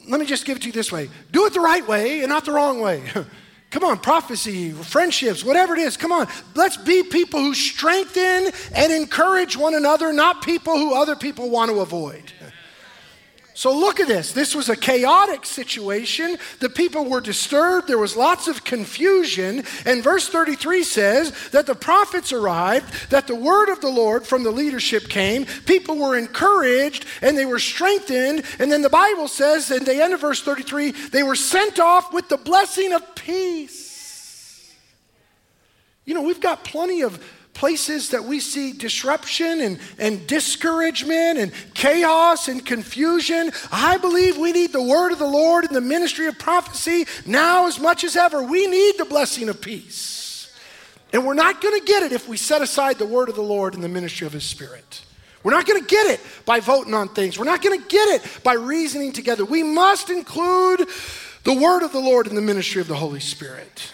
let 0.07 0.21
me 0.21 0.27
just 0.27 0.45
give 0.45 0.59
it 0.59 0.61
to 0.61 0.67
you 0.67 0.73
this 0.75 0.93
way. 0.93 1.09
Do 1.33 1.47
it 1.47 1.55
the 1.55 1.61
right 1.61 1.89
way 1.89 2.21
and 2.21 2.29
not 2.29 2.45
the 2.45 2.53
wrong 2.53 2.83
way. 2.83 3.03
Come 3.71 3.85
on, 3.85 3.99
prophecy, 3.99 4.73
friendships, 4.73 5.45
whatever 5.45 5.75
it 5.75 5.81
is. 5.81 5.97
Come 5.97 6.11
on, 6.11 6.27
let's 6.57 6.77
be 6.77 7.05
people 7.05 7.39
who 7.39 7.55
strengthen 7.55 8.51
and 8.75 8.93
encourage 8.93 9.57
one 9.57 9.75
another, 9.75 10.13
not 10.13 10.43
people 10.43 10.77
who 10.77 10.95
other 10.95 11.15
people 11.15 11.51
want 11.51 11.71
to 11.71 11.81
avoid. 11.81 12.33
So 13.61 13.77
look 13.77 14.01
at 14.01 14.09
this. 14.09 14.33
This 14.33 14.55
was 14.55 14.71
a 14.71 14.75
chaotic 14.75 15.45
situation. 15.45 16.39
The 16.61 16.71
people 16.71 17.05
were 17.05 17.21
disturbed. 17.21 17.89
There 17.89 17.99
was 17.99 18.17
lots 18.17 18.49
of 18.49 18.65
confusion. 18.65 19.65
And 19.85 20.03
verse 20.03 20.31
33 20.31 20.83
says 20.83 21.51
that 21.51 21.67
the 21.67 21.75
prophets 21.75 22.33
arrived, 22.33 23.11
that 23.11 23.27
the 23.27 23.35
word 23.35 23.69
of 23.69 23.83
the 23.83 23.91
Lord 23.91 24.27
from 24.27 24.45
the 24.45 24.51
leadership 24.51 25.11
came. 25.11 25.45
People 25.67 25.99
were 25.99 26.17
encouraged 26.17 27.05
and 27.21 27.37
they 27.37 27.45
were 27.45 27.59
strengthened. 27.59 28.45
And 28.59 28.73
then 28.73 28.81
the 28.81 28.89
Bible 28.89 29.29
says, 29.29 29.71
in 29.71 29.85
the 29.85 30.03
end 30.03 30.15
of 30.15 30.23
verse 30.23 30.41
33, 30.41 30.93
they 31.13 31.23
were 31.23 31.37
sent 31.37 31.79
off 31.79 32.15
with 32.15 32.31
the 32.31 32.39
blessing 32.39 32.95
of 32.95 33.15
peace. 33.15 34.75
You 36.07 36.15
know, 36.15 36.23
we've 36.23 36.41
got 36.41 36.65
plenty 36.65 37.03
of 37.03 37.23
places 37.61 38.09
that 38.09 38.25
we 38.25 38.41
see 38.41 38.73
disruption 38.73 39.61
and, 39.61 39.79
and 39.99 40.27
discouragement 40.27 41.39
and 41.39 41.53
chaos 41.75 42.49
and 42.49 42.65
confusion, 42.65 43.53
I 43.71 43.99
believe 43.99 44.39
we 44.39 44.53
need 44.53 44.73
the 44.73 44.83
word 44.83 45.13
of 45.13 45.19
the 45.19 45.27
Lord 45.27 45.67
and 45.67 45.77
the 45.77 45.83
ministry 45.83 46.27
of 46.27 46.39
prophecy 46.39 47.05
now 47.27 47.67
as 47.67 47.79
much 47.79 48.03
as 48.03 48.17
ever. 48.17 48.43
We 48.43 48.67
need 48.67 48.97
the 48.97 49.05
blessing 49.05 49.51
of 49.51 49.61
peace. 49.61 50.51
And 51.13 51.27
we're 51.27 51.35
not 51.35 51.61
going 51.61 51.79
to 51.79 51.85
get 51.85 52.03
it 52.03 52.13
if 52.13 52.27
we 52.27 52.39
set 52.39 52.63
aside 52.63 52.97
the 52.97 53.05
word 53.05 53.29
of 53.29 53.35
the 53.35 53.43
Lord 53.43 53.75
and 53.75 53.85
the 53.85 53.91
ministry 53.91 54.27
of 54.27 54.33
his 54.33 54.45
spirit. 54.45 55.03
We're 55.43 55.53
not 55.53 55.67
going 55.67 55.83
to 55.83 55.87
get 55.87 56.07
it 56.07 56.21
by 56.47 56.61
voting 56.61 56.95
on 56.95 57.09
things. 57.09 57.39
We're 57.39 57.45
not 57.45 57.61
going 57.61 57.79
to 57.79 57.87
get 57.89 58.09
it 58.09 58.43
by 58.43 58.55
reasoning 58.55 59.13
together. 59.13 59.45
We 59.45 59.63
must 59.63 60.09
include 60.09 60.89
the 61.45 61.53
word 61.53 61.83
of 61.83 61.93
the 61.93 62.01
Lord 62.01 62.27
and 62.27 62.39
the 62.39 62.43
ministry 62.43 62.81
of 62.81 62.89
the 62.89 62.97
Holy 62.97 63.21
Spirit. 63.21 63.93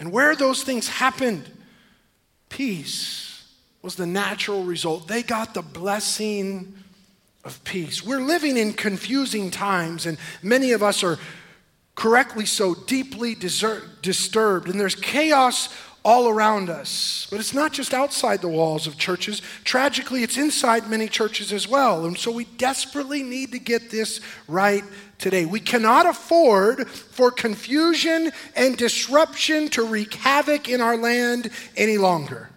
And 0.00 0.10
where 0.10 0.34
those 0.34 0.62
things 0.62 0.88
happened, 0.88 1.48
peace 2.48 3.46
was 3.82 3.94
the 3.94 4.06
natural 4.06 4.64
result. 4.64 5.06
They 5.06 5.22
got 5.22 5.54
the 5.54 5.62
blessing 5.62 6.74
of 7.44 7.62
peace. 7.64 8.02
We're 8.02 8.22
living 8.22 8.56
in 8.56 8.72
confusing 8.72 9.50
times, 9.50 10.06
and 10.06 10.18
many 10.42 10.72
of 10.72 10.82
us 10.82 11.04
are 11.04 11.18
correctly 11.94 12.46
so 12.46 12.74
deeply 12.74 13.34
desert, 13.34 14.02
disturbed, 14.02 14.68
and 14.68 14.80
there's 14.80 14.94
chaos 14.94 15.68
all 16.04 16.28
around 16.28 16.70
us. 16.70 17.26
But 17.30 17.40
it's 17.40 17.54
not 17.54 17.72
just 17.72 17.92
outside 17.92 18.40
the 18.40 18.48
walls 18.48 18.86
of 18.86 18.96
churches. 18.96 19.42
Tragically, 19.64 20.22
it's 20.22 20.36
inside 20.36 20.88
many 20.88 21.08
churches 21.08 21.52
as 21.52 21.68
well. 21.68 22.06
And 22.06 22.16
so 22.16 22.30
we 22.30 22.44
desperately 22.44 23.22
need 23.22 23.52
to 23.52 23.58
get 23.58 23.90
this 23.90 24.20
right 24.48 24.84
today. 25.18 25.44
We 25.44 25.60
cannot 25.60 26.06
afford 26.06 26.88
for 26.88 27.30
confusion 27.30 28.32
and 28.56 28.76
disruption 28.76 29.68
to 29.70 29.82
wreak 29.82 30.14
havoc 30.14 30.68
in 30.68 30.80
our 30.80 30.96
land 30.96 31.50
any 31.76 31.98
longer. 31.98 32.48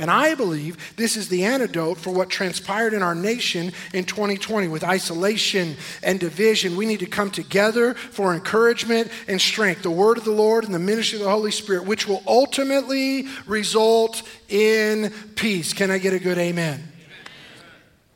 And 0.00 0.10
I 0.10 0.34
believe 0.34 0.94
this 0.96 1.14
is 1.14 1.28
the 1.28 1.44
antidote 1.44 1.98
for 1.98 2.10
what 2.10 2.30
transpired 2.30 2.94
in 2.94 3.02
our 3.02 3.14
nation 3.14 3.70
in 3.92 4.04
2020 4.04 4.66
with 4.66 4.82
isolation 4.82 5.76
and 6.02 6.18
division. 6.18 6.74
We 6.74 6.86
need 6.86 7.00
to 7.00 7.06
come 7.06 7.30
together 7.30 7.92
for 7.92 8.32
encouragement 8.32 9.12
and 9.28 9.38
strength, 9.38 9.82
the 9.82 9.90
word 9.90 10.16
of 10.16 10.24
the 10.24 10.30
Lord 10.30 10.64
and 10.64 10.72
the 10.72 10.78
ministry 10.78 11.18
of 11.18 11.24
the 11.24 11.30
Holy 11.30 11.50
Spirit, 11.50 11.84
which 11.84 12.08
will 12.08 12.22
ultimately 12.26 13.26
result 13.46 14.22
in 14.48 15.12
peace. 15.36 15.74
Can 15.74 15.90
I 15.90 15.98
get 15.98 16.14
a 16.14 16.18
good 16.18 16.38
amen? 16.38 16.80
amen. 16.80 16.92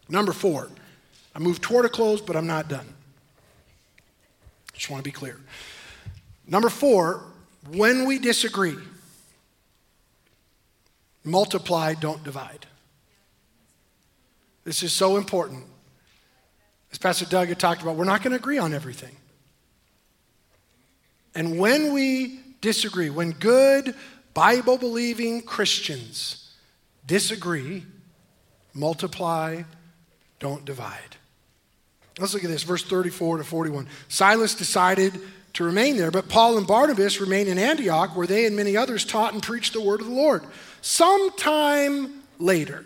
Number 0.08 0.32
four, 0.32 0.70
I 1.34 1.38
move 1.38 1.60
toward 1.60 1.84
a 1.84 1.90
close, 1.90 2.22
but 2.22 2.34
I'm 2.34 2.46
not 2.46 2.66
done. 2.66 2.86
Just 4.72 4.88
want 4.88 5.04
to 5.04 5.06
be 5.06 5.12
clear. 5.12 5.38
Number 6.48 6.70
four, 6.70 7.24
when 7.68 8.06
we 8.06 8.18
disagree, 8.18 8.76
multiply, 11.24 11.94
don't 11.94 12.22
divide. 12.22 12.66
This 14.64 14.82
is 14.82 14.92
so 14.92 15.16
important. 15.16 15.64
As 16.92 16.98
Pastor 16.98 17.24
Doug 17.24 17.48
had 17.48 17.58
talked 17.58 17.82
about, 17.82 17.96
we're 17.96 18.04
not 18.04 18.22
going 18.22 18.30
to 18.32 18.38
agree 18.38 18.58
on 18.58 18.72
everything. 18.72 19.16
And 21.34 21.58
when 21.58 21.92
we 21.92 22.40
disagree, 22.60 23.10
when 23.10 23.32
good 23.32 23.94
Bible 24.32 24.78
believing 24.78 25.42
Christians 25.42 26.52
disagree, 27.06 27.84
multiply, 28.72 29.62
don't 30.38 30.64
divide. 30.64 31.16
Let's 32.18 32.32
look 32.32 32.44
at 32.44 32.50
this, 32.50 32.62
verse 32.62 32.84
34 32.84 33.38
to 33.38 33.44
41. 33.44 33.88
Silas 34.08 34.54
decided 34.54 35.20
to 35.54 35.64
remain 35.64 35.96
there, 35.96 36.10
but 36.10 36.28
Paul 36.28 36.58
and 36.58 36.66
Barnabas 36.66 37.20
remained 37.20 37.48
in 37.48 37.58
Antioch, 37.58 38.16
where 38.16 38.26
they 38.26 38.44
and 38.46 38.56
many 38.56 38.76
others 38.76 39.04
taught 39.04 39.32
and 39.32 39.42
preached 39.42 39.72
the 39.72 39.80
word 39.80 40.00
of 40.00 40.06
the 40.06 40.12
Lord. 40.12 40.44
Sometime 40.82 42.22
later, 42.38 42.84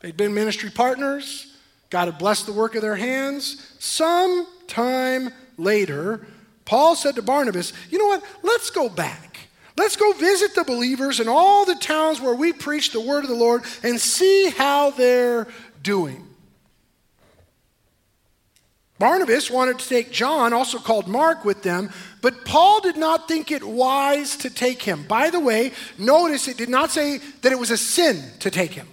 they'd 0.00 0.16
been 0.16 0.34
ministry 0.34 0.70
partners, 0.70 1.48
God 1.90 2.06
had 2.06 2.18
blessed 2.18 2.46
the 2.46 2.52
work 2.52 2.74
of 2.74 2.82
their 2.82 2.96
hands. 2.96 3.74
Some 3.78 4.46
time 4.66 5.30
later, 5.56 6.26
Paul 6.64 6.94
said 6.96 7.14
to 7.14 7.22
Barnabas, 7.22 7.72
You 7.90 7.98
know 7.98 8.06
what? 8.06 8.22
Let's 8.42 8.70
go 8.70 8.88
back. 8.88 9.38
Let's 9.76 9.96
go 9.96 10.12
visit 10.12 10.54
the 10.54 10.64
believers 10.64 11.20
in 11.20 11.28
all 11.28 11.64
the 11.64 11.76
towns 11.76 12.20
where 12.20 12.34
we 12.34 12.52
preach 12.52 12.92
the 12.92 13.00
word 13.00 13.24
of 13.24 13.30
the 13.30 13.36
Lord 13.36 13.62
and 13.82 13.98
see 13.98 14.50
how 14.50 14.90
they're 14.90 15.46
doing. 15.82 16.27
Barnabas 18.98 19.50
wanted 19.50 19.78
to 19.78 19.88
take 19.88 20.10
John, 20.10 20.52
also 20.52 20.78
called 20.78 21.06
Mark, 21.06 21.44
with 21.44 21.62
them, 21.62 21.90
but 22.20 22.44
Paul 22.44 22.80
did 22.80 22.96
not 22.96 23.28
think 23.28 23.52
it 23.52 23.62
wise 23.62 24.36
to 24.38 24.50
take 24.50 24.82
him. 24.82 25.04
By 25.04 25.30
the 25.30 25.38
way, 25.38 25.72
notice 25.98 26.48
it 26.48 26.56
did 26.56 26.68
not 26.68 26.90
say 26.90 27.18
that 27.42 27.52
it 27.52 27.58
was 27.58 27.70
a 27.70 27.76
sin 27.76 28.22
to 28.40 28.50
take 28.50 28.72
him. 28.72 28.88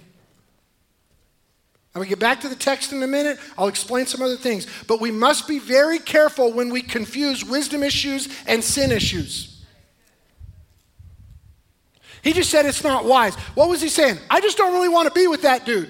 I'm 1.96 2.00
going 2.00 2.06
to 2.06 2.10
get 2.10 2.20
back 2.20 2.42
to 2.42 2.48
the 2.48 2.54
text 2.54 2.92
in 2.92 3.02
a 3.02 3.06
minute. 3.06 3.38
I'll 3.56 3.68
explain 3.68 4.04
some 4.04 4.20
other 4.20 4.36
things. 4.36 4.66
But 4.86 5.00
we 5.00 5.10
must 5.10 5.48
be 5.48 5.58
very 5.58 5.98
careful 5.98 6.52
when 6.52 6.68
we 6.68 6.82
confuse 6.82 7.42
wisdom 7.42 7.82
issues 7.82 8.28
and 8.46 8.62
sin 8.62 8.92
issues. 8.92 9.64
He 12.22 12.34
just 12.34 12.50
said 12.50 12.66
it's 12.66 12.84
not 12.84 13.06
wise. 13.06 13.34
What 13.54 13.70
was 13.70 13.80
he 13.80 13.88
saying? 13.88 14.18
I 14.28 14.42
just 14.42 14.58
don't 14.58 14.74
really 14.74 14.90
want 14.90 15.08
to 15.08 15.14
be 15.14 15.26
with 15.26 15.42
that 15.42 15.64
dude. 15.64 15.88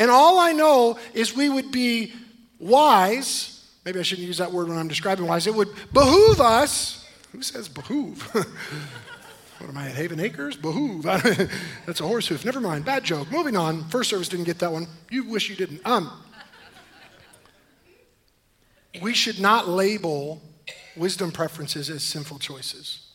And 0.00 0.10
all 0.10 0.38
I 0.38 0.52
know 0.52 0.98
is 1.12 1.36
we 1.36 1.50
would 1.50 1.70
be 1.70 2.14
wise. 2.58 3.68
Maybe 3.84 4.00
I 4.00 4.02
shouldn't 4.02 4.26
use 4.26 4.38
that 4.38 4.50
word 4.50 4.68
when 4.68 4.78
I'm 4.78 4.88
describing 4.88 5.26
wise. 5.26 5.46
It 5.46 5.54
would 5.54 5.68
behoove 5.92 6.40
us. 6.40 7.06
Who 7.32 7.42
says 7.42 7.68
behoove? 7.68 8.22
what 8.32 9.68
am 9.68 9.76
I 9.76 9.90
at 9.90 9.94
Haven 9.94 10.18
Acres? 10.18 10.56
Behoove. 10.56 11.02
That's 11.86 12.00
a 12.00 12.06
horse 12.06 12.26
hoof. 12.28 12.46
Never 12.46 12.60
mind. 12.60 12.86
Bad 12.86 13.04
joke. 13.04 13.30
Moving 13.30 13.58
on. 13.58 13.84
First 13.90 14.08
service 14.08 14.30
didn't 14.30 14.46
get 14.46 14.58
that 14.60 14.72
one. 14.72 14.86
You 15.10 15.28
wish 15.28 15.50
you 15.50 15.54
didn't. 15.54 15.82
Um, 15.84 16.10
we 19.02 19.12
should 19.12 19.38
not 19.38 19.68
label 19.68 20.40
wisdom 20.96 21.30
preferences 21.30 21.90
as 21.90 22.02
sinful 22.02 22.38
choices. 22.38 23.09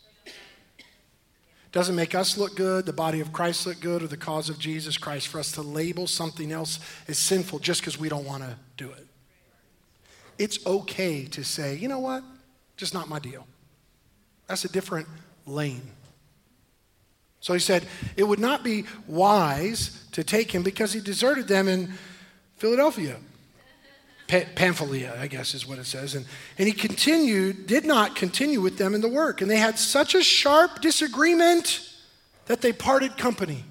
Doesn't 1.76 1.98
make 1.98 2.16
us 2.16 2.38
look 2.38 2.56
good, 2.56 2.86
the 2.86 2.94
body 2.94 3.20
of 3.20 3.34
Christ 3.34 3.68
look 3.68 3.82
good, 3.82 4.02
or 4.02 4.08
the 4.08 4.16
cause 4.16 4.48
of 4.48 4.58
Jesus 4.58 4.98
Christ 4.98 5.28
for 5.28 5.40
us 5.40 5.52
to 5.52 5.62
label 5.62 6.08
something 6.08 6.54
else 6.54 6.80
as 7.10 7.20
sinful 7.20 7.60
just 7.60 7.82
because 7.82 8.00
we 8.00 8.08
don't 8.08 8.24
want 8.24 8.44
to 8.44 8.56
do 8.78 8.90
it. 8.92 9.06
It's 10.38 10.66
okay 10.66 11.26
to 11.26 11.44
say, 11.44 11.76
you 11.76 11.90
know 11.90 12.00
what? 12.00 12.24
Just 12.78 12.94
not 12.94 13.10
my 13.10 13.20
deal. 13.20 13.46
That's 14.48 14.64
a 14.64 14.70
different 14.70 15.10
lane. 15.46 15.82
So 17.42 17.52
he 17.52 17.60
said, 17.60 17.86
it 18.16 18.24
would 18.24 18.40
not 18.40 18.64
be 18.64 18.86
wise 19.06 20.02
to 20.14 20.24
take 20.24 20.56
him 20.56 20.64
because 20.64 20.94
he 20.94 21.02
deserted 21.02 21.50
them 21.50 21.68
in 21.68 21.92
Philadelphia. 22.56 23.18
Pamphylia, 24.28 25.16
I 25.20 25.28
guess 25.28 25.54
is 25.54 25.68
what 25.68 25.78
it 25.78 25.86
says. 25.86 26.16
And, 26.16 26.26
and 26.58 26.68
he 26.68 26.74
continued, 26.74 27.68
did 27.68 27.86
not 27.86 28.16
continue 28.16 28.60
with 28.60 28.78
them 28.78 28.96
in 28.96 29.02
the 29.02 29.08
work. 29.08 29.42
And 29.42 29.50
they 29.50 29.58
had 29.58 29.78
such 29.78 30.16
a 30.16 30.24
sharp 30.24 30.82
disagreement 30.82 31.94
that 32.48 32.62
they 32.62 32.74
parted 32.74 33.18
company. 33.18 33.64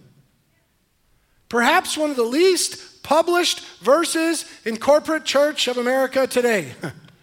Perhaps 1.48 1.96
one 1.96 2.10
of 2.10 2.16
the 2.16 2.22
least 2.22 3.02
published 3.02 3.66
verses 3.80 4.44
in 4.64 4.76
corporate 4.76 5.24
church 5.24 5.68
of 5.68 5.76
America 5.76 6.26
today. 6.26 6.72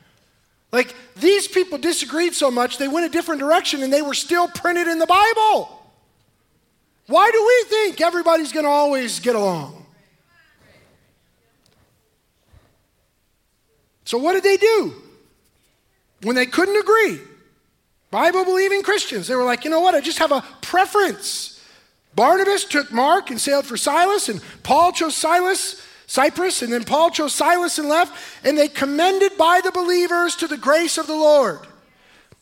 like 0.72 0.94
these 1.16 1.48
people 1.48 1.78
disagreed 1.78 2.34
so 2.34 2.52
much, 2.52 2.78
they 2.78 2.88
went 2.88 3.06
a 3.06 3.10
different 3.10 3.40
direction 3.40 3.82
and 3.82 3.92
they 3.92 4.02
were 4.02 4.14
still 4.14 4.48
printed 4.48 4.88
in 4.88 5.00
the 5.00 5.08
Bible. 5.08 5.82
Why 7.08 7.30
do 7.32 7.44
we 7.46 7.70
think 7.70 8.02
everybody's 8.02 8.52
going 8.52 8.66
to 8.66 8.72
always 8.72 9.20
get 9.20 9.36
along? 9.36 9.81
So, 14.12 14.18
what 14.18 14.34
did 14.34 14.44
they 14.44 14.58
do? 14.58 14.94
When 16.24 16.36
they 16.36 16.46
couldn't 16.46 16.76
agree, 16.76 17.18
Bible 18.10 18.44
believing 18.44 18.84
Christians, 18.84 19.26
they 19.26 19.36
were 19.36 19.46
like, 19.46 19.64
you 19.64 19.70
know 19.72 19.80
what, 19.80 19.96
I 19.96 20.02
just 20.02 20.20
have 20.20 20.34
a 20.34 20.44
preference. 20.62 21.64
Barnabas 22.14 22.66
took 22.66 22.92
Mark 22.92 23.30
and 23.30 23.40
sailed 23.40 23.66
for 23.66 23.78
Silas, 23.78 24.28
and 24.28 24.42
Paul 24.64 24.92
chose 24.92 25.16
Silas, 25.16 25.82
Cyprus, 26.08 26.62
and 26.62 26.74
then 26.74 26.84
Paul 26.84 27.12
chose 27.12 27.34
Silas 27.34 27.80
and 27.80 27.88
left, 27.88 28.14
and 28.44 28.58
they 28.58 28.68
commended 28.68 29.38
by 29.38 29.62
the 29.64 29.72
believers 29.72 30.36
to 30.36 30.48
the 30.48 30.58
grace 30.58 30.98
of 30.98 31.08
the 31.08 31.16
Lord. 31.16 31.62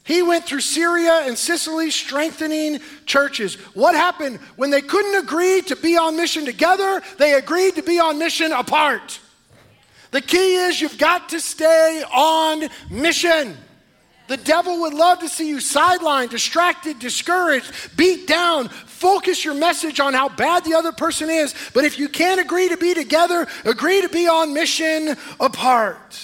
He 0.03 0.23
went 0.23 0.45
through 0.45 0.61
Syria 0.61 1.21
and 1.27 1.37
Cilicia 1.37 1.91
strengthening 1.91 2.79
churches. 3.05 3.53
What 3.75 3.93
happened? 3.93 4.39
When 4.55 4.71
they 4.71 4.81
couldn't 4.81 5.23
agree 5.23 5.61
to 5.67 5.75
be 5.75 5.97
on 5.97 6.17
mission 6.17 6.45
together, 6.45 7.03
they 7.19 7.35
agreed 7.35 7.75
to 7.75 7.83
be 7.83 7.99
on 7.99 8.17
mission 8.17 8.53
apart. 8.53 9.19
The 10.11 10.21
key 10.21 10.55
is 10.55 10.81
you've 10.81 10.97
got 10.97 11.29
to 11.29 11.39
stay 11.39 12.03
on 12.11 12.69
mission. 12.89 13.55
The 14.27 14.37
devil 14.37 14.81
would 14.81 14.93
love 14.93 15.19
to 15.19 15.27
see 15.27 15.49
you 15.49 15.57
sidelined, 15.57 16.29
distracted, 16.29 16.99
discouraged, 16.99 17.97
beat 17.97 18.27
down. 18.27 18.69
Focus 18.69 19.43
your 19.43 19.55
message 19.55 19.99
on 19.99 20.13
how 20.13 20.29
bad 20.29 20.63
the 20.65 20.75
other 20.75 20.91
person 20.91 21.31
is. 21.31 21.55
But 21.73 21.83
if 21.83 21.97
you 21.97 22.07
can't 22.07 22.39
agree 22.39 22.69
to 22.69 22.77
be 22.77 22.93
together, 22.93 23.47
agree 23.65 24.01
to 24.01 24.09
be 24.09 24.27
on 24.27 24.53
mission 24.53 25.15
apart. 25.39 26.19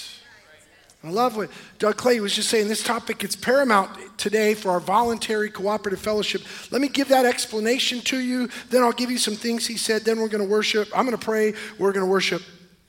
I 1.03 1.09
love 1.09 1.35
what 1.35 1.49
Doug 1.79 1.97
Clay 1.97 2.19
was 2.19 2.33
just 2.33 2.49
saying. 2.49 2.67
This 2.67 2.83
topic 2.83 3.23
is 3.23 3.35
paramount 3.35 4.17
today 4.17 4.53
for 4.53 4.71
our 4.71 4.79
voluntary 4.79 5.49
cooperative 5.49 5.99
fellowship. 5.99 6.41
Let 6.71 6.81
me 6.81 6.87
give 6.87 7.09
that 7.09 7.25
explanation 7.25 8.01
to 8.01 8.19
you. 8.19 8.49
Then 8.69 8.83
I'll 8.83 8.91
give 8.91 9.09
you 9.09 9.19
some 9.19 9.35
things 9.35 9.65
he 9.65 9.77
said. 9.77 10.03
Then 10.03 10.19
we're 10.19 10.29
going 10.29 10.43
to 10.43 10.49
worship. 10.49 10.89
I'm 10.95 11.05
going 11.05 11.17
to 11.17 11.23
pray. 11.23 11.53
We're 11.79 11.91
going 11.91 12.05
to 12.05 12.11
worship. 12.11 12.41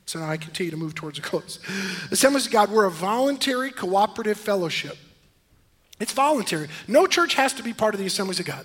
So 0.07 0.21
now 0.21 0.31
I 0.31 0.37
continue 0.37 0.71
to 0.71 0.77
move 0.77 0.95
towards 0.95 1.19
a 1.19 1.23
close. 1.23 1.59
Assemblies 2.13 2.47
of 2.47 2.53
God, 2.53 2.71
we're 2.71 2.85
a 2.85 2.91
voluntary 2.91 3.73
cooperative 3.73 4.39
fellowship. 4.39 4.97
It's 5.99 6.13
voluntary. 6.13 6.69
No 6.87 7.07
church 7.07 7.35
has 7.35 7.53
to 7.55 7.63
be 7.63 7.73
part 7.73 7.95
of 7.95 8.01
the 8.01 8.07
Assemblies 8.07 8.39
of 8.39 8.47
God. 8.47 8.65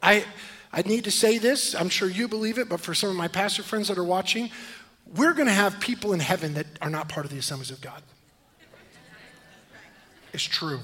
I, 0.00 0.24
I 0.72 0.82
need 0.82 1.04
to 1.04 1.10
say 1.10 1.38
this. 1.38 1.74
I'm 1.74 1.88
sure 1.88 2.08
you 2.08 2.28
believe 2.28 2.58
it, 2.58 2.68
but 2.68 2.80
for 2.80 2.94
some 2.94 3.10
of 3.10 3.16
my 3.16 3.26
pastor 3.26 3.64
friends 3.64 3.88
that 3.88 3.98
are 3.98 4.04
watching, 4.04 4.50
we're 5.16 5.32
going 5.32 5.46
to 5.48 5.52
have 5.52 5.80
people 5.80 6.12
in 6.12 6.20
heaven 6.20 6.54
that 6.54 6.66
are 6.80 6.90
not 6.90 7.08
part 7.08 7.26
of 7.26 7.32
the 7.32 7.38
Assemblies 7.38 7.70
of 7.70 7.80
God 7.80 8.02
It's 10.32 10.44
true. 10.44 10.80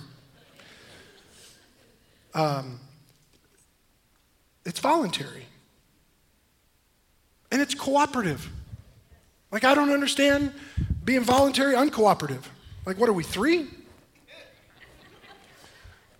Um, 2.33 2.81
it's 4.65 4.81
voluntary. 4.81 5.47
And 7.53 7.63
it's 7.63 7.75
cooperative. 7.75 8.51
Like, 9.55 9.63
I 9.63 9.77
don't 9.77 9.91
understand 9.91 10.53
being 11.05 11.21
voluntary, 11.21 11.77
uncooperative. 11.77 12.43
Like, 12.87 12.99
what 12.99 13.09
are 13.09 13.13
we, 13.13 13.23
three? 13.23 13.69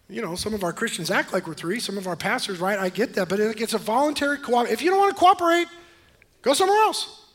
You 0.09 0.23
know, 0.23 0.37
some 0.37 0.55
of 0.55 0.63
our 0.63 0.73
Christians 0.73 1.11
act 1.11 1.33
like 1.33 1.49
we're 1.49 1.55
three, 1.55 1.81
some 1.81 1.99
of 1.99 2.07
our 2.07 2.15
pastors, 2.15 2.61
right? 2.61 2.79
I 2.79 2.91
get 2.91 3.15
that, 3.15 3.29
but 3.29 3.41
it's 3.41 3.75
a 3.75 3.79
voluntary 3.79 4.39
cooperation. 4.39 4.73
If 4.73 4.83
you 4.83 4.91
don't 4.91 5.01
want 5.01 5.17
to 5.17 5.19
cooperate, 5.19 5.67
go 6.43 6.55
somewhere 6.55 6.79
else. 6.79 7.27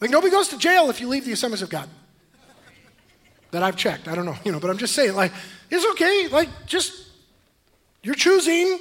Like, 0.00 0.08
nobody 0.08 0.30
goes 0.30 0.48
to 0.48 0.58
jail 0.58 0.88
if 0.88 1.02
you 1.02 1.08
leave 1.08 1.26
the 1.26 1.32
assemblies 1.32 1.60
of 1.60 1.68
God 1.68 1.86
that 3.50 3.62
I've 3.62 3.76
checked. 3.76 4.08
I 4.08 4.14
don't 4.14 4.24
know, 4.24 4.36
you 4.42 4.52
know, 4.52 4.58
but 4.58 4.70
I'm 4.70 4.78
just 4.78 4.94
saying, 4.94 5.14
like, 5.14 5.32
it's 5.70 5.84
okay. 5.92 6.28
Like, 6.28 6.48
just, 6.64 7.10
you're 8.02 8.14
choosing 8.14 8.78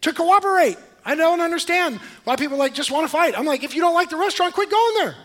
to 0.00 0.14
cooperate. 0.14 0.78
I 1.04 1.16
don't 1.16 1.42
understand 1.42 2.00
why 2.24 2.36
people 2.36 2.56
like 2.56 2.72
just 2.72 2.90
want 2.90 3.04
to 3.04 3.12
fight. 3.12 3.38
I'm 3.38 3.44
like, 3.44 3.62
if 3.62 3.74
you 3.74 3.82
don't 3.82 3.94
like 3.94 4.08
the 4.08 4.16
restaurant, 4.16 4.54
quit 4.54 4.70
going 4.70 4.94
there. 5.04 5.16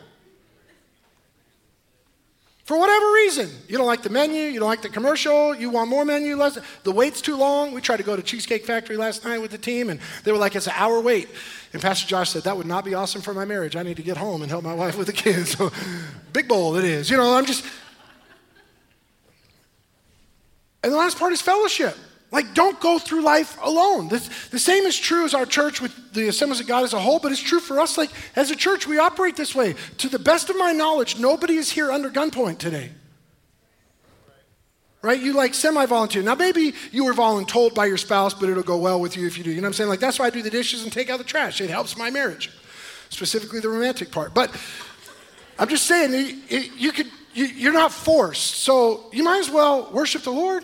For 2.64 2.78
whatever 2.78 3.12
reason, 3.14 3.50
you 3.68 3.78
don't 3.78 3.88
like 3.88 4.04
the 4.04 4.10
menu, 4.10 4.44
you 4.44 4.60
don't 4.60 4.70
like 4.70 4.84
the 4.84 4.90
commercial, 4.90 5.56
you 5.56 5.70
want 5.72 5.90
more 5.90 6.06
menu, 6.06 6.36
less. 6.36 6.60
The 6.84 6.92
wait's 6.92 7.20
too 7.20 7.36
long. 7.36 7.74
We 7.74 7.82
tried 7.82 7.98
to 7.98 8.04
go 8.04 8.16
to 8.16 8.22
Cheesecake 8.22 8.66
Factory 8.66 8.98
last 8.98 9.26
night 9.26 9.40
with 9.40 9.52
the 9.52 9.58
team, 9.58 9.90
and 9.90 10.00
they 10.24 10.32
were 10.32 10.38
like, 10.38 10.56
it's 10.56 10.68
an 10.68 10.74
hour 10.76 11.00
wait. 11.00 11.28
And 11.74 11.82
Pastor 11.82 12.08
Josh 12.08 12.30
said, 12.30 12.44
that 12.44 12.56
would 12.56 12.68
not 12.68 12.86
be 12.86 12.94
awesome 12.94 13.22
for 13.22 13.34
my 13.34 13.46
marriage. 13.46 13.76
I 13.76 13.84
need 13.84 13.98
to 13.98 14.04
get 14.04 14.18
home 14.18 14.44
and 14.44 14.52
help 14.52 14.64
my 14.64 14.76
wife 14.76 14.98
with 14.98 15.08
the 15.08 15.14
kids. 15.14 15.58
So, 15.62 15.72
big 16.34 16.48
bowl 16.48 16.78
it 16.78 16.86
is. 16.86 17.10
You 17.10 17.18
know, 17.18 17.36
I'm 17.36 17.46
just, 17.46 17.66
and 20.84 20.94
the 20.94 20.98
last 20.98 21.18
part 21.18 21.34
is 21.34 21.42
fellowship. 21.42 21.98
Like, 22.32 22.54
don't 22.54 22.80
go 22.80 22.98
through 22.98 23.24
life 23.24 23.58
alone. 23.62 24.08
The, 24.08 24.30
the 24.52 24.60
same 24.60 24.86
is 24.86 24.98
true 24.98 25.26
as 25.26 25.34
our 25.34 25.46
church 25.46 25.82
with 25.82 26.14
the 26.14 26.30
Assemblies 26.30 26.62
of 26.62 26.68
God 26.68 26.86
as 26.86 26.94
a 26.94 27.00
whole, 27.00 27.20
but 27.20 27.34
it's 27.34 27.42
true 27.42 27.60
for 27.60 27.80
us. 27.80 27.98
Like, 27.98 28.10
as 28.38 28.52
a 28.52 28.56
church, 28.56 28.88
we 28.88 28.98
operate 28.98 29.36
this 29.36 29.54
way. 29.54 29.76
To 29.98 30.08
the 30.08 30.18
best 30.18 30.50
of 30.50 30.58
my 30.58 30.72
knowledge, 30.72 31.20
nobody 31.20 31.56
is 31.56 31.70
here 31.70 31.92
under 31.92 32.10
gunpoint 32.10 32.58
today. 32.58 32.92
Right? 35.02 35.20
You 35.20 35.34
like 35.34 35.54
semi 35.54 35.86
volunteer. 35.88 36.22
Now, 36.22 36.36
maybe 36.36 36.74
you 36.92 37.04
were 37.04 37.14
voluntold 37.14 37.74
by 37.74 37.88
your 37.88 37.98
spouse, 37.98 38.34
but 38.34 38.48
it'll 38.48 38.64
go 38.64 38.78
well 38.78 39.02
with 39.02 39.18
you 39.18 39.28
if 39.28 39.38
you 39.38 39.44
do. 39.44 39.50
You 39.50 39.58
know 39.58 39.64
what 39.64 39.70
I'm 39.70 39.74
saying? 39.74 39.90
Like, 39.90 40.00
that's 40.00 40.18
why 40.18 40.28
I 40.28 40.30
do 40.30 40.42
the 40.42 40.50
dishes 40.50 40.84
and 40.84 40.94
take 40.94 41.10
out 41.10 41.18
the 41.18 41.26
trash. 41.26 41.60
It 41.60 41.70
helps 41.70 41.98
my 41.98 42.12
marriage, 42.12 42.50
specifically 43.10 43.60
the 43.60 43.70
romantic 43.70 44.10
part. 44.10 44.34
But 44.34 44.56
I'm 45.60 45.68
just 45.68 45.86
saying, 45.86 46.14
it, 46.14 46.36
it, 46.50 46.72
you 46.78 46.94
could, 46.94 47.08
you, 47.34 47.46
you're 47.46 47.74
not 47.74 47.92
forced. 47.92 48.56
So 48.56 49.10
you 49.12 49.24
might 49.24 49.40
as 49.40 49.50
well 49.50 49.92
worship 49.92 50.22
the 50.22 50.32
Lord. 50.32 50.64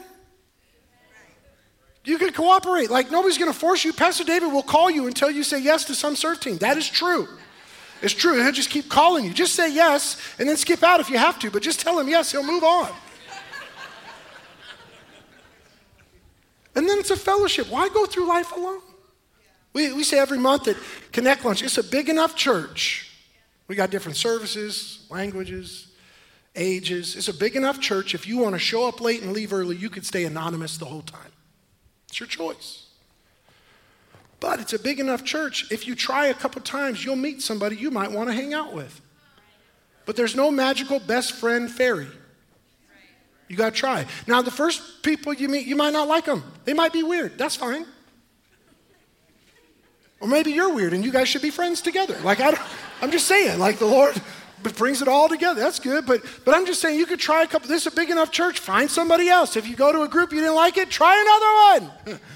You 2.08 2.18
can 2.18 2.32
cooperate. 2.32 2.90
Like 2.90 3.12
nobody's 3.12 3.38
going 3.38 3.52
to 3.52 3.60
force 3.60 3.84
you. 3.84 3.92
Pastor 3.92 4.24
David 4.24 4.54
will 4.54 4.64
call 4.64 4.90
you 4.90 5.08
until 5.08 5.30
you 5.30 5.44
say 5.44 5.62
yes 5.62 5.84
to 5.86 5.94
some 5.94 6.16
serve 6.16 6.40
team. 6.40 6.58
That 6.60 6.78
is 6.78 6.88
true. 6.90 7.28
It's 8.02 8.14
true. 8.14 8.42
He'll 8.42 8.54
just 8.54 8.70
keep 8.70 8.88
calling 8.88 9.26
you. 9.26 9.34
Just 9.34 9.56
say 9.56 9.74
yes 9.74 10.16
and 10.40 10.48
then 10.48 10.56
skip 10.56 10.84
out 10.84 11.02
if 11.02 11.10
you 11.10 11.18
have 11.18 11.38
to, 11.40 11.52
but 11.52 11.62
just 11.62 11.82
tell 11.82 12.00
him 12.00 12.08
yes, 12.08 12.32
he'll 12.32 12.46
move 12.46 12.64
on. 12.64 12.90
and 16.76 16.88
then 16.88 16.98
it's 16.98 17.12
a 17.12 17.18
fellowship. 17.18 17.70
Why 17.70 17.90
go 17.90 18.06
through 18.06 18.30
life 18.30 18.54
alone? 18.56 18.80
We, 19.74 19.92
we 19.92 20.06
say 20.06 20.18
every 20.18 20.40
month 20.40 20.70
at 20.70 20.78
Connect 21.12 21.44
Lunch, 21.44 21.62
it's 21.62 21.78
a 21.78 21.84
big 21.84 22.08
enough 22.08 22.38
church. 22.38 23.12
We 23.68 23.76
got 23.76 23.92
different 23.92 24.16
services, 24.16 25.06
languages, 25.10 25.88
ages. 26.56 27.18
It's 27.18 27.28
a 27.28 27.34
big 27.34 27.58
enough 27.58 27.82
church. 27.82 28.16
If 28.16 28.26
you 28.26 28.38
want 28.38 28.56
to 28.56 28.60
show 28.60 28.88
up 28.88 29.02
late 29.02 29.24
and 29.24 29.34
leave 29.34 29.52
early, 29.52 29.76
you 29.76 29.90
could 29.90 30.06
stay 30.06 30.24
anonymous 30.24 30.78
the 30.78 30.86
whole 30.86 31.02
time. 31.02 31.32
It's 32.08 32.20
your 32.20 32.28
choice. 32.28 32.86
But 34.40 34.60
it's 34.60 34.74
a 34.74 34.80
big 34.80 35.00
enough 35.00 35.24
church. 35.24 35.72
If 35.72 35.88
you 35.88 35.96
try 35.96 36.28
a 36.28 36.34
couple 36.34 36.62
times, 36.62 37.04
you'll 37.04 37.16
meet 37.16 37.42
somebody 37.42 37.76
you 37.76 37.90
might 37.92 38.12
want 38.12 38.30
to 38.30 38.36
hang 38.36 38.54
out 38.54 38.74
with. 38.74 39.02
But 40.06 40.16
there's 40.16 40.36
no 40.36 40.52
magical 40.52 41.00
best 41.00 41.34
friend 41.34 41.70
fairy. 41.70 42.08
You 43.48 43.56
got 43.56 43.74
to 43.74 43.80
try. 43.80 44.06
Now, 44.28 44.42
the 44.42 44.52
first 44.52 45.04
people 45.04 45.34
you 45.34 45.50
meet, 45.50 45.66
you 45.66 45.76
might 45.76 45.94
not 45.94 46.08
like 46.08 46.26
them. 46.26 46.44
They 46.66 46.74
might 46.74 46.94
be 46.94 47.02
weird. 47.02 47.38
That's 47.38 47.56
fine. 47.56 47.86
Or 50.20 50.28
maybe 50.28 50.52
you're 50.52 50.74
weird 50.74 50.94
and 50.94 51.04
you 51.04 51.12
guys 51.12 51.30
should 51.30 51.42
be 51.42 51.52
friends 51.52 51.82
together. 51.82 52.18
Like, 52.24 52.40
I 52.40 52.60
am 53.02 53.12
just 53.12 53.28
saying, 53.28 53.60
like, 53.60 53.80
the 53.80 53.86
Lord 53.86 54.20
brings 54.64 55.02
it 55.02 55.08
all 55.08 55.30
together. 55.30 55.60
That's 55.60 55.80
good. 55.80 56.06
But, 56.06 56.22
but 56.46 56.56
I'm 56.56 56.66
just 56.66 56.82
saying, 56.82 57.00
you 57.00 57.06
could 57.06 57.20
try 57.20 57.44
a 57.44 57.48
couple. 57.48 57.68
This 57.68 57.86
is 57.86 57.94
a 57.94 57.96
big 57.96 58.10
enough 58.10 58.32
church. 58.32 58.60
Find 58.60 58.90
somebody 58.90 59.30
else. 59.30 59.56
If 59.56 59.68
you 59.68 59.76
go 59.76 59.92
to 59.92 60.02
a 60.02 60.08
group 60.08 60.32
you 60.32 60.40
didn't 60.40 60.56
like 60.56 60.78
it, 60.78 60.90
try 60.90 61.14
another 61.76 62.12
one. 62.12 62.20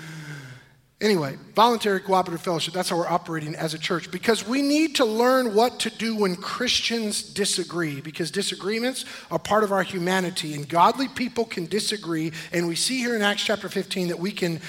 anyway, 1.02 1.38
voluntary 1.56 2.00
cooperative 2.00 2.42
fellowship, 2.42 2.74
that's 2.74 2.90
how 2.90 2.98
we're 2.98 3.08
operating 3.08 3.56
as 3.56 3.74
a 3.74 3.80
church 3.80 4.12
because 4.12 4.48
we 4.48 4.62
need 4.62 4.96
to 4.96 5.06
learn 5.06 5.54
what 5.54 5.80
to 5.80 5.90
do 5.90 6.16
when 6.16 6.36
Christians 6.36 7.24
disagree 7.24 8.00
because 8.00 8.32
disagreements 8.32 9.06
are 9.32 9.40
part 9.40 9.64
of 9.64 9.72
our 9.72 9.84
humanity 9.84 10.54
and 10.54 10.70
godly 10.70 11.08
people 11.08 11.46
can 11.46 11.66
disagree. 11.66 12.32
And 12.54 12.68
we 12.68 12.76
see 12.76 13.00
here 13.00 13.16
in 13.16 13.22
Acts 13.22 13.44
chapter 13.44 13.68
15 13.68 14.10
that 14.10 14.20
we 14.20 14.32
can 14.32 14.62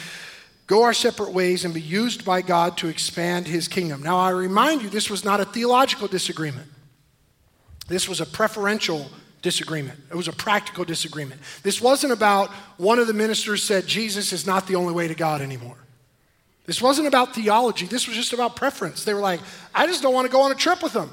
go 0.67 0.85
our 0.85 0.95
separate 0.95 1.33
ways 1.33 1.65
and 1.65 1.75
be 1.75 1.83
used 1.83 2.25
by 2.25 2.41
God 2.41 2.79
to 2.79 2.89
expand 2.89 3.47
his 3.47 3.69
kingdom. 3.69 4.03
Now, 4.03 4.17
I 4.17 4.31
remind 4.31 4.81
you, 4.83 4.89
this 4.89 5.11
was 5.11 5.25
not 5.25 5.41
a 5.41 5.45
theological 5.45 6.09
disagreement. 6.09 6.72
This 7.89 8.09
was 8.09 8.21
a 8.21 8.27
preferential 8.27 9.11
disagreement. 9.43 9.99
It 10.11 10.17
was 10.17 10.29
a 10.29 10.33
practical 10.33 10.85
disagreement. 10.85 11.41
This 11.63 11.81
wasn't 11.81 12.13
about 12.13 12.51
one 12.79 12.99
of 12.99 13.07
the 13.07 13.13
ministers 13.13 13.63
said 13.63 13.87
Jesus 13.87 14.33
is 14.33 14.47
not 14.47 14.67
the 14.67 14.77
only 14.77 14.93
way 14.93 15.09
to 15.09 15.15
God 15.15 15.41
anymore. 15.41 15.77
This 16.65 16.81
wasn't 16.81 17.09
about 17.09 17.35
theology. 17.35 17.87
This 17.87 18.07
was 18.07 18.17
just 18.17 18.33
about 18.33 18.55
preference. 18.55 19.05
They 19.05 19.15
were 19.15 19.21
like, 19.21 19.41
I 19.75 19.87
just 19.87 20.01
don't 20.01 20.15
want 20.15 20.27
to 20.27 20.33
go 20.33 20.43
on 20.43 20.53
a 20.53 20.55
trip 20.55 20.83
with 20.83 20.93
them. 20.93 21.11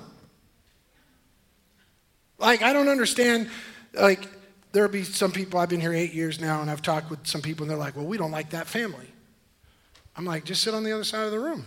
Like, 2.37 2.61
I 2.61 2.71
don't 2.71 2.87
understand. 2.87 3.49
Like, 3.93 4.27
there'll 4.71 4.91
be 4.91 5.03
some 5.03 5.31
people, 5.31 5.59
I've 5.59 5.69
been 5.69 5.81
here 5.81 5.93
eight 5.93 6.13
years 6.13 6.39
now, 6.39 6.61
and 6.61 6.69
I've 6.69 6.83
talked 6.83 7.09
with 7.09 7.25
some 7.25 7.41
people, 7.41 7.63
and 7.63 7.71
they're 7.71 7.77
like, 7.77 7.95
well, 7.95 8.05
we 8.05 8.17
don't 8.17 8.31
like 8.31 8.51
that 8.51 8.67
family. 8.67 9.07
I'm 10.15 10.25
like, 10.25 10.45
just 10.45 10.61
sit 10.61 10.73
on 10.75 10.83
the 10.83 10.91
other 10.91 11.03
side 11.03 11.25
of 11.25 11.31
the 11.31 11.39
room. 11.39 11.65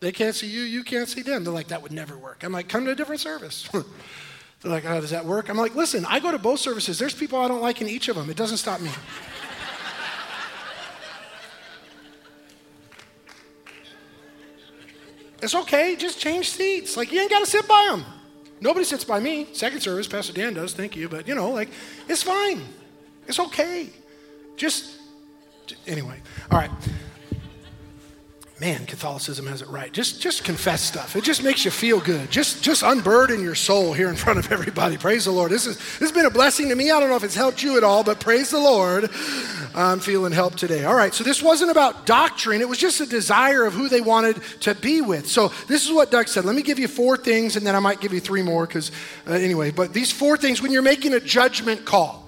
They 0.00 0.12
can't 0.12 0.34
see 0.34 0.46
you, 0.46 0.60
you 0.60 0.84
can't 0.84 1.08
see 1.08 1.22
them. 1.22 1.44
They're 1.44 1.52
like, 1.52 1.68
that 1.68 1.82
would 1.82 1.92
never 1.92 2.16
work. 2.16 2.44
I'm 2.44 2.52
like, 2.52 2.68
come 2.68 2.84
to 2.84 2.92
a 2.92 2.94
different 2.94 3.20
service. 3.20 3.68
They're 4.60 4.72
like, 4.72 4.84
oh, 4.86 5.00
does 5.00 5.10
that 5.10 5.24
work? 5.24 5.48
I'm 5.48 5.56
like, 5.56 5.74
listen, 5.74 6.04
I 6.04 6.20
go 6.20 6.30
to 6.32 6.38
both 6.38 6.60
services. 6.60 6.98
There's 6.98 7.14
people 7.14 7.38
I 7.38 7.48
don't 7.48 7.62
like 7.62 7.80
in 7.80 7.88
each 7.88 8.08
of 8.08 8.16
them. 8.16 8.28
It 8.28 8.36
doesn't 8.36 8.58
stop 8.58 8.80
me. 8.80 8.90
it's 15.42 15.54
okay, 15.54 15.94
just 15.96 16.18
change 16.20 16.50
seats. 16.50 16.96
Like, 16.96 17.12
you 17.12 17.20
ain't 17.20 17.30
got 17.30 17.38
to 17.40 17.46
sit 17.46 17.68
by 17.68 17.86
them. 17.90 18.04
Nobody 18.60 18.84
sits 18.84 19.04
by 19.04 19.20
me. 19.20 19.46
Second 19.52 19.80
service, 19.80 20.08
Pastor 20.08 20.32
Dan 20.32 20.54
does, 20.54 20.74
thank 20.74 20.96
you. 20.96 21.08
But, 21.08 21.28
you 21.28 21.36
know, 21.36 21.50
like, 21.50 21.68
it's 22.08 22.24
fine. 22.24 22.62
It's 23.28 23.38
okay. 23.38 23.90
Just, 24.56 24.98
anyway. 25.86 26.20
All 26.50 26.58
right. 26.58 26.70
Man, 28.60 28.86
Catholicism 28.86 29.46
has 29.46 29.62
it 29.62 29.68
right. 29.68 29.92
Just, 29.92 30.20
just 30.20 30.42
confess 30.42 30.82
stuff. 30.82 31.14
It 31.14 31.22
just 31.22 31.44
makes 31.44 31.64
you 31.64 31.70
feel 31.70 32.00
good. 32.00 32.28
Just, 32.30 32.62
just 32.62 32.82
unburden 32.82 33.40
your 33.40 33.54
soul 33.54 33.92
here 33.92 34.08
in 34.08 34.16
front 34.16 34.38
of 34.38 34.50
everybody. 34.50 34.96
Praise 34.96 35.26
the 35.26 35.30
Lord. 35.30 35.52
This, 35.52 35.66
is, 35.66 35.76
this 35.76 36.00
has 36.00 36.12
been 36.12 36.26
a 36.26 36.30
blessing 36.30 36.68
to 36.70 36.74
me. 36.74 36.90
I 36.90 36.98
don't 36.98 37.08
know 37.08 37.16
if 37.16 37.22
it's 37.22 37.36
helped 37.36 37.62
you 37.62 37.76
at 37.76 37.84
all, 37.84 38.02
but 38.02 38.18
praise 38.18 38.50
the 38.50 38.58
Lord. 38.58 39.10
I'm 39.74 40.00
feeling 40.00 40.32
helped 40.32 40.58
today. 40.58 40.84
All 40.84 40.94
right, 40.94 41.14
so 41.14 41.22
this 41.22 41.40
wasn't 41.40 41.70
about 41.70 42.04
doctrine. 42.04 42.60
It 42.60 42.68
was 42.68 42.78
just 42.78 43.00
a 43.00 43.06
desire 43.06 43.64
of 43.64 43.74
who 43.74 43.88
they 43.88 44.00
wanted 44.00 44.42
to 44.60 44.74
be 44.74 45.02
with. 45.02 45.28
So 45.28 45.48
this 45.68 45.86
is 45.86 45.92
what 45.92 46.10
Doug 46.10 46.26
said. 46.26 46.44
Let 46.44 46.56
me 46.56 46.62
give 46.62 46.80
you 46.80 46.88
four 46.88 47.16
things, 47.16 47.54
and 47.54 47.64
then 47.64 47.76
I 47.76 47.80
might 47.80 48.00
give 48.00 48.12
you 48.12 48.20
three 48.20 48.42
more 48.42 48.66
because, 48.66 48.90
uh, 49.28 49.34
anyway, 49.34 49.70
but 49.70 49.92
these 49.92 50.10
four 50.10 50.36
things 50.36 50.60
when 50.60 50.72
you're 50.72 50.82
making 50.82 51.14
a 51.14 51.20
judgment 51.20 51.84
call. 51.84 52.27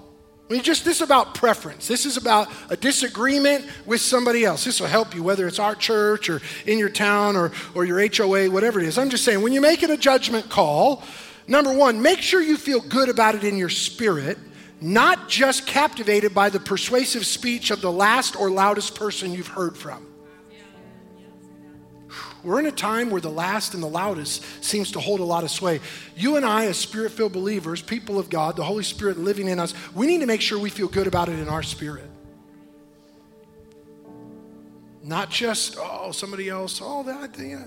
I 0.51 0.53
mean, 0.53 0.63
just 0.63 0.83
this 0.83 0.97
is 0.97 1.01
about 1.01 1.33
preference. 1.33 1.87
This 1.87 2.05
is 2.05 2.17
about 2.17 2.49
a 2.69 2.75
disagreement 2.75 3.65
with 3.85 4.01
somebody 4.01 4.43
else. 4.43 4.65
This 4.65 4.81
will 4.81 4.87
help 4.87 5.15
you, 5.15 5.23
whether 5.23 5.47
it's 5.47 5.59
our 5.59 5.75
church 5.75 6.29
or 6.29 6.41
in 6.65 6.77
your 6.77 6.89
town 6.89 7.37
or, 7.37 7.53
or 7.73 7.85
your 7.85 8.05
HOA, 8.05 8.51
whatever 8.51 8.81
it 8.81 8.85
is. 8.85 8.97
I'm 8.97 9.09
just 9.09 9.23
saying, 9.23 9.41
when 9.41 9.53
you're 9.53 9.61
making 9.61 9.91
a 9.91 9.95
judgment 9.95 10.49
call, 10.49 11.03
number 11.47 11.73
one, 11.73 12.01
make 12.01 12.19
sure 12.19 12.41
you 12.41 12.57
feel 12.57 12.81
good 12.81 13.07
about 13.07 13.33
it 13.33 13.45
in 13.45 13.55
your 13.55 13.69
spirit, 13.69 14.37
not 14.81 15.29
just 15.29 15.67
captivated 15.67 16.33
by 16.33 16.49
the 16.49 16.59
persuasive 16.59 17.25
speech 17.25 17.71
of 17.71 17.79
the 17.79 17.91
last 17.91 18.35
or 18.35 18.51
loudest 18.51 18.93
person 18.93 19.31
you've 19.31 19.47
heard 19.47 19.77
from. 19.77 20.05
We're 22.43 22.59
in 22.59 22.65
a 22.65 22.71
time 22.71 23.09
where 23.09 23.21
the 23.21 23.29
last 23.29 23.73
and 23.73 23.83
the 23.83 23.87
loudest 23.87 24.43
seems 24.63 24.91
to 24.91 24.99
hold 24.99 25.19
a 25.19 25.23
lot 25.23 25.43
of 25.43 25.51
sway. 25.51 25.79
You 26.15 26.37
and 26.37 26.45
I, 26.45 26.65
as 26.65 26.77
spirit 26.77 27.11
filled 27.11 27.33
believers, 27.33 27.81
people 27.81 28.17
of 28.17 28.29
God, 28.29 28.55
the 28.55 28.63
Holy 28.63 28.83
Spirit 28.83 29.19
living 29.19 29.47
in 29.47 29.59
us, 29.59 29.73
we 29.93 30.07
need 30.07 30.21
to 30.21 30.25
make 30.25 30.41
sure 30.41 30.57
we 30.57 30.69
feel 30.69 30.87
good 30.87 31.07
about 31.07 31.29
it 31.29 31.37
in 31.37 31.47
our 31.47 31.61
spirit. 31.61 32.09
Not 35.03 35.29
just, 35.29 35.77
oh, 35.79 36.11
somebody 36.11 36.49
else, 36.49 36.79
oh, 36.83 37.03
that, 37.03 37.37
yeah. 37.37 37.65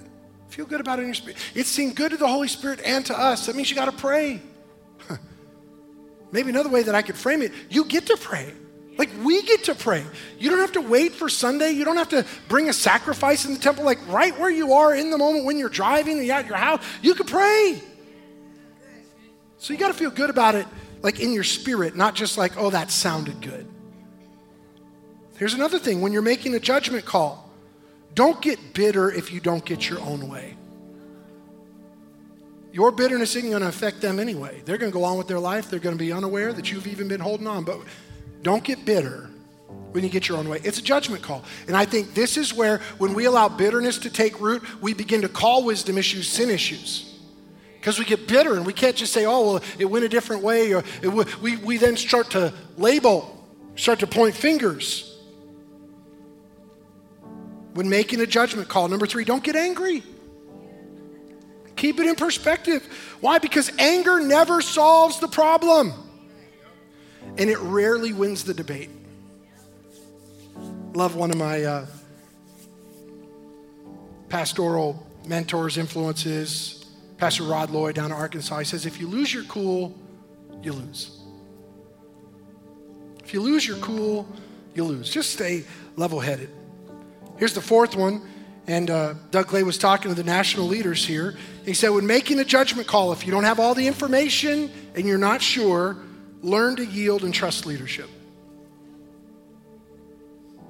Feel 0.49 0.66
good 0.66 0.81
about 0.81 0.99
it 0.99 1.03
in 1.03 1.09
your 1.09 1.14
spirit. 1.14 1.37
It 1.55 1.66
seemed 1.66 1.97
good 1.97 2.12
to 2.12 2.16
the 2.16 2.29
Holy 2.29 2.49
Spirit 2.49 2.81
and 2.85 3.05
to 3.07 3.18
us. 3.18 3.47
That 3.47 3.57
means 3.57 3.70
you 3.70 3.77
got 3.77 3.87
to 3.87 3.93
pray. 3.93 4.41
Maybe 6.33 6.51
another 6.51 6.68
way 6.68 6.83
that 6.85 6.95
I 6.95 7.03
could 7.03 7.16
frame 7.16 7.43
it, 7.43 7.53
you 7.70 7.85
get 7.85 8.07
to 8.07 8.16
pray. 8.16 8.53
Like 8.97 9.11
we 9.24 9.42
get 9.42 9.64
to 9.64 9.74
pray. 9.74 10.05
You 10.38 10.51
don't 10.51 10.61
have 10.61 10.72
to 10.72 10.80
wait 10.80 11.12
for 11.12 11.28
Sunday. 11.28 11.72
You 11.72 11.84
don't 11.84 11.97
have 11.97 12.11
to 12.11 12.24
bring 12.49 12.68
a 12.68 12.72
sacrifice 12.72 13.45
in 13.45 13.55
the 13.55 13.61
temple. 13.61 13.84
Like 13.84 13.99
right 14.09 14.38
where 14.38 14.51
you 14.51 14.74
are 14.74 14.95
in 14.95 15.11
the 15.11 15.18
moment 15.18 15.45
when 15.45 15.59
you're 15.59 15.68
driving 15.68 16.18
and 16.18 16.26
you're 16.26 16.36
at 16.36 16.47
your 16.47 16.57
house, 16.57 16.82
you 17.03 17.14
can 17.14 17.26
pray. 17.26 17.82
So 19.59 19.72
you 19.72 19.78
got 19.78 19.88
to 19.88 19.95
feel 19.95 20.11
good 20.11 20.30
about 20.30 20.55
it, 20.55 20.66
like 21.03 21.20
in 21.20 21.32
your 21.32 21.45
spirit, 21.45 21.97
not 21.97 22.14
just 22.14 22.36
like, 22.36 22.57
oh, 22.57 22.70
that 22.70 22.90
sounded 22.90 23.40
good. 23.40 23.66
Here's 25.38 25.55
another 25.55 25.78
thing 25.78 26.01
when 26.01 26.12
you're 26.12 26.22
making 26.22 26.55
a 26.55 26.61
judgment 26.61 27.05
call, 27.05 27.51
don't 28.14 28.40
get 28.40 28.74
bitter 28.74 29.11
if 29.11 29.32
you 29.32 29.40
don't 29.40 29.64
get 29.64 29.88
your 29.88 30.01
own 30.01 30.28
way. 30.28 30.57
Your 32.72 32.90
bitterness 32.90 33.36
isn't 33.36 33.51
going 33.51 33.62
to 33.62 33.68
affect 33.68 34.01
them 34.01 34.18
anyway. 34.18 34.61
They're 34.64 34.78
going 34.78 34.90
to 34.90 34.99
go 34.99 35.05
on 35.05 35.16
with 35.16 35.28
their 35.28 35.38
life. 35.38 35.70
They're 35.70 35.78
going 35.78 35.97
to 35.97 36.05
be 36.05 36.12
unaware 36.12 36.53
that 36.53 36.72
you've 36.72 36.86
even 36.86 37.07
been 37.07 37.20
holding 37.20 37.47
on. 37.47 37.64
But 37.64 37.78
don't 38.45 38.62
get 38.62 38.84
bitter 38.84 39.30
when 39.92 40.05
you 40.05 40.11
get 40.11 40.28
your 40.28 40.38
own 40.38 40.49
way. 40.49 40.61
It's 40.62 40.78
a 40.78 40.82
judgment 40.82 41.22
call. 41.22 41.42
And 41.66 41.76
I 41.76 41.86
think 41.86 42.14
this 42.14 42.36
is 42.36 42.53
where, 42.53 42.78
when 42.99 43.14
we 43.14 43.24
allow 43.24 43.49
bitterness 43.49 43.99
to 43.99 44.11
take 44.11 44.40
root, 44.40 44.62
we 44.82 44.92
begin 44.92 45.22
to 45.22 45.28
call 45.28 45.64
wisdom 45.64 45.97
issues 45.97 46.28
sin 46.28 46.51
issues. 46.51 47.18
Because 47.80 47.99
we 47.99 48.05
get 48.05 48.28
bitter 48.28 48.55
and 48.55 48.66
we 48.66 48.72
can't 48.72 48.97
just 48.97 49.12
say, 49.12 49.24
oh, 49.24 49.53
well, 49.55 49.62
it 49.78 49.86
went 49.86 50.05
a 50.05 50.09
different 50.09 50.42
way. 50.42 50.74
Or 50.74 50.84
we, 51.40 51.57
we 51.57 51.76
then 51.78 51.97
start 51.97 52.30
to 52.32 52.53
label, 52.76 53.45
start 53.76 54.01
to 54.01 54.07
point 54.07 54.34
fingers. 54.34 55.11
When 57.72 57.88
making 57.88 58.20
a 58.20 58.26
judgment 58.26 58.68
call, 58.68 58.88
number 58.88 59.07
three, 59.07 59.24
don't 59.24 59.42
get 59.42 59.57
angry. 59.57 60.03
Keep 61.76 61.99
it 62.01 62.07
in 62.07 62.14
perspective. 62.14 62.86
Why? 63.20 63.38
Because 63.38 63.70
anger 63.78 64.20
never 64.20 64.61
solves 64.61 65.18
the 65.18 65.28
problem 65.28 66.03
and 67.39 67.51
it 67.51 67.59
rarely 67.61 68.12
wins 68.12 68.45
the 68.45 68.55
debate. 68.55 68.91
Love 70.93 71.16
one 71.16 71.30
of 71.30 71.37
my 71.37 71.64
uh, 71.64 71.87
pastoral 74.28 75.05
mentors, 75.26 75.76
influences, 75.76 76.87
Pastor 77.18 77.45
Rod 77.45 77.70
Loy 77.70 77.93
down 77.93 78.07
in 78.07 78.12
Arkansas. 78.12 78.59
He 78.59 78.64
says, 78.64 78.87
If 78.87 79.01
you 79.01 79.07
lose 79.07 79.32
your 79.32 79.45
cool, 79.45 79.95
you 80.62 80.72
lose. 80.72 81.18
If 83.22 83.32
you 83.32 83.41
lose 83.41 83.66
your 83.66 83.78
cool, 83.78 84.28
you 84.74 84.85
lose. 84.85 85.11
Just 85.11 85.32
stay 85.32 85.64
level 85.97 86.20
headed. 86.20 86.51
Here's 87.39 87.55
the 87.55 87.61
fourth 87.61 87.97
one. 87.97 88.28
And 88.66 88.91
uh, 88.91 89.14
Doug 89.30 89.47
Clay 89.49 89.62
was 89.62 89.76
talking 89.76 90.11
to 90.11 90.14
the 90.14 90.24
national 90.24 90.66
leaders 90.66 91.05
here. 91.05 91.37
He 91.66 91.74
said, 91.74 91.91
when 91.91 92.07
making 92.07 92.39
a 92.39 92.45
judgment 92.45 92.89
call, 92.89 93.12
if 93.12 93.26
you 93.26 93.30
don't 93.30 93.45
have 93.45 93.61
all 93.61 93.74
the 93.74 93.87
information 93.87 94.70
and 94.95 95.07
you're 95.07 95.18
not 95.18 95.43
sure, 95.43 95.99
learn 96.45 96.76
to 96.76 96.84
yield 96.84 97.24
and 97.24 97.32
trust 97.32 97.66
leadership. 97.66 98.09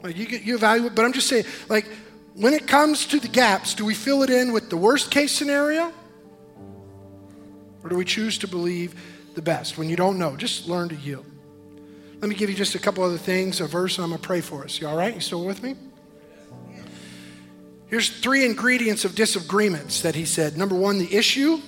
Like 0.03 0.17
you, 0.17 0.27
you 0.27 0.55
evaluate, 0.55 0.95
but 0.95 1.05
I'm 1.05 1.13
just 1.13 1.29
saying, 1.29 1.45
like, 1.69 1.87
when 2.35 2.55
it 2.55 2.67
comes 2.67 3.07
to 3.07 3.21
the 3.21 3.29
gaps, 3.29 3.75
do 3.75 3.85
we 3.85 3.95
fill 3.95 4.23
it 4.23 4.31
in 4.31 4.53
with 4.53 4.71
the 4.71 4.77
worst 4.77 5.11
case 5.11 5.33
scenario? 5.33 5.93
Or 7.83 7.91
do 7.91 7.97
we 7.97 8.05
choose 8.05 8.39
to 8.39 8.49
believe 8.49 8.95
the 9.35 9.43
best? 9.43 9.77
When 9.77 9.89
you 9.89 9.97
don't 9.97 10.19
know, 10.19 10.37
just 10.37 10.69
learn 10.69 10.89
to 10.91 10.97
yield. 10.97 11.27
Let 12.21 12.29
me 12.29 12.35
give 12.35 12.49
you 12.49 12.57
just 12.57 12.75
a 12.75 12.79
couple 12.79 13.05
other 13.05 13.19
things, 13.19 13.61
a 13.61 13.67
verse, 13.67 13.99
and 13.99 14.05
I'm 14.05 14.11
going 14.11 14.21
to 14.21 14.27
pray 14.27 14.41
for 14.41 14.65
us. 14.65 14.81
You 14.81 14.89
all 14.89 14.97
right? 14.97 15.15
You 15.15 15.21
still 15.21 15.45
with 15.45 15.63
me? 15.63 15.77
Here's 17.87 18.09
three 18.09 18.45
ingredients 18.45 19.05
of 19.05 19.15
disagreements 19.15 20.03
that 20.03 20.15
he 20.15 20.25
said. 20.25 20.57
Number 20.57 20.75
one, 20.75 20.99
the 20.99 21.15
issue. 21.15 21.61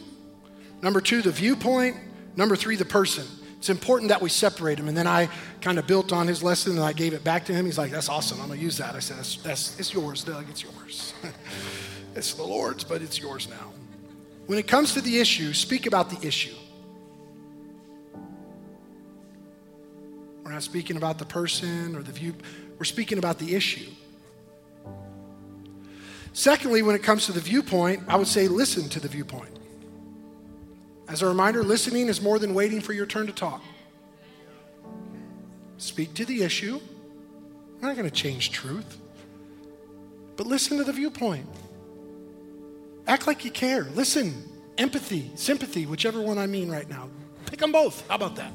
Number 0.83 1.01
two, 1.01 1.23
the 1.23 1.31
viewpoint. 1.31 1.97
Number 2.37 2.57
three, 2.57 2.77
the 2.77 2.85
person. 2.85 3.27
It's 3.67 3.71
important 3.71 4.11
that 4.11 4.23
we 4.23 4.29
separate 4.29 4.77
them. 4.77 4.87
And 4.87 4.97
then 4.97 5.09
I 5.09 5.29
kind 5.61 5.77
of 5.77 5.89
built 5.89 6.13
on 6.13 6.29
his 6.29 6.41
lesson 6.41 6.77
and 6.77 6.85
I 6.85 6.93
gave 6.93 7.15
it 7.15 7.25
back 7.25 7.47
to 7.47 7.53
him. 7.53 7.65
He's 7.65 7.79
like, 7.79 7.91
that's 7.91 8.09
awesome. 8.09 8.41
I'm 8.41 8.47
going 8.47 8.61
to 8.61 8.65
use 8.65 8.79
that. 8.79 8.95
I 8.95 9.01
said, 9.01 9.17
that's, 9.17 9.37
that's, 9.39 9.81
it's 9.81 9.93
yours, 9.93 10.23
Doug. 10.23 10.49
It's 10.49 10.63
yours. 10.63 11.15
it's 12.15 12.35
the 12.35 12.45
Lord's, 12.45 12.85
but 12.85 13.03
it's 13.03 13.19
yours 13.19 13.49
now. 13.49 13.73
When 14.47 14.57
it 14.57 14.69
comes 14.69 14.95
to 14.95 15.01
the 15.01 15.19
issue, 15.19 15.53
speak 15.53 15.87
about 15.87 16.11
the 16.11 16.25
issue. 16.25 16.55
We're 20.45 20.53
not 20.53 20.63
speaking 20.63 20.97
about 20.97 21.19
the 21.19 21.27
person 21.27 21.97
or 21.97 22.05
the 22.05 22.13
view, 22.13 22.37
we're 22.79 22.85
speaking 22.85 23.19
about 23.19 23.41
the 23.41 23.57
issue. 23.57 23.91
Secondly, 26.35 26.83
when 26.83 26.95
it 26.95 27.03
comes 27.03 27.27
to 27.27 27.33
the 27.33 27.41
viewpoint, 27.41 28.05
I 28.07 28.15
would 28.15 28.29
say 28.29 28.47
listen 28.47 28.89
to 28.91 29.01
the 29.01 29.09
viewpoint. 29.09 29.56
As 31.09 31.23
a 31.23 31.27
reminder, 31.27 31.63
listening 31.63 32.09
is 32.09 32.21
more 32.21 32.39
than 32.39 32.55
waiting 32.55 32.81
for 32.81 32.93
your 32.93 33.07
turn 33.07 33.27
to 33.27 33.33
talk. 33.33 33.63
Speak 35.79 36.15
to 36.15 36.25
the 36.25 36.43
issue. 36.43 36.81
I'm 37.77 37.89
not 37.89 37.97
going 37.97 38.09
to 38.09 38.15
change 38.15 38.51
truth, 38.51 38.99
but 40.37 40.47
listen 40.47 40.79
to 40.79 40.85
the 40.85 40.93
viewpoint. 40.93 41.47
Act 43.07 43.27
like 43.27 43.45
you 43.45 43.51
care. 43.51 43.85
Listen, 43.95 44.49
empathy, 44.79 45.31
sympathy, 45.35 45.87
whichever 45.87 46.21
one 46.21 46.39
I 46.39 46.47
mean 46.47 46.71
right 46.71 46.89
now. 46.89 47.09
Pick 47.47 47.61
them 47.61 47.71
both. 47.71 48.07
How 48.09 48.17
about 48.17 48.37
that? 48.37 48.53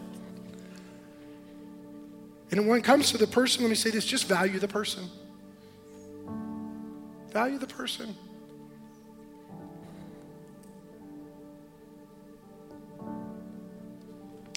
And 2.51 2.67
when 2.67 2.79
it 2.79 2.83
comes 2.83 3.11
to 3.11 3.17
the 3.17 3.27
person, 3.27 3.63
let 3.63 3.69
me 3.69 3.75
say 3.75 3.91
this 3.91 4.05
just 4.05 4.27
value 4.27 4.59
the 4.59 4.67
person. 4.67 5.09
Value 7.31 7.57
the 7.57 7.67
person. 7.67 8.13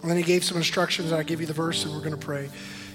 And 0.04 0.10
then 0.10 0.18
he 0.18 0.22
gave 0.22 0.44
some 0.44 0.58
instructions, 0.58 1.12
and 1.12 1.18
I 1.18 1.22
give 1.22 1.40
you 1.40 1.46
the 1.46 1.54
verse, 1.54 1.86
and 1.86 1.94
we're 1.94 2.00
going 2.00 2.10
to 2.10 2.18
pray. 2.18 2.50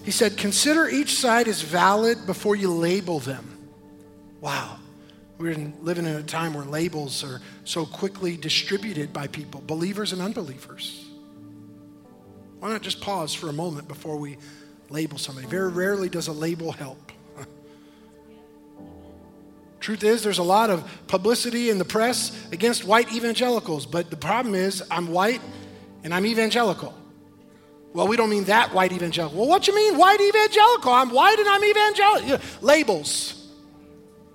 He 0.06 0.12
said, 0.12 0.38
Consider 0.38 0.88
each 0.88 1.16
side 1.16 1.48
as 1.48 1.64
valid 1.64 2.28
before 2.28 2.56
you 2.56 2.72
label 2.72 3.18
them. 3.18 3.58
Wow. 4.42 4.78
We're 5.40 5.56
living 5.82 6.06
in 6.06 6.18
a 6.18 6.22
time 6.22 6.54
where 6.54 6.66
labels 6.66 7.24
are 7.24 7.42
so 7.64 7.88
quickly 7.88 8.38
distributed 8.38 9.12
by 9.12 9.26
people, 9.26 9.64
believers 9.66 10.14
and 10.14 10.22
unbelievers. 10.22 11.04
Why 12.60 12.70
not 12.70 12.84
just 12.84 13.02
pause 13.02 13.34
for 13.34 13.50
a 13.50 13.54
moment 13.54 13.88
before 13.88 14.18
we 14.18 14.38
label 14.92 15.18
somebody? 15.18 15.48
Very 15.48 15.72
rarely 15.72 16.10
does 16.10 16.28
a 16.28 16.32
label 16.32 16.72
help. 16.72 17.12
Truth 19.80 20.04
is, 20.04 20.22
there's 20.22 20.38
a 20.38 20.44
lot 20.44 20.70
of 20.70 20.88
publicity 21.08 21.72
in 21.72 21.80
the 21.80 21.86
press 21.86 22.40
against 22.52 22.86
white 22.86 23.12
evangelicals, 23.12 23.88
but 23.88 24.12
the 24.12 24.16
problem 24.16 24.54
is, 24.54 24.84
I'm 24.92 25.08
white 25.08 25.42
and 26.04 26.14
I'm 26.14 26.26
evangelical. 26.26 26.94
Well, 27.94 28.08
we 28.08 28.18
don't 28.18 28.30
mean 28.30 28.46
that 28.46 28.74
white 28.74 28.92
evangelical. 28.92 29.40
Well, 29.40 29.50
what 29.50 29.68
you 29.68 29.76
mean 29.76 29.98
white 29.98 30.22
evangelical? 30.22 30.92
I'm 30.94 31.10
white 31.10 31.40
and 31.40 31.48
I'm 31.48 31.64
evangelical. 31.64 32.40
Labels. 32.62 33.48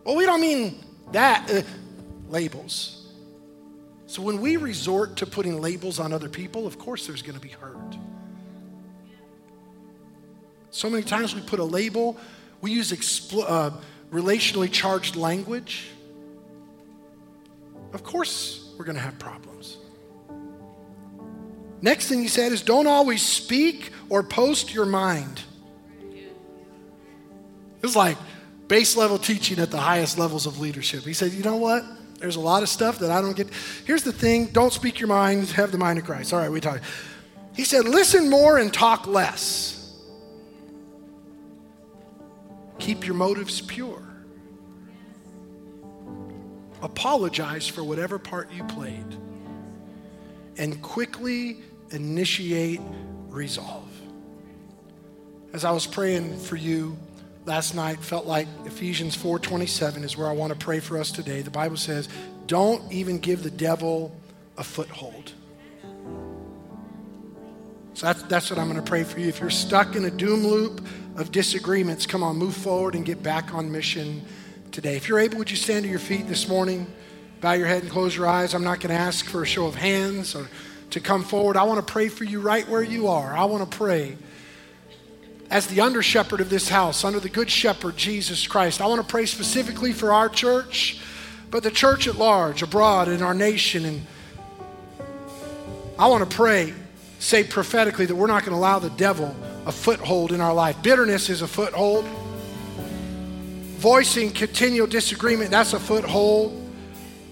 Well, 0.04 0.16
we 0.16 0.26
don't 0.26 0.40
mean 0.40 0.84
that. 1.12 1.50
Uh, 1.50 1.62
labels. 2.28 3.06
So 4.06 4.22
when 4.22 4.40
we 4.40 4.56
resort 4.56 5.16
to 5.16 5.26
putting 5.26 5.60
labels 5.60 5.98
on 5.98 6.12
other 6.12 6.28
people, 6.28 6.66
of 6.66 6.78
course 6.78 7.06
there's 7.06 7.22
going 7.22 7.36
to 7.36 7.40
be 7.40 7.48
hurt. 7.48 7.96
So 10.70 10.90
many 10.90 11.04
times 11.04 11.34
we 11.34 11.40
put 11.40 11.60
a 11.60 11.64
label, 11.64 12.18
we 12.60 12.72
use 12.72 12.90
expl- 12.90 13.44
uh, 13.46 13.70
relationally 14.12 14.70
charged 14.70 15.14
language, 15.14 15.90
of 17.92 18.02
course 18.02 18.74
we're 18.76 18.84
going 18.84 18.96
to 18.96 19.02
have 19.02 19.18
problems. 19.20 19.78
Next 21.80 22.08
thing 22.08 22.20
he 22.20 22.28
said 22.28 22.52
is 22.52 22.62
don't 22.62 22.86
always 22.86 23.24
speak 23.24 23.92
or 24.08 24.22
post 24.22 24.72
your 24.72 24.86
mind. 24.86 25.42
It's 27.82 27.94
like 27.94 28.16
base 28.68 28.96
level 28.96 29.18
teaching 29.18 29.58
at 29.58 29.70
the 29.70 29.78
highest 29.78 30.18
levels 30.18 30.46
of 30.46 30.58
leadership. 30.58 31.04
He 31.04 31.12
said, 31.12 31.32
you 31.32 31.42
know 31.42 31.56
what? 31.56 31.84
There's 32.18 32.36
a 32.36 32.40
lot 32.40 32.62
of 32.62 32.70
stuff 32.70 33.00
that 33.00 33.10
I 33.10 33.20
don't 33.20 33.36
get. 33.36 33.48
Here's 33.84 34.02
the 34.02 34.12
thing 34.12 34.46
don't 34.46 34.72
speak 34.72 34.98
your 34.98 35.08
mind, 35.08 35.50
have 35.50 35.72
the 35.72 35.78
mind 35.78 35.98
of 35.98 36.06
Christ. 36.06 36.32
All 36.32 36.38
right, 36.38 36.50
we 36.50 36.60
talk. 36.60 36.80
He 37.54 37.64
said, 37.64 37.84
listen 37.84 38.30
more 38.30 38.58
and 38.58 38.72
talk 38.72 39.06
less. 39.06 39.94
Keep 42.78 43.06
your 43.06 43.14
motives 43.14 43.60
pure. 43.60 44.02
Apologize 46.82 47.66
for 47.66 47.84
whatever 47.84 48.18
part 48.18 48.52
you 48.52 48.64
played. 48.64 49.16
And 50.56 50.80
quickly 50.82 51.58
initiate 51.90 52.80
resolve. 53.28 53.88
As 55.52 55.64
I 55.64 55.70
was 55.70 55.86
praying 55.86 56.38
for 56.38 56.56
you 56.56 56.96
last 57.44 57.74
night, 57.74 57.98
felt 58.00 58.26
like 58.26 58.48
Ephesians 58.64 59.16
4:27 59.16 60.04
is 60.04 60.16
where 60.16 60.28
I 60.28 60.32
want 60.32 60.52
to 60.52 60.58
pray 60.58 60.80
for 60.80 60.98
us 60.98 61.10
today. 61.12 61.42
The 61.42 61.50
Bible 61.50 61.76
says, 61.76 62.08
"Don't 62.46 62.90
even 62.92 63.18
give 63.18 63.42
the 63.42 63.50
devil 63.50 64.14
a 64.56 64.64
foothold." 64.64 65.32
So 67.94 68.06
that's, 68.06 68.22
that's 68.24 68.50
what 68.50 68.58
I'm 68.58 68.68
going 68.68 68.82
to 68.82 68.88
pray 68.88 69.04
for 69.04 69.20
you. 69.20 69.28
If 69.28 69.38
you're 69.38 69.50
stuck 69.50 69.94
in 69.94 70.04
a 70.04 70.10
doom 70.10 70.44
loop 70.44 70.84
of 71.16 71.30
disagreements, 71.30 72.06
come 72.06 72.24
on, 72.24 72.36
move 72.36 72.54
forward 72.56 72.96
and 72.96 73.04
get 73.04 73.22
back 73.22 73.54
on 73.54 73.70
mission 73.70 74.22
today. 74.72 74.96
If 74.96 75.08
you're 75.08 75.20
able, 75.20 75.38
would 75.38 75.50
you 75.50 75.56
stand 75.56 75.84
to 75.84 75.88
your 75.88 76.00
feet 76.00 76.26
this 76.26 76.48
morning? 76.48 76.88
Bow 77.44 77.52
your 77.52 77.66
head 77.66 77.82
and 77.82 77.92
close 77.92 78.16
your 78.16 78.26
eyes. 78.26 78.54
I'm 78.54 78.64
not 78.64 78.80
going 78.80 78.88
to 78.88 78.98
ask 78.98 79.26
for 79.26 79.42
a 79.42 79.46
show 79.46 79.66
of 79.66 79.74
hands 79.74 80.34
or 80.34 80.48
to 80.88 80.98
come 80.98 81.22
forward. 81.22 81.58
I 81.58 81.64
want 81.64 81.86
to 81.86 81.92
pray 81.92 82.08
for 82.08 82.24
you 82.24 82.40
right 82.40 82.66
where 82.66 82.82
you 82.82 83.08
are. 83.08 83.36
I 83.36 83.44
want 83.44 83.70
to 83.70 83.76
pray 83.76 84.16
as 85.50 85.66
the 85.66 85.82
under 85.82 86.02
shepherd 86.02 86.40
of 86.40 86.48
this 86.48 86.70
house, 86.70 87.04
under 87.04 87.20
the 87.20 87.28
good 87.28 87.50
shepherd, 87.50 87.98
Jesus 87.98 88.46
Christ. 88.46 88.80
I 88.80 88.86
want 88.86 89.02
to 89.02 89.06
pray 89.06 89.26
specifically 89.26 89.92
for 89.92 90.10
our 90.10 90.30
church, 90.30 90.98
but 91.50 91.62
the 91.62 91.70
church 91.70 92.08
at 92.08 92.16
large, 92.16 92.62
abroad, 92.62 93.08
in 93.08 93.22
our 93.22 93.34
nation. 93.34 93.84
And 93.84 94.06
I 95.98 96.06
want 96.06 96.26
to 96.26 96.34
pray, 96.34 96.72
say 97.18 97.44
prophetically, 97.44 98.06
that 98.06 98.16
we're 98.16 98.26
not 98.26 98.40
going 98.40 98.52
to 98.52 98.58
allow 98.58 98.78
the 98.78 98.88
devil 98.88 99.36
a 99.66 99.72
foothold 99.72 100.32
in 100.32 100.40
our 100.40 100.54
life. 100.54 100.82
Bitterness 100.82 101.28
is 101.28 101.42
a 101.42 101.46
foothold. 101.46 102.06
Voicing 103.76 104.30
continual 104.30 104.86
disagreement, 104.86 105.50
that's 105.50 105.74
a 105.74 105.78
foothold. 105.78 106.62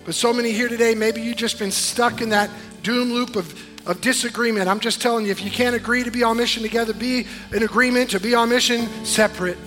But 0.04 0.14
so 0.14 0.32
many 0.32 0.52
here 0.52 0.68
today, 0.68 0.94
maybe 0.94 1.20
you've 1.20 1.36
just 1.36 1.58
been 1.58 1.70
stuck 1.70 2.20
in 2.20 2.30
that 2.30 2.50
doom 2.82 3.12
loop 3.12 3.36
of, 3.36 3.88
of 3.88 4.00
disagreement. 4.00 4.68
I'm 4.68 4.80
just 4.80 5.00
telling 5.00 5.26
you, 5.26 5.30
if 5.30 5.42
you 5.44 5.50
can't 5.50 5.76
agree 5.76 6.02
to 6.02 6.10
be 6.10 6.22
on 6.22 6.36
mission 6.36 6.62
together, 6.62 6.92
be 6.92 7.26
in 7.52 7.62
agreement 7.62 8.10
to 8.10 8.20
be 8.20 8.34
on 8.34 8.48
mission 8.48 8.88
separate. 9.04 9.58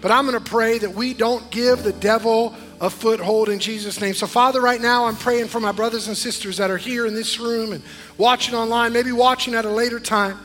But 0.00 0.12
I'm 0.12 0.26
going 0.26 0.38
to 0.38 0.50
pray 0.50 0.78
that 0.78 0.94
we 0.94 1.14
don't 1.14 1.50
give 1.50 1.82
the 1.82 1.92
devil 1.92 2.54
a 2.80 2.90
foothold 2.90 3.48
in 3.48 3.58
Jesus' 3.58 4.00
name. 4.00 4.14
So, 4.14 4.26
Father, 4.26 4.60
right 4.60 4.80
now 4.80 5.06
I'm 5.06 5.16
praying 5.16 5.48
for 5.48 5.58
my 5.58 5.72
brothers 5.72 6.08
and 6.08 6.16
sisters 6.16 6.58
that 6.58 6.70
are 6.70 6.76
here 6.76 7.06
in 7.06 7.14
this 7.14 7.40
room 7.40 7.72
and 7.72 7.82
watching 8.18 8.54
online, 8.54 8.92
maybe 8.92 9.12
watching 9.12 9.54
at 9.54 9.64
a 9.64 9.70
later 9.70 9.98
time. 9.98 10.38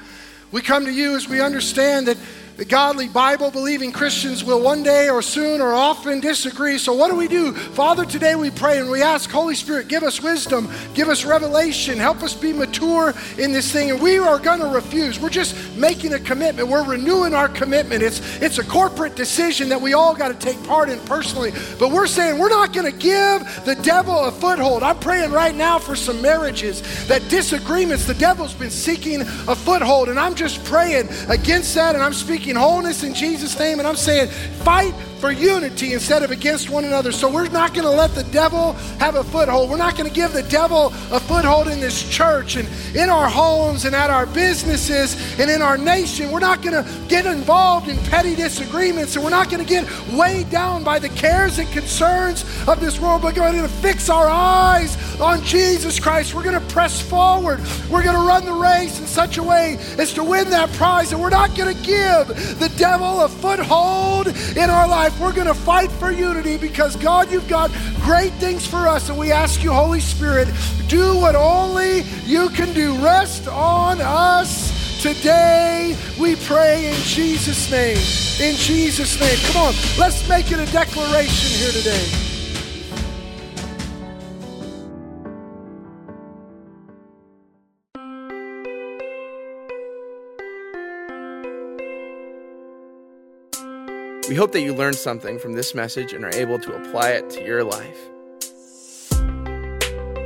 We 0.52 0.62
come 0.62 0.86
to 0.86 0.92
you 0.92 1.16
as 1.16 1.28
we 1.28 1.42
understand 1.42 2.08
that 2.08 2.18
the 2.58 2.66
godly 2.66 3.08
Bible 3.08 3.50
believing 3.50 3.92
Christians 3.92 4.44
will 4.44 4.62
one 4.62 4.84
day 4.84 5.10
or 5.10 5.22
soon 5.22 5.62
or 5.62 5.74
often 5.74 6.20
disagree. 6.20 6.78
So, 6.78 6.94
what 6.94 7.10
do 7.10 7.16
we 7.16 7.28
do? 7.28 7.54
Father, 7.54 8.06
today 8.06 8.36
we 8.36 8.52
pray 8.52 8.80
and 8.80 8.90
we 8.90 9.02
ask, 9.02 9.30
Holy 9.30 9.56
Spirit, 9.56 9.88
give 9.88 10.04
us 10.04 10.22
wisdom, 10.22 10.70
give 10.94 11.08
us 11.08 11.26
revelation, 11.26 11.98
help 11.98 12.22
us 12.24 12.34
be 12.34 12.54
mature 12.54 13.14
in 13.38 13.52
this 13.52 13.72
thing. 13.72 13.92
And 13.92 14.02
we 14.02 14.18
are 14.18 14.38
going 14.38 14.60
to 14.60 14.68
refuse. 14.68 15.20
We're 15.20 15.30
just 15.30 15.56
making 15.78 16.14
a 16.14 16.20
commitment. 16.20 16.68
We're 16.68 16.84
renewing 16.84 17.34
our 17.34 17.48
commitment. 17.48 18.04
It's, 18.04 18.20
it's 18.42 18.58
a 18.58 18.64
corporate 18.64 19.16
decision 19.16 19.70
that 19.70 19.82
we 19.82 19.94
all 19.94 20.14
got 20.14 20.28
to 20.28 20.46
take 20.46 20.62
part 20.66 20.90
in 20.90 21.00
personally. 21.02 21.52
But 21.80 21.92
we're 21.92 22.08
saying 22.08 22.38
we're 22.38 22.50
not 22.50 22.74
going 22.74 22.92
to 22.92 22.98
give 22.98 23.66
the 23.66 23.76
devil 23.82 24.26
a 24.26 24.32
foothold. 24.32 24.84
I'm 24.84 25.00
praying 25.00 25.32
right 25.32 25.56
now 25.56 25.80
for 25.80 25.96
some 25.96 26.22
marriages 26.22 26.82
that 27.08 27.28
disagreements, 27.30 28.06
the 28.06 28.14
devil's 28.14 28.54
been 28.54 28.70
seeking 28.70 29.22
a 29.22 29.56
foothold. 29.56 30.10
And 30.10 30.20
I'm 30.20 30.36
just 30.36 30.64
praying 30.66 31.08
against 31.30 31.74
that 31.76 31.96
and 31.96 32.04
I'm 32.04 32.14
speaking 32.14 32.41
speaking 32.42 32.56
wholeness 32.56 33.04
in 33.04 33.14
Jesus' 33.14 33.60
name, 33.60 33.78
and 33.78 33.88
I'm 33.88 33.96
saying 33.96 34.28
fight 34.64 34.96
for 35.22 35.32
unity 35.32 35.94
instead 35.94 36.24
of 36.24 36.32
against 36.32 36.72
one 36.72 36.84
another. 36.84 37.12
So 37.12 37.32
we're 37.32 37.48
not 37.50 37.76
going 37.76 37.86
to 37.86 37.92
let 37.92 38.16
the 38.16 38.24
devil 38.24 38.74
have 38.98 39.14
a 39.14 39.24
foothold. 39.24 39.70
We're 39.70 39.78
not 39.78 39.96
going 39.96 40.10
to 40.10 40.14
give 40.14 40.34
the 40.34 40.42
devil 40.42 40.88
a 41.12 41.20
foothold 41.20 41.68
in 41.68 41.80
this 41.80 42.10
church 42.10 42.56
and 42.56 42.68
in 42.96 43.08
our 43.12 43.30
homes 43.30 43.86
and 43.86 43.96
at 43.96 44.10
our 44.10 44.26
businesses 44.26 45.40
and 45.40 45.52
in 45.52 45.62
our 45.62 45.78
nation. 45.78 46.32
We're 46.32 46.40
not 46.40 46.64
going 46.64 46.84
to 46.84 47.08
get 47.08 47.28
involved 47.28 47.88
in 47.88 47.98
petty 48.06 48.36
disagreements 48.36 49.16
and 49.16 49.24
we're 49.24 49.30
not 49.30 49.52
going 49.52 49.64
to 49.64 49.70
get 49.70 49.88
weighed 50.12 50.50
down 50.50 50.84
by 50.84 50.98
the 50.98 51.10
cares 51.10 51.60
and 51.60 51.70
concerns 51.72 52.44
of 52.68 52.80
this 52.80 53.00
world. 53.00 53.22
But 53.22 53.36
we're 53.36 53.52
going 53.52 53.62
to 53.62 53.68
fix 53.68 54.10
our 54.10 54.28
eyes 54.28 54.98
on 55.22 55.44
Jesus 55.44 56.00
Christ. 56.00 56.34
We're 56.34 56.44
going 56.44 56.60
to 56.60 56.74
press 56.74 57.00
forward. 57.00 57.60
We're 57.92 58.04
going 58.04 58.16
to 58.16 58.28
run 58.28 58.46
the 58.46 58.54
race 58.54 59.00
in 59.00 59.06
such 59.06 59.38
a 59.38 59.44
way 59.44 59.78
as 60.00 60.14
to 60.14 60.24
win 60.24 60.50
that 60.50 60.72
prize. 60.72 61.12
And 61.12 61.22
we're 61.22 61.30
not 61.30 61.56
going 61.56 61.76
to 61.76 61.84
give 61.84 62.31
the 62.34 62.72
devil 62.78 63.22
a 63.22 63.30
foothold 63.30 64.28
in 64.28 64.70
our 64.70 64.88
life. 64.88 65.20
We're 65.20 65.34
going 65.34 65.48
to 65.48 65.54
fight 65.54 65.92
for 65.92 66.12
unity 66.12 66.58
because, 66.58 66.96
God, 66.96 67.32
you've 67.32 67.48
got 67.48 67.72
great 68.02 68.34
things 68.34 68.66
for 68.66 68.88
us. 68.88 69.10
And 69.10 69.18
we 69.18 69.32
ask 69.32 69.64
you, 69.64 69.72
Holy 69.72 70.00
Spirit, 70.00 70.48
do 70.88 71.18
what 71.18 71.36
only 71.36 72.02
you 72.26 72.50
can 72.50 72.74
do. 72.74 72.96
Rest 73.04 73.48
on 73.48 74.00
us 74.02 75.02
today, 75.02 75.98
we 76.20 76.36
pray 76.36 76.88
in 76.88 76.96
Jesus' 77.04 77.72
name. 77.72 77.98
In 78.40 78.56
Jesus' 78.56 79.20
name. 79.20 79.38
Come 79.52 79.64
on, 79.64 79.74
let's 79.98 80.28
make 80.30 80.52
it 80.52 80.60
a 80.60 80.72
declaration 80.72 81.60
here 81.60 81.72
today. 81.72 82.31
We 94.32 94.38
hope 94.38 94.54
that 94.54 94.62
you 94.62 94.74
learned 94.74 94.96
something 94.96 95.38
from 95.40 95.52
this 95.52 95.76
message 95.76 96.14
and 96.14 96.24
are 96.24 96.34
able 96.34 96.58
to 96.58 96.74
apply 96.74 97.10
it 97.10 97.30
to 97.32 97.44
your 97.44 97.66
life. 97.66 98.00